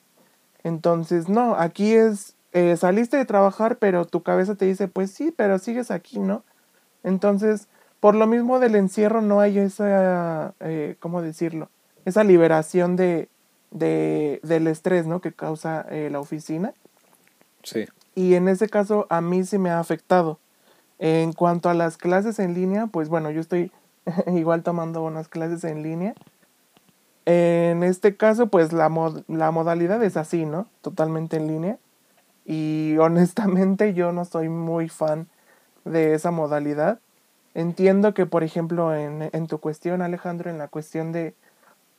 Entonces, 0.64 1.28
no, 1.28 1.56
aquí 1.56 1.94
es, 1.94 2.36
eh, 2.54 2.78
saliste 2.78 3.18
de 3.18 3.26
trabajar, 3.26 3.78
pero 3.78 4.06
tu 4.06 4.24
cabeza 4.24 4.56
te 4.56 4.66
dice, 4.66 4.88
pues 4.88 5.12
sí, 5.12 5.34
pero 5.36 5.60
sigues 5.60 5.92
aquí, 5.92 6.20
¿no? 6.20 6.44
Entonces, 7.04 7.68
por 8.00 8.16
lo 8.16 8.28
mismo 8.28 8.60
del 8.60 8.76
encierro 8.76 9.22
no 9.22 9.42
hay 9.42 9.60
esa, 9.60 10.54
eh, 10.62 10.96
¿cómo 11.00 11.22
decirlo? 11.22 11.70
Esa 12.06 12.24
liberación 12.24 12.96
de, 12.96 13.30
de, 13.72 14.40
del 14.44 14.68
estrés, 14.68 15.06
¿no? 15.06 15.20
Que 15.20 15.34
causa 15.34 15.86
eh, 15.90 16.10
la 16.10 16.20
oficina. 16.20 16.74
Sí. 17.64 17.86
Y 18.16 18.36
en 18.36 18.48
ese 18.48 18.70
caso 18.70 19.08
a 19.10 19.22
mí 19.22 19.44
sí 19.44 19.58
me 19.58 19.70
ha 19.70 19.80
afectado. 19.80 20.40
En 21.00 21.34
cuanto 21.34 21.70
a 21.70 21.74
las 21.74 21.98
clases 21.98 22.40
en 22.40 22.54
línea, 22.54 22.88
pues 22.88 23.10
bueno, 23.10 23.32
yo 23.32 23.42
estoy 23.42 23.72
igual 24.28 24.64
tomando 24.64 25.04
unas 25.04 25.28
clases 25.28 25.64
en 25.64 25.84
línea 25.84 26.16
en 27.26 27.84
este 27.84 28.18
caso, 28.18 28.48
pues 28.48 28.74
la, 28.74 28.92
la 29.28 29.52
modalidad 29.52 30.04
es 30.04 30.18
así, 30.18 30.46
¿no? 30.46 30.68
Totalmente 30.82 31.38
en 31.38 31.48
línea. 31.48 31.78
Y 32.46 32.98
honestamente 33.00 33.94
yo 33.94 34.12
no 34.12 34.26
soy 34.26 34.50
muy 34.50 34.90
fan 34.90 35.28
de 35.86 36.14
esa 36.14 36.32
modalidad. 36.32 37.00
Entiendo 37.54 38.14
que, 38.14 38.26
por 38.26 38.44
ejemplo, 38.44 38.96
en, 38.96 39.30
en 39.32 39.48
tu 39.48 39.60
cuestión, 39.60 40.02
Alejandro, 40.02 40.50
en 40.50 40.58
la 40.58 40.68
cuestión 40.68 41.12
de, 41.12 41.36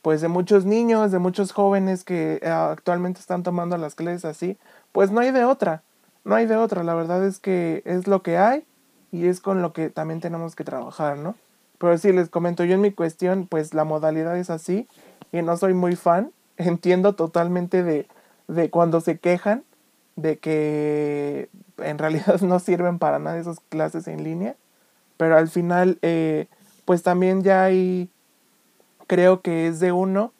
pues, 0.01 0.21
de 0.21 0.27
muchos 0.27 0.65
niños, 0.65 1.11
de 1.11 1.19
muchos 1.19 1.53
jóvenes 1.53 2.03
que 2.03 2.39
eh, 2.41 2.49
actualmente 2.49 3.21
están 3.21 3.43
tomando 3.43 3.77
las 3.77 3.95
clases 3.95 4.25
así, 4.25 4.57
pues 4.91 5.11
no 5.11 5.21
hay 5.21 5.31
de 5.31 5.45
otra. 5.45 5.81
No 6.25 6.35
hay 6.35 6.47
de 6.47 6.57
otra. 6.57 6.83
La 6.83 6.95
verdad 6.95 7.25
es 7.25 7.39
que 7.39 7.81
es 7.85 8.07
lo 8.07 8.21
que 8.23 8.37
hay 8.37 8.65
y 9.11 9.27
es 9.27 9.39
con 9.39 9.61
lo 9.61 9.71
que 9.71 9.89
también 9.89 10.19
tenemos 10.19 10.55
que 10.55 10.63
trabajar, 10.65 11.17
¿no? 11.17 11.35
Pero 11.77 11.97
sí, 11.97 12.11
les 12.11 12.29
comento, 12.29 12.63
yo 12.65 12.73
en 12.73 12.81
mi 12.81 12.91
cuestión, 12.91 13.47
pues 13.47 13.73
la 13.73 13.83
modalidad 13.83 14.37
es 14.37 14.49
así 14.49 14.87
y 15.31 15.41
no 15.43 15.55
soy 15.55 15.73
muy 15.73 15.95
fan. 15.95 16.31
Entiendo 16.57 17.13
totalmente 17.15 17.83
de, 17.83 18.07
de 18.47 18.69
cuando 18.69 19.01
se 19.01 19.19
quejan 19.19 19.63
de 20.15 20.37
que 20.37 21.49
en 21.77 21.97
realidad 21.97 22.39
no 22.41 22.59
sirven 22.59 22.97
para 22.99 23.19
nada 23.19 23.37
esas 23.37 23.59
clases 23.69 24.07
en 24.07 24.23
línea, 24.23 24.55
pero 25.17 25.37
al 25.37 25.49
final 25.49 25.99
eh, 26.01 26.47
pues 26.85 27.03
también 27.03 27.43
ya 27.43 27.63
hay, 27.65 28.09
creo 29.07 29.41
que 29.41 29.67
es 29.67 29.79
de 29.79 29.91
uno 29.91 30.31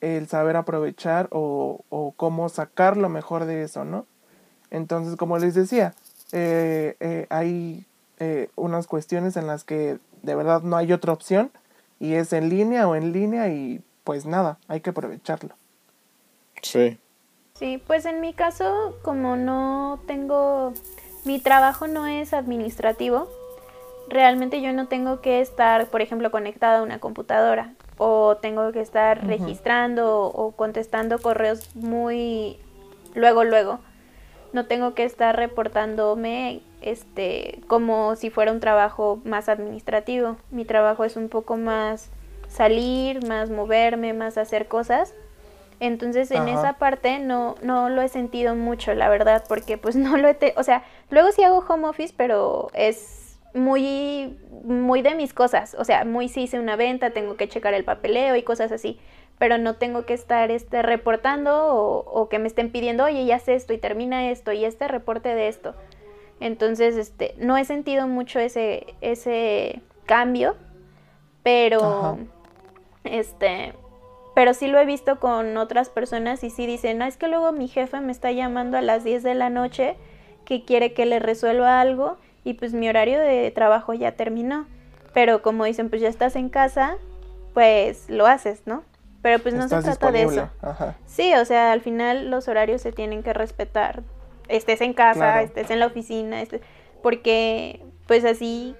el 0.00 0.28
saber 0.28 0.56
aprovechar 0.56 1.28
o, 1.30 1.84
o 1.90 2.12
cómo 2.16 2.48
sacar 2.48 2.96
lo 2.96 3.08
mejor 3.08 3.44
de 3.44 3.62
eso, 3.62 3.84
¿no? 3.84 4.06
Entonces, 4.70 5.16
como 5.16 5.38
les 5.38 5.54
decía, 5.54 5.94
eh, 6.32 6.96
eh, 7.00 7.26
hay 7.30 7.84
unas 8.56 8.88
cuestiones 8.88 9.36
en 9.36 9.46
las 9.46 9.62
que 9.62 9.98
de 10.22 10.34
verdad 10.34 10.62
no 10.62 10.76
hay 10.76 10.92
otra 10.92 11.12
opción 11.12 11.52
y 12.00 12.14
es 12.14 12.32
en 12.32 12.48
línea 12.48 12.88
o 12.88 12.96
en 12.96 13.12
línea 13.12 13.48
y 13.48 13.80
pues 14.02 14.26
nada, 14.26 14.58
hay 14.66 14.80
que 14.80 14.90
aprovecharlo. 14.90 15.54
Sí. 16.62 16.98
Sí, 17.54 17.82
pues 17.86 18.06
en 18.06 18.20
mi 18.20 18.34
caso, 18.34 18.96
como 19.02 19.36
no 19.36 20.00
tengo, 20.06 20.72
mi 21.24 21.40
trabajo 21.40 21.86
no 21.86 22.06
es 22.06 22.32
administrativo, 22.32 23.28
realmente 24.08 24.62
yo 24.62 24.72
no 24.72 24.88
tengo 24.88 25.20
que 25.20 25.40
estar, 25.40 25.86
por 25.86 26.00
ejemplo, 26.00 26.30
conectada 26.30 26.80
a 26.80 26.82
una 26.82 26.98
computadora 27.00 27.74
o 27.98 28.36
tengo 28.36 28.70
que 28.72 28.80
estar 28.80 29.26
registrando 29.26 30.22
o 30.22 30.52
contestando 30.52 31.18
correos 31.18 31.74
muy 31.74 32.58
luego, 33.14 33.44
luego. 33.44 33.80
No 34.52 34.66
tengo 34.66 34.94
que 34.94 35.04
estar 35.04 35.36
reportándome 35.36 36.60
este 36.80 37.60
como 37.66 38.16
si 38.16 38.30
fuera 38.30 38.52
un 38.52 38.60
trabajo 38.60 39.20
más 39.24 39.48
administrativo. 39.48 40.36
Mi 40.50 40.64
trabajo 40.64 41.04
es 41.04 41.16
un 41.16 41.28
poco 41.28 41.56
más 41.56 42.10
salir, 42.48 43.26
más 43.26 43.50
moverme, 43.50 44.12
más 44.12 44.38
hacer 44.38 44.68
cosas. 44.68 45.14
Entonces 45.80 46.30
en 46.32 46.48
esa 46.48 46.74
parte 46.74 47.20
no, 47.20 47.54
no 47.62 47.88
lo 47.88 48.02
he 48.02 48.08
sentido 48.08 48.56
mucho, 48.56 48.94
la 48.94 49.08
verdad, 49.08 49.44
porque 49.48 49.78
pues 49.78 49.94
no 49.96 50.16
lo 50.16 50.28
he... 50.28 50.54
o 50.56 50.62
sea, 50.62 50.82
luego 51.10 51.30
sí 51.30 51.42
hago 51.44 51.64
home 51.68 51.86
office, 51.86 52.14
pero 52.16 52.68
es 52.74 53.38
muy, 53.54 54.36
muy 54.64 55.02
de 55.02 55.14
mis 55.14 55.32
cosas. 55.32 55.76
O 55.78 55.84
sea, 55.84 56.04
muy 56.04 56.28
si 56.28 56.42
hice 56.42 56.58
una 56.58 56.76
venta, 56.76 57.10
tengo 57.10 57.36
que 57.36 57.48
checar 57.48 57.74
el 57.74 57.84
papeleo 57.84 58.34
y 58.34 58.42
cosas 58.42 58.72
así. 58.72 58.98
Pero 59.38 59.58
no 59.58 59.76
tengo 59.76 60.04
que 60.04 60.14
estar 60.14 60.50
este, 60.50 60.82
reportando 60.82 61.74
o, 61.74 62.28
que 62.28 62.38
me 62.38 62.48
estén 62.48 62.72
pidiendo, 62.72 63.04
oye, 63.04 63.24
ya 63.24 63.38
sé 63.38 63.54
esto 63.54 63.72
y 63.72 63.78
termina 63.78 64.30
esto 64.30 64.52
y 64.52 64.64
este 64.64 64.88
reporte 64.88 65.34
de 65.34 65.48
esto. 65.48 65.74
Entonces, 66.40 66.96
este, 66.96 67.34
no 67.38 67.56
he 67.56 67.64
sentido 67.64 68.06
mucho 68.08 68.40
ese, 68.40 68.94
ese 69.00 69.80
cambio, 70.06 70.56
pero, 71.42 72.18
este, 73.04 73.74
pero 74.34 74.54
sí 74.54 74.66
lo 74.66 74.78
he 74.78 74.84
visto 74.84 75.18
con 75.18 75.56
otras 75.56 75.88
personas 75.88 76.42
y 76.44 76.50
sí 76.50 76.66
dicen, 76.66 76.98
no, 76.98 77.04
es 77.04 77.16
que 77.16 77.28
luego 77.28 77.52
mi 77.52 77.68
jefe 77.68 78.00
me 78.00 78.12
está 78.12 78.32
llamando 78.32 78.76
a 78.76 78.82
las 78.82 79.04
10 79.04 79.22
de 79.22 79.34
la 79.34 79.50
noche 79.50 79.96
que 80.44 80.64
quiere 80.64 80.94
que 80.94 81.06
le 81.06 81.18
resuelva 81.18 81.80
algo 81.80 82.16
y 82.44 82.54
pues 82.54 82.72
mi 82.72 82.88
horario 82.88 83.18
de 83.18 83.50
trabajo 83.50 83.94
ya 83.94 84.12
terminó. 84.12 84.66
Pero 85.12 85.42
como 85.42 85.64
dicen, 85.64 85.90
pues 85.90 86.00
ya 86.00 86.08
estás 86.08 86.36
en 86.36 86.48
casa, 86.48 86.96
pues 87.52 88.08
lo 88.08 88.26
haces, 88.26 88.62
¿no? 88.64 88.82
Pero 89.22 89.42
pues 89.42 89.54
no 89.54 89.68
se 89.68 89.80
trata 89.80 90.12
de 90.12 90.22
eso. 90.22 90.50
Sí, 91.06 91.34
o 91.34 91.44
sea, 91.44 91.72
al 91.72 91.80
final 91.80 92.30
los 92.30 92.48
horarios 92.48 92.82
se 92.82 92.92
tienen 92.92 93.22
que 93.22 93.32
respetar. 93.32 94.02
Estés 94.48 94.80
en 94.80 94.94
casa, 94.94 95.42
estés 95.42 95.70
en 95.70 95.80
la 95.80 95.86
oficina, 95.86 96.42
porque 97.02 97.82
pues 98.06 98.24
así 98.24 98.74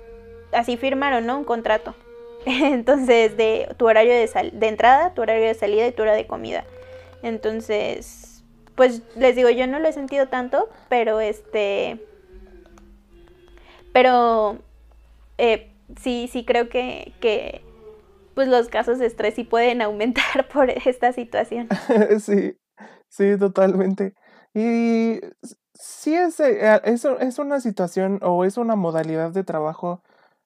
así 0.53 0.77
firmaron, 0.77 1.27
¿no? 1.27 1.39
Un 1.39 1.45
contrato. 1.45 1.95
Entonces, 2.47 3.37
de 3.37 3.75
tu 3.77 3.87
horario 3.87 4.13
de, 4.13 4.51
de 4.53 4.69
entrada, 4.69 5.13
tu 5.15 5.23
horario 5.23 5.47
de 5.47 5.55
salida 5.55 5.87
y 5.87 5.93
tu 5.93 6.03
hora 6.03 6.15
de 6.15 6.27
comida. 6.27 6.65
Entonces, 7.23 8.45
pues 8.75 9.03
les 9.17 9.35
digo, 9.35 9.51
yo 9.51 9.67
no 9.67 9.79
lo 9.81 9.89
he 9.89 9.93
sentido 9.93 10.29
tanto, 10.29 10.69
pero 10.89 11.21
este 11.21 11.99
pero 13.93 14.59
eh, 15.39 15.71
sí, 16.01 16.29
sí 16.31 16.45
creo 16.45 16.69
que, 16.69 17.13
que 17.21 17.63
pues 18.39 18.47
los 18.47 18.69
casos 18.69 19.01
de 19.01 19.07
estrés 19.07 19.35
sí 19.35 19.43
pueden 19.43 19.83
aumentar 19.83 20.47
por 20.47 20.71
esta 20.71 21.13
situación. 21.13 21.67
sí, 22.21 22.57
sí, 23.09 23.37
totalmente. 23.37 24.15
Y 24.55 25.19
sí 25.75 26.15
es, 26.15 26.39
eh, 26.39 26.81
es, 26.85 27.05
es, 27.05 27.41
una 27.41 27.59
situación 27.59 28.21
o 28.23 28.45
es 28.45 28.57
una 28.57 28.77
modalidad 28.77 29.33
de 29.33 29.43
trabajo 29.43 30.05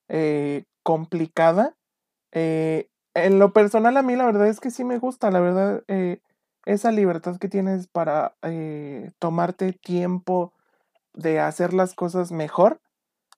eh, 0.09 0.65
complicada. 0.83 1.77
en 2.33 3.39
lo 3.39 3.53
personal 3.53 3.99
a 3.99 4.03
mí 4.03 4.17
la 4.17 4.25
verdad 4.25 4.49
es 4.49 4.59
que 4.59 4.71
sí 4.71 4.85
me 4.85 4.97
gusta, 4.97 5.31
la 5.31 5.41
verdad, 5.41 5.85
esa 6.65 6.93
libertad 6.93 7.37
que 7.37 7.51
tienes 7.51 7.89
para 7.89 8.37
tomarte 9.19 9.75
tiempo 9.75 10.55
de 11.13 11.41
hacer 11.41 11.75
las 11.75 11.93
cosas 11.93 12.33
mejor. 12.33 12.81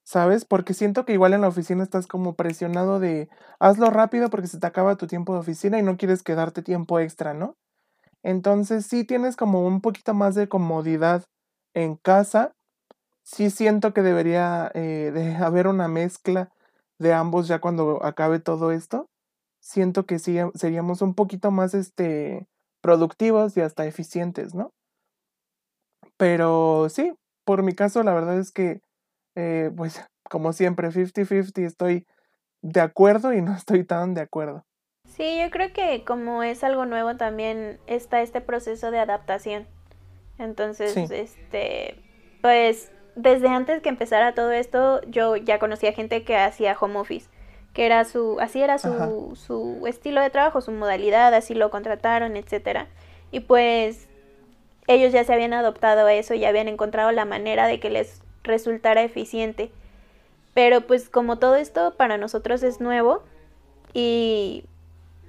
¿Sabes? 0.05 0.45
Porque 0.45 0.73
siento 0.73 1.03
que 1.05 1.13
igual 1.13 1.33
en 1.33 1.41
la 1.41 1.49
oficina 1.49 1.83
estás 1.83 2.07
como 2.07 2.35
presionado 2.35 2.99
de 2.99 3.27
hazlo 3.59 3.89
rápido 3.89 4.29
porque 4.29 4.47
se 4.47 4.59
te 4.59 4.67
acaba 4.67 4.95
tu 4.97 5.07
tiempo 5.07 5.33
de 5.33 5.39
oficina 5.39 5.79
y 5.79 5.83
no 5.83 5.97
quieres 5.97 6.23
quedarte 6.23 6.61
tiempo 6.61 6.99
extra, 6.99 7.33
¿no? 7.33 7.55
Entonces 8.23 8.85
sí 8.87 9.05
tienes 9.05 9.35
como 9.35 9.65
un 9.65 9.81
poquito 9.81 10.13
más 10.13 10.35
de 10.35 10.49
comodidad 10.49 11.25
en 11.75 11.95
casa. 11.97 12.53
Sí 13.23 13.49
siento 13.49 13.93
que 13.93 14.01
debería 14.03 14.71
eh, 14.75 15.37
haber 15.41 15.67
una 15.67 15.87
mezcla 15.87 16.49
de 16.99 17.13
ambos 17.13 17.47
ya 17.47 17.59
cuando 17.59 18.03
acabe 18.05 18.39
todo 18.39 18.71
esto. 18.71 19.07
Siento 19.61 20.05
que 20.05 20.19
sí 20.19 20.37
seríamos 20.55 21.01
un 21.01 21.15
poquito 21.15 21.51
más 21.51 21.73
este 21.73 22.47
productivos 22.81 23.57
y 23.57 23.61
hasta 23.61 23.87
eficientes, 23.87 24.53
¿no? 24.55 24.71
Pero 26.17 26.87
sí, 26.89 27.13
por 27.45 27.63
mi 27.63 27.73
caso 27.73 28.03
la 28.03 28.13
verdad 28.13 28.37
es 28.39 28.51
que 28.51 28.81
eh, 29.35 29.71
pues 29.75 30.03
como 30.29 30.53
siempre, 30.53 30.89
50-50 30.89 31.65
estoy 31.65 32.07
de 32.61 32.81
acuerdo 32.81 33.33
y 33.33 33.41
no 33.41 33.53
estoy 33.53 33.83
tan 33.83 34.13
de 34.13 34.21
acuerdo. 34.21 34.65
Sí, 35.07 35.39
yo 35.39 35.49
creo 35.51 35.71
que 35.71 36.03
como 36.03 36.43
es 36.43 36.63
algo 36.63 36.85
nuevo 36.85 37.15
también 37.15 37.79
está 37.85 38.21
este 38.21 38.41
proceso 38.41 38.91
de 38.91 38.99
adaptación. 38.99 39.67
Entonces, 40.37 40.97
este, 41.11 41.95
pues 42.41 42.91
desde 43.15 43.47
antes 43.47 43.81
que 43.81 43.89
empezara 43.89 44.33
todo 44.33 44.51
esto, 44.51 45.01
yo 45.03 45.37
ya 45.37 45.59
conocía 45.59 45.93
gente 45.93 46.23
que 46.23 46.35
hacía 46.35 46.75
home 46.77 46.97
office, 46.97 47.29
que 47.73 47.85
era 47.85 48.03
su, 48.03 48.39
así 48.41 48.61
era 48.61 48.77
su, 48.77 49.35
su 49.35 49.85
estilo 49.87 50.21
de 50.21 50.29
trabajo, 50.29 50.59
su 50.59 50.71
modalidad, 50.71 51.33
así 51.33 51.53
lo 51.53 51.69
contrataron, 51.69 52.35
etcétera. 52.35 52.87
Y 53.31 53.41
pues 53.41 54.09
ellos 54.87 55.13
ya 55.13 55.23
se 55.23 55.33
habían 55.33 55.53
adoptado 55.53 56.05
a 56.07 56.13
eso, 56.13 56.33
ya 56.33 56.49
habían 56.49 56.67
encontrado 56.67 57.11
la 57.11 57.25
manera 57.25 57.67
de 57.67 57.79
que 57.79 57.89
les 57.89 58.21
resultara 58.45 59.03
eficiente. 59.03 59.71
Pero 60.53 60.81
pues 60.81 61.09
como 61.09 61.37
todo 61.37 61.55
esto 61.55 61.95
para 61.97 62.17
nosotros 62.17 62.63
es 62.63 62.79
nuevo 62.79 63.23
y 63.93 64.63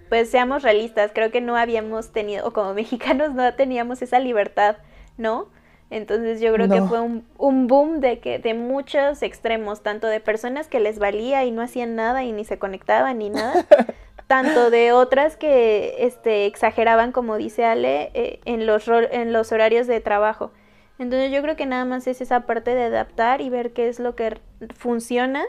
pues 0.09 0.31
seamos 0.31 0.63
realistas, 0.63 1.11
creo 1.15 1.31
que 1.31 1.41
no 1.41 1.57
habíamos 1.57 2.13
tenido, 2.13 2.47
o 2.47 2.53
como 2.53 2.75
mexicanos 2.75 3.35
no 3.35 3.55
teníamos 3.55 4.03
esa 4.03 4.19
libertad, 4.19 4.77
¿no? 5.17 5.49
Entonces 5.89 6.41
yo 6.41 6.53
creo 6.53 6.69
que 6.69 6.83
fue 6.83 7.01
un, 7.01 7.25
un, 7.39 7.69
boom 7.69 8.01
de 8.01 8.19
que 8.19 8.41
de 8.41 8.55
muchos 8.55 9.23
extremos, 9.23 9.85
tanto 9.85 10.09
de 10.09 10.19
personas 10.19 10.67
que 10.67 10.81
les 10.81 10.99
valía 10.99 11.45
y 11.45 11.53
no 11.53 11.63
hacían 11.63 11.95
nada 11.95 12.25
y 12.25 12.33
ni 12.33 12.45
se 12.45 12.59
conectaban 12.59 13.19
ni 13.19 13.31
nada, 13.31 13.65
tanto 14.27 14.71
de 14.71 14.91
otras 14.91 15.37
que 15.37 15.95
este 16.01 16.47
exageraban 16.47 17.13
como 17.13 17.37
dice 17.37 17.65
Ale 17.65 18.11
eh, 18.15 18.41
en 18.47 18.67
los 18.67 18.89
en 18.89 19.33
los 19.33 19.53
horarios 19.53 19.87
de 19.87 20.01
trabajo. 20.01 20.51
Entonces 20.99 21.31
yo 21.31 21.43
creo 21.43 21.57
que 21.57 21.67
nada 21.67 21.85
más 21.85 22.07
es 22.07 22.21
esa 22.21 22.41
parte 22.41 22.75
de 22.75 22.85
adaptar 22.85 23.41
y 23.41 23.51
ver 23.51 23.73
qué 23.73 23.89
es 23.89 24.01
lo 24.01 24.15
que 24.15 24.39
funciona 24.75 25.45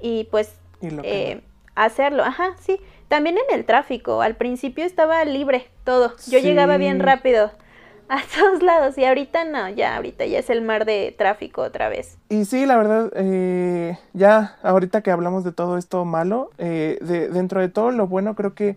y 0.00 0.24
pues 0.24 0.54
eh, 0.80 1.42
hacerlo. 1.74 2.22
Ajá, 2.22 2.54
sí. 2.60 2.80
También 3.08 3.36
en 3.38 3.58
el 3.58 3.64
tráfico. 3.64 4.22
Al 4.22 4.36
principio 4.36 4.84
estaba 4.84 5.24
libre 5.24 5.66
todo. 5.84 6.14
Yo 6.28 6.38
llegaba 6.38 6.76
bien 6.76 7.00
rápido 7.00 7.50
a 8.08 8.20
todos 8.36 8.62
lados 8.62 8.96
y 8.98 9.04
ahorita 9.04 9.44
no, 9.44 9.68
ya 9.68 9.96
ahorita 9.96 10.24
ya 10.26 10.38
es 10.38 10.48
el 10.48 10.62
mar 10.62 10.84
de 10.84 11.14
tráfico 11.16 11.62
otra 11.62 11.88
vez. 11.88 12.16
Y 12.28 12.44
sí, 12.44 12.64
la 12.64 12.76
verdad, 12.76 13.10
eh, 13.16 13.98
ya 14.12 14.56
ahorita 14.62 15.02
que 15.02 15.10
hablamos 15.10 15.42
de 15.42 15.52
todo 15.52 15.76
esto 15.76 16.04
malo, 16.04 16.50
eh, 16.58 16.98
de, 17.00 17.28
dentro 17.28 17.60
de 17.60 17.68
todo 17.68 17.90
lo 17.90 18.06
bueno 18.06 18.34
creo 18.34 18.54
que 18.54 18.76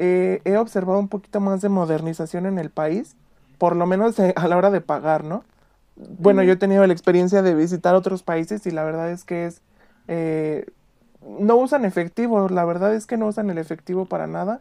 he 0.00 0.56
observado 0.56 1.00
un 1.00 1.08
poquito 1.08 1.40
más 1.40 1.60
de 1.60 1.68
modernización 1.68 2.46
en 2.46 2.60
el 2.60 2.70
país 2.70 3.16
por 3.58 3.76
lo 3.76 3.86
menos 3.86 4.18
eh, 4.18 4.32
a 4.36 4.48
la 4.48 4.56
hora 4.56 4.70
de 4.70 4.80
pagar, 4.80 5.24
¿no? 5.24 5.44
Bueno, 5.96 6.44
yo 6.44 6.52
he 6.52 6.56
tenido 6.56 6.86
la 6.86 6.92
experiencia 6.92 7.42
de 7.42 7.54
visitar 7.54 7.94
otros 7.96 8.22
países 8.22 8.64
y 8.66 8.70
la 8.70 8.84
verdad 8.84 9.10
es 9.10 9.24
que 9.24 9.46
es... 9.46 9.62
Eh, 10.06 10.66
no 11.38 11.56
usan 11.56 11.84
efectivo, 11.84 12.48
la 12.48 12.64
verdad 12.64 12.94
es 12.94 13.04
que 13.04 13.16
no 13.16 13.26
usan 13.26 13.50
el 13.50 13.58
efectivo 13.58 14.06
para 14.06 14.28
nada. 14.28 14.60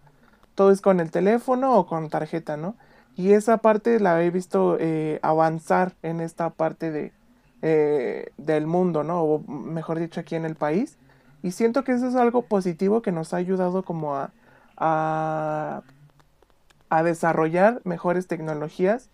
Todo 0.56 0.72
es 0.72 0.82
con 0.82 1.00
el 1.00 1.12
teléfono 1.12 1.76
o 1.76 1.86
con 1.86 2.10
tarjeta, 2.10 2.58
¿no? 2.58 2.76
Y 3.16 3.34
esa 3.34 3.58
parte 3.58 4.00
la 4.00 4.24
he 4.24 4.32
visto 4.32 4.78
eh, 4.80 5.20
avanzar 5.22 5.94
en 6.02 6.20
esta 6.20 6.50
parte 6.50 6.92
de, 6.92 8.32
del 8.38 8.66
mundo, 8.66 9.04
¿no? 9.04 9.22
O 9.22 9.40
mejor 9.48 10.00
dicho, 10.00 10.20
aquí 10.20 10.36
en 10.36 10.46
el 10.46 10.56
país. 10.56 10.98
Y 11.44 11.52
siento 11.52 11.84
que 11.84 11.92
eso 11.92 12.08
es 12.08 12.16
algo 12.16 12.42
positivo 12.42 13.04
que 13.04 13.12
nos 13.12 13.36
ha 13.36 13.38
ayudado 13.38 13.84
como 13.84 14.16
a, 14.16 14.32
a 14.76 15.84
a 16.90 17.04
desarrollar 17.04 17.82
mejores 17.84 18.28
tecnologías 18.28 19.10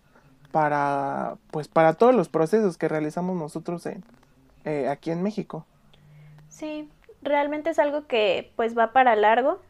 para 0.52 1.36
pues 1.50 1.68
para 1.68 1.94
todos 1.94 2.14
los 2.14 2.28
procesos 2.28 2.78
que 2.78 2.88
realizamos 2.88 3.36
nosotros 3.36 3.86
en, 3.86 4.04
eh, 4.64 4.88
aquí 4.88 5.10
en 5.10 5.22
México. 5.22 5.66
Sí, 6.48 6.88
realmente 7.22 7.70
es 7.70 7.78
algo 7.78 8.06
que 8.06 8.52
pues 8.56 8.78
va 8.78 8.92
para 8.92 9.16
largo 9.16 9.60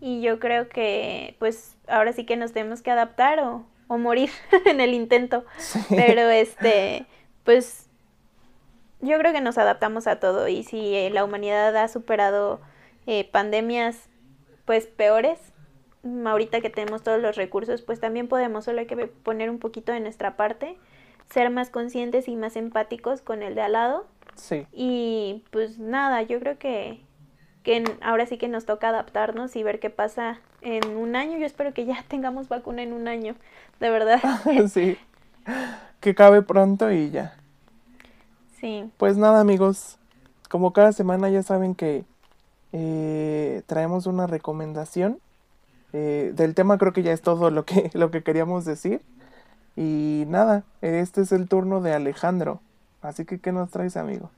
y 0.00 0.20
yo 0.20 0.38
creo 0.38 0.68
que 0.68 1.36
pues 1.38 1.76
ahora 1.88 2.12
sí 2.12 2.24
que 2.24 2.36
nos 2.36 2.52
tenemos 2.52 2.82
que 2.82 2.90
adaptar 2.90 3.40
o, 3.40 3.64
o 3.88 3.98
morir 3.98 4.30
en 4.66 4.80
el 4.80 4.94
intento. 4.94 5.44
Pero 5.88 6.28
este, 6.28 7.06
pues 7.44 7.88
yo 9.00 9.18
creo 9.18 9.32
que 9.32 9.40
nos 9.40 9.58
adaptamos 9.58 10.06
a 10.06 10.20
todo 10.20 10.48
y 10.48 10.62
si 10.62 10.94
eh, 10.94 11.10
la 11.10 11.24
humanidad 11.24 11.76
ha 11.76 11.88
superado 11.88 12.60
eh, 13.06 13.28
pandemias 13.30 14.08
pues 14.64 14.86
peores, 14.86 15.38
ahorita 16.24 16.60
que 16.60 16.70
tenemos 16.70 17.02
todos 17.02 17.20
los 17.20 17.36
recursos, 17.36 17.82
pues 17.82 18.00
también 18.00 18.28
podemos, 18.28 18.64
solo 18.64 18.80
hay 18.80 18.86
que 18.86 19.06
poner 19.06 19.50
un 19.50 19.58
poquito 19.58 19.92
de 19.92 20.00
nuestra 20.00 20.36
parte, 20.36 20.76
ser 21.30 21.50
más 21.50 21.70
conscientes 21.70 22.28
y 22.28 22.36
más 22.36 22.56
empáticos 22.56 23.20
con 23.20 23.42
el 23.42 23.54
de 23.54 23.62
al 23.62 23.72
lado 23.72 24.06
Sí. 24.38 24.66
Y 24.72 25.44
pues 25.50 25.78
nada, 25.78 26.22
yo 26.22 26.38
creo 26.38 26.58
que, 26.58 27.00
que 27.64 27.84
ahora 28.00 28.24
sí 28.26 28.38
que 28.38 28.48
nos 28.48 28.64
toca 28.64 28.88
adaptarnos 28.88 29.54
y 29.56 29.62
ver 29.62 29.80
qué 29.80 29.90
pasa 29.90 30.38
en 30.62 30.96
un 30.96 31.16
año. 31.16 31.38
Yo 31.38 31.46
espero 31.46 31.74
que 31.74 31.84
ya 31.84 32.04
tengamos 32.08 32.48
vacuna 32.48 32.82
en 32.82 32.92
un 32.92 33.08
año, 33.08 33.34
de 33.80 33.90
verdad. 33.90 34.20
sí. 34.72 34.96
Que 36.00 36.14
cabe 36.14 36.42
pronto 36.42 36.90
y 36.92 37.10
ya. 37.10 37.36
Sí. 38.60 38.90
Pues 38.96 39.16
nada, 39.16 39.40
amigos. 39.40 39.98
Como 40.48 40.72
cada 40.72 40.92
semana 40.92 41.28
ya 41.28 41.42
saben 41.42 41.74
que 41.74 42.04
eh, 42.72 43.62
traemos 43.66 44.06
una 44.06 44.26
recomendación. 44.26 45.18
Eh, 45.92 46.32
del 46.34 46.54
tema 46.54 46.78
creo 46.78 46.92
que 46.92 47.02
ya 47.02 47.12
es 47.12 47.22
todo 47.22 47.50
lo 47.50 47.64
que, 47.64 47.90
lo 47.94 48.10
que 48.10 48.22
queríamos 48.22 48.64
decir. 48.64 49.00
Y 49.76 50.24
nada, 50.26 50.64
este 50.82 51.22
es 51.22 51.32
el 51.32 51.48
turno 51.48 51.80
de 51.80 51.92
Alejandro. 51.92 52.60
Así 53.00 53.24
que, 53.24 53.38
¿qué 53.38 53.52
nos 53.52 53.70
traes, 53.70 53.96
amigo? 53.96 54.30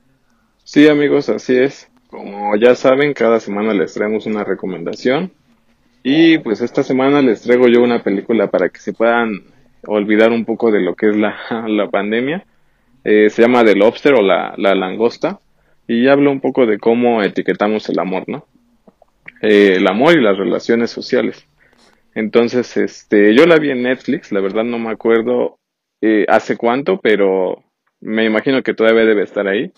Sí, 0.63 0.87
amigos, 0.87 1.29
así 1.29 1.57
es. 1.57 1.89
Como 2.09 2.55
ya 2.57 2.75
saben, 2.75 3.13
cada 3.13 3.39
semana 3.39 3.73
les 3.73 3.93
traemos 3.93 4.27
una 4.27 4.43
recomendación. 4.43 5.31
Y 6.03 6.37
pues 6.39 6.61
esta 6.61 6.83
semana 6.83 7.21
les 7.21 7.41
traigo 7.41 7.67
yo 7.67 7.81
una 7.81 8.03
película 8.03 8.47
para 8.51 8.69
que 8.69 8.79
se 8.79 8.93
puedan 8.93 9.41
olvidar 9.87 10.31
un 10.31 10.45
poco 10.45 10.71
de 10.71 10.81
lo 10.81 10.95
que 10.95 11.09
es 11.09 11.15
la, 11.17 11.35
la 11.67 11.89
pandemia. 11.89 12.45
Eh, 13.03 13.29
se 13.29 13.41
llama 13.41 13.63
The 13.63 13.75
Lobster 13.75 14.13
o 14.13 14.21
la, 14.21 14.53
la 14.57 14.75
langosta. 14.75 15.39
Y 15.87 16.07
habla 16.07 16.29
un 16.29 16.39
poco 16.39 16.65
de 16.67 16.77
cómo 16.77 17.23
etiquetamos 17.23 17.89
el 17.89 17.99
amor, 17.99 18.23
¿no? 18.27 18.45
Eh, 19.41 19.75
el 19.77 19.87
amor 19.87 20.15
y 20.15 20.21
las 20.21 20.37
relaciones 20.37 20.91
sociales. 20.91 21.47
Entonces, 22.13 22.77
este, 22.77 23.33
yo 23.33 23.45
la 23.45 23.57
vi 23.57 23.71
en 23.71 23.83
Netflix, 23.83 24.31
la 24.31 24.41
verdad 24.41 24.63
no 24.63 24.77
me 24.77 24.91
acuerdo 24.91 25.57
eh, 26.01 26.25
hace 26.27 26.57
cuánto, 26.57 26.99
pero 26.99 27.63
me 27.99 28.25
imagino 28.25 28.61
que 28.63 28.73
todavía 28.73 29.05
debe 29.05 29.23
estar 29.23 29.47
ahí. 29.47 29.71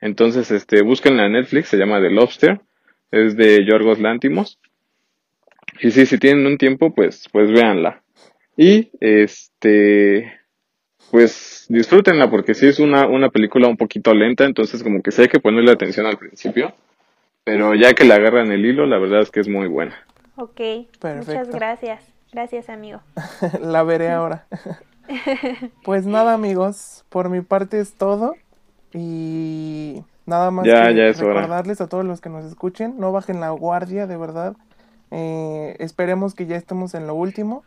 Entonces, 0.00 0.50
este, 0.50 0.82
búsquenla 0.82 1.26
en 1.26 1.32
Netflix, 1.32 1.68
se 1.68 1.76
llama 1.76 2.00
The 2.00 2.10
Lobster, 2.10 2.60
es 3.10 3.36
de 3.36 3.64
Yorgos 3.64 4.00
Lántimos. 4.00 4.58
Y 5.80 5.90
sí, 5.90 6.06
si 6.06 6.18
tienen 6.18 6.46
un 6.46 6.58
tiempo, 6.58 6.94
pues, 6.94 7.28
pues 7.32 7.50
véanla. 7.50 8.02
Y, 8.56 8.90
este, 9.00 10.32
pues 11.10 11.66
disfrútenla 11.68 12.30
porque 12.30 12.54
sí 12.54 12.66
es 12.66 12.78
una, 12.78 13.06
una 13.06 13.30
película 13.30 13.68
un 13.68 13.76
poquito 13.76 14.14
lenta, 14.14 14.44
entonces 14.44 14.82
como 14.82 15.02
que 15.02 15.10
sí 15.10 15.22
hay 15.22 15.28
que 15.28 15.40
ponerle 15.40 15.70
atención 15.70 16.06
al 16.06 16.18
principio. 16.18 16.74
Pero 17.44 17.74
ya 17.74 17.92
que 17.94 18.04
la 18.04 18.16
agarran 18.16 18.52
el 18.52 18.64
hilo, 18.64 18.86
la 18.86 18.98
verdad 18.98 19.20
es 19.20 19.30
que 19.30 19.40
es 19.40 19.48
muy 19.48 19.66
buena. 19.66 19.94
Ok, 20.36 20.60
muchas 21.02 21.48
gracias. 21.50 22.12
Gracias, 22.32 22.68
amigo. 22.68 23.00
la 23.60 23.82
veré 23.82 24.10
ahora. 24.12 24.46
pues 25.84 26.06
nada, 26.06 26.34
amigos, 26.34 27.04
por 27.08 27.28
mi 27.28 27.40
parte 27.40 27.80
es 27.80 27.94
todo. 27.94 28.34
Y 28.94 30.02
nada 30.26 30.50
más 30.50 30.66
ya, 30.66 30.88
que 30.88 30.94
ya 30.94 31.04
es 31.06 31.18
recordarles 31.18 31.80
a 31.80 31.88
todos 31.88 32.04
los 32.04 32.20
que 32.20 32.28
nos 32.28 32.44
escuchen, 32.44 32.94
no 32.98 33.10
bajen 33.10 33.40
la 33.40 33.50
guardia, 33.50 34.06
de 34.06 34.16
verdad. 34.16 34.54
Eh, 35.10 35.76
esperemos 35.78 36.34
que 36.34 36.46
ya 36.46 36.56
estemos 36.56 36.94
en 36.94 37.06
lo 37.06 37.14
último. 37.14 37.64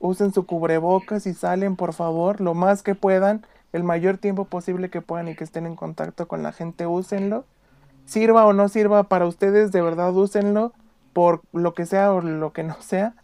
Usen 0.00 0.32
su 0.32 0.46
cubrebocas 0.46 1.26
y 1.26 1.34
salen, 1.34 1.76
por 1.76 1.92
favor, 1.92 2.40
lo 2.40 2.54
más 2.54 2.82
que 2.82 2.96
puedan, 2.96 3.46
el 3.72 3.84
mayor 3.84 4.18
tiempo 4.18 4.46
posible 4.46 4.90
que 4.90 5.00
puedan 5.00 5.28
y 5.28 5.36
que 5.36 5.44
estén 5.44 5.64
en 5.64 5.76
contacto 5.76 6.26
con 6.26 6.42
la 6.42 6.52
gente, 6.52 6.86
úsenlo. 6.86 7.44
Sirva 8.04 8.46
o 8.46 8.52
no 8.52 8.68
sirva 8.68 9.04
para 9.04 9.26
ustedes, 9.26 9.72
de 9.72 9.82
verdad 9.82 10.14
úsenlo 10.14 10.72
por 11.12 11.42
lo 11.52 11.74
que 11.74 11.86
sea 11.86 12.12
o 12.12 12.20
lo 12.20 12.52
que 12.52 12.62
no 12.62 12.80
sea. 12.80 13.14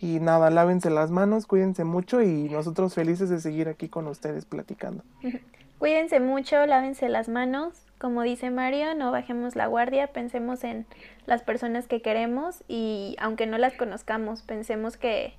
Y 0.00 0.20
nada, 0.20 0.50
lávense 0.50 0.90
las 0.90 1.10
manos, 1.10 1.46
cuídense 1.46 1.84
mucho 1.84 2.20
y 2.20 2.48
nosotros 2.48 2.94
felices 2.94 3.30
de 3.30 3.40
seguir 3.40 3.68
aquí 3.68 3.88
con 3.88 4.06
ustedes 4.06 4.44
platicando. 4.44 5.02
Cuídense 5.78 6.20
mucho, 6.20 6.64
lávense 6.66 7.08
las 7.08 7.28
manos. 7.28 7.74
Como 7.98 8.22
dice 8.22 8.50
Mario, 8.50 8.94
no 8.94 9.10
bajemos 9.10 9.56
la 9.56 9.66
guardia, 9.66 10.08
pensemos 10.08 10.64
en 10.64 10.86
las 11.26 11.42
personas 11.42 11.88
que 11.88 12.00
queremos 12.00 12.62
y 12.68 13.16
aunque 13.18 13.46
no 13.46 13.58
las 13.58 13.74
conozcamos, 13.74 14.42
pensemos 14.42 14.96
que, 14.96 15.34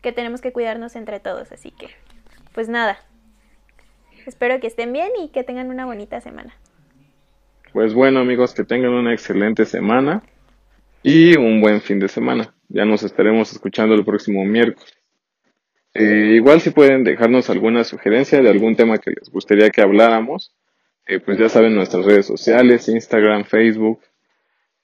que 0.00 0.12
tenemos 0.12 0.40
que 0.40 0.52
cuidarnos 0.52 0.96
entre 0.96 1.18
todos. 1.18 1.50
Así 1.52 1.70
que, 1.70 1.88
pues 2.52 2.68
nada, 2.68 2.98
espero 4.26 4.60
que 4.60 4.66
estén 4.66 4.92
bien 4.92 5.10
y 5.20 5.28
que 5.28 5.44
tengan 5.44 5.70
una 5.70 5.86
bonita 5.86 6.20
semana. 6.20 6.54
Pues 7.72 7.94
bueno 7.94 8.20
amigos, 8.20 8.54
que 8.54 8.64
tengan 8.64 8.92
una 8.92 9.12
excelente 9.12 9.64
semana 9.64 10.22
y 11.02 11.36
un 11.36 11.60
buen 11.60 11.80
fin 11.80 11.98
de 11.98 12.08
semana. 12.08 12.54
Ya 12.68 12.84
nos 12.84 13.02
estaremos 13.02 13.52
escuchando 13.52 13.94
el 13.94 14.04
próximo 14.04 14.44
miércoles. 14.44 14.94
Eh, 15.94 16.34
igual 16.34 16.60
si 16.60 16.70
pueden 16.70 17.02
dejarnos 17.02 17.50
alguna 17.50 17.84
sugerencia 17.84 18.40
de 18.40 18.50
algún 18.50 18.76
tema 18.76 18.98
que 18.98 19.10
les 19.10 19.30
gustaría 19.30 19.70
que 19.70 19.82
habláramos, 19.82 20.54
eh, 21.06 21.18
pues 21.20 21.38
ya 21.38 21.48
saben 21.48 21.74
nuestras 21.74 22.04
redes 22.04 22.26
sociales, 22.26 22.88
Instagram, 22.88 23.44
Facebook, 23.44 24.00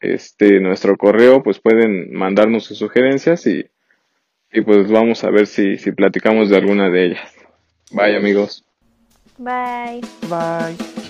este, 0.00 0.60
nuestro 0.60 0.96
correo, 0.96 1.42
pues 1.42 1.60
pueden 1.60 2.12
mandarnos 2.12 2.64
sus 2.64 2.78
sugerencias 2.78 3.46
y, 3.46 3.66
y 4.52 4.60
pues 4.62 4.90
vamos 4.90 5.24
a 5.24 5.30
ver 5.30 5.46
si, 5.46 5.76
si 5.76 5.92
platicamos 5.92 6.48
de 6.48 6.56
alguna 6.56 6.90
de 6.90 7.06
ellas. 7.06 7.34
Bye 7.92 8.16
amigos. 8.16 8.64
Bye. 9.38 10.00
Bye. 10.28 11.03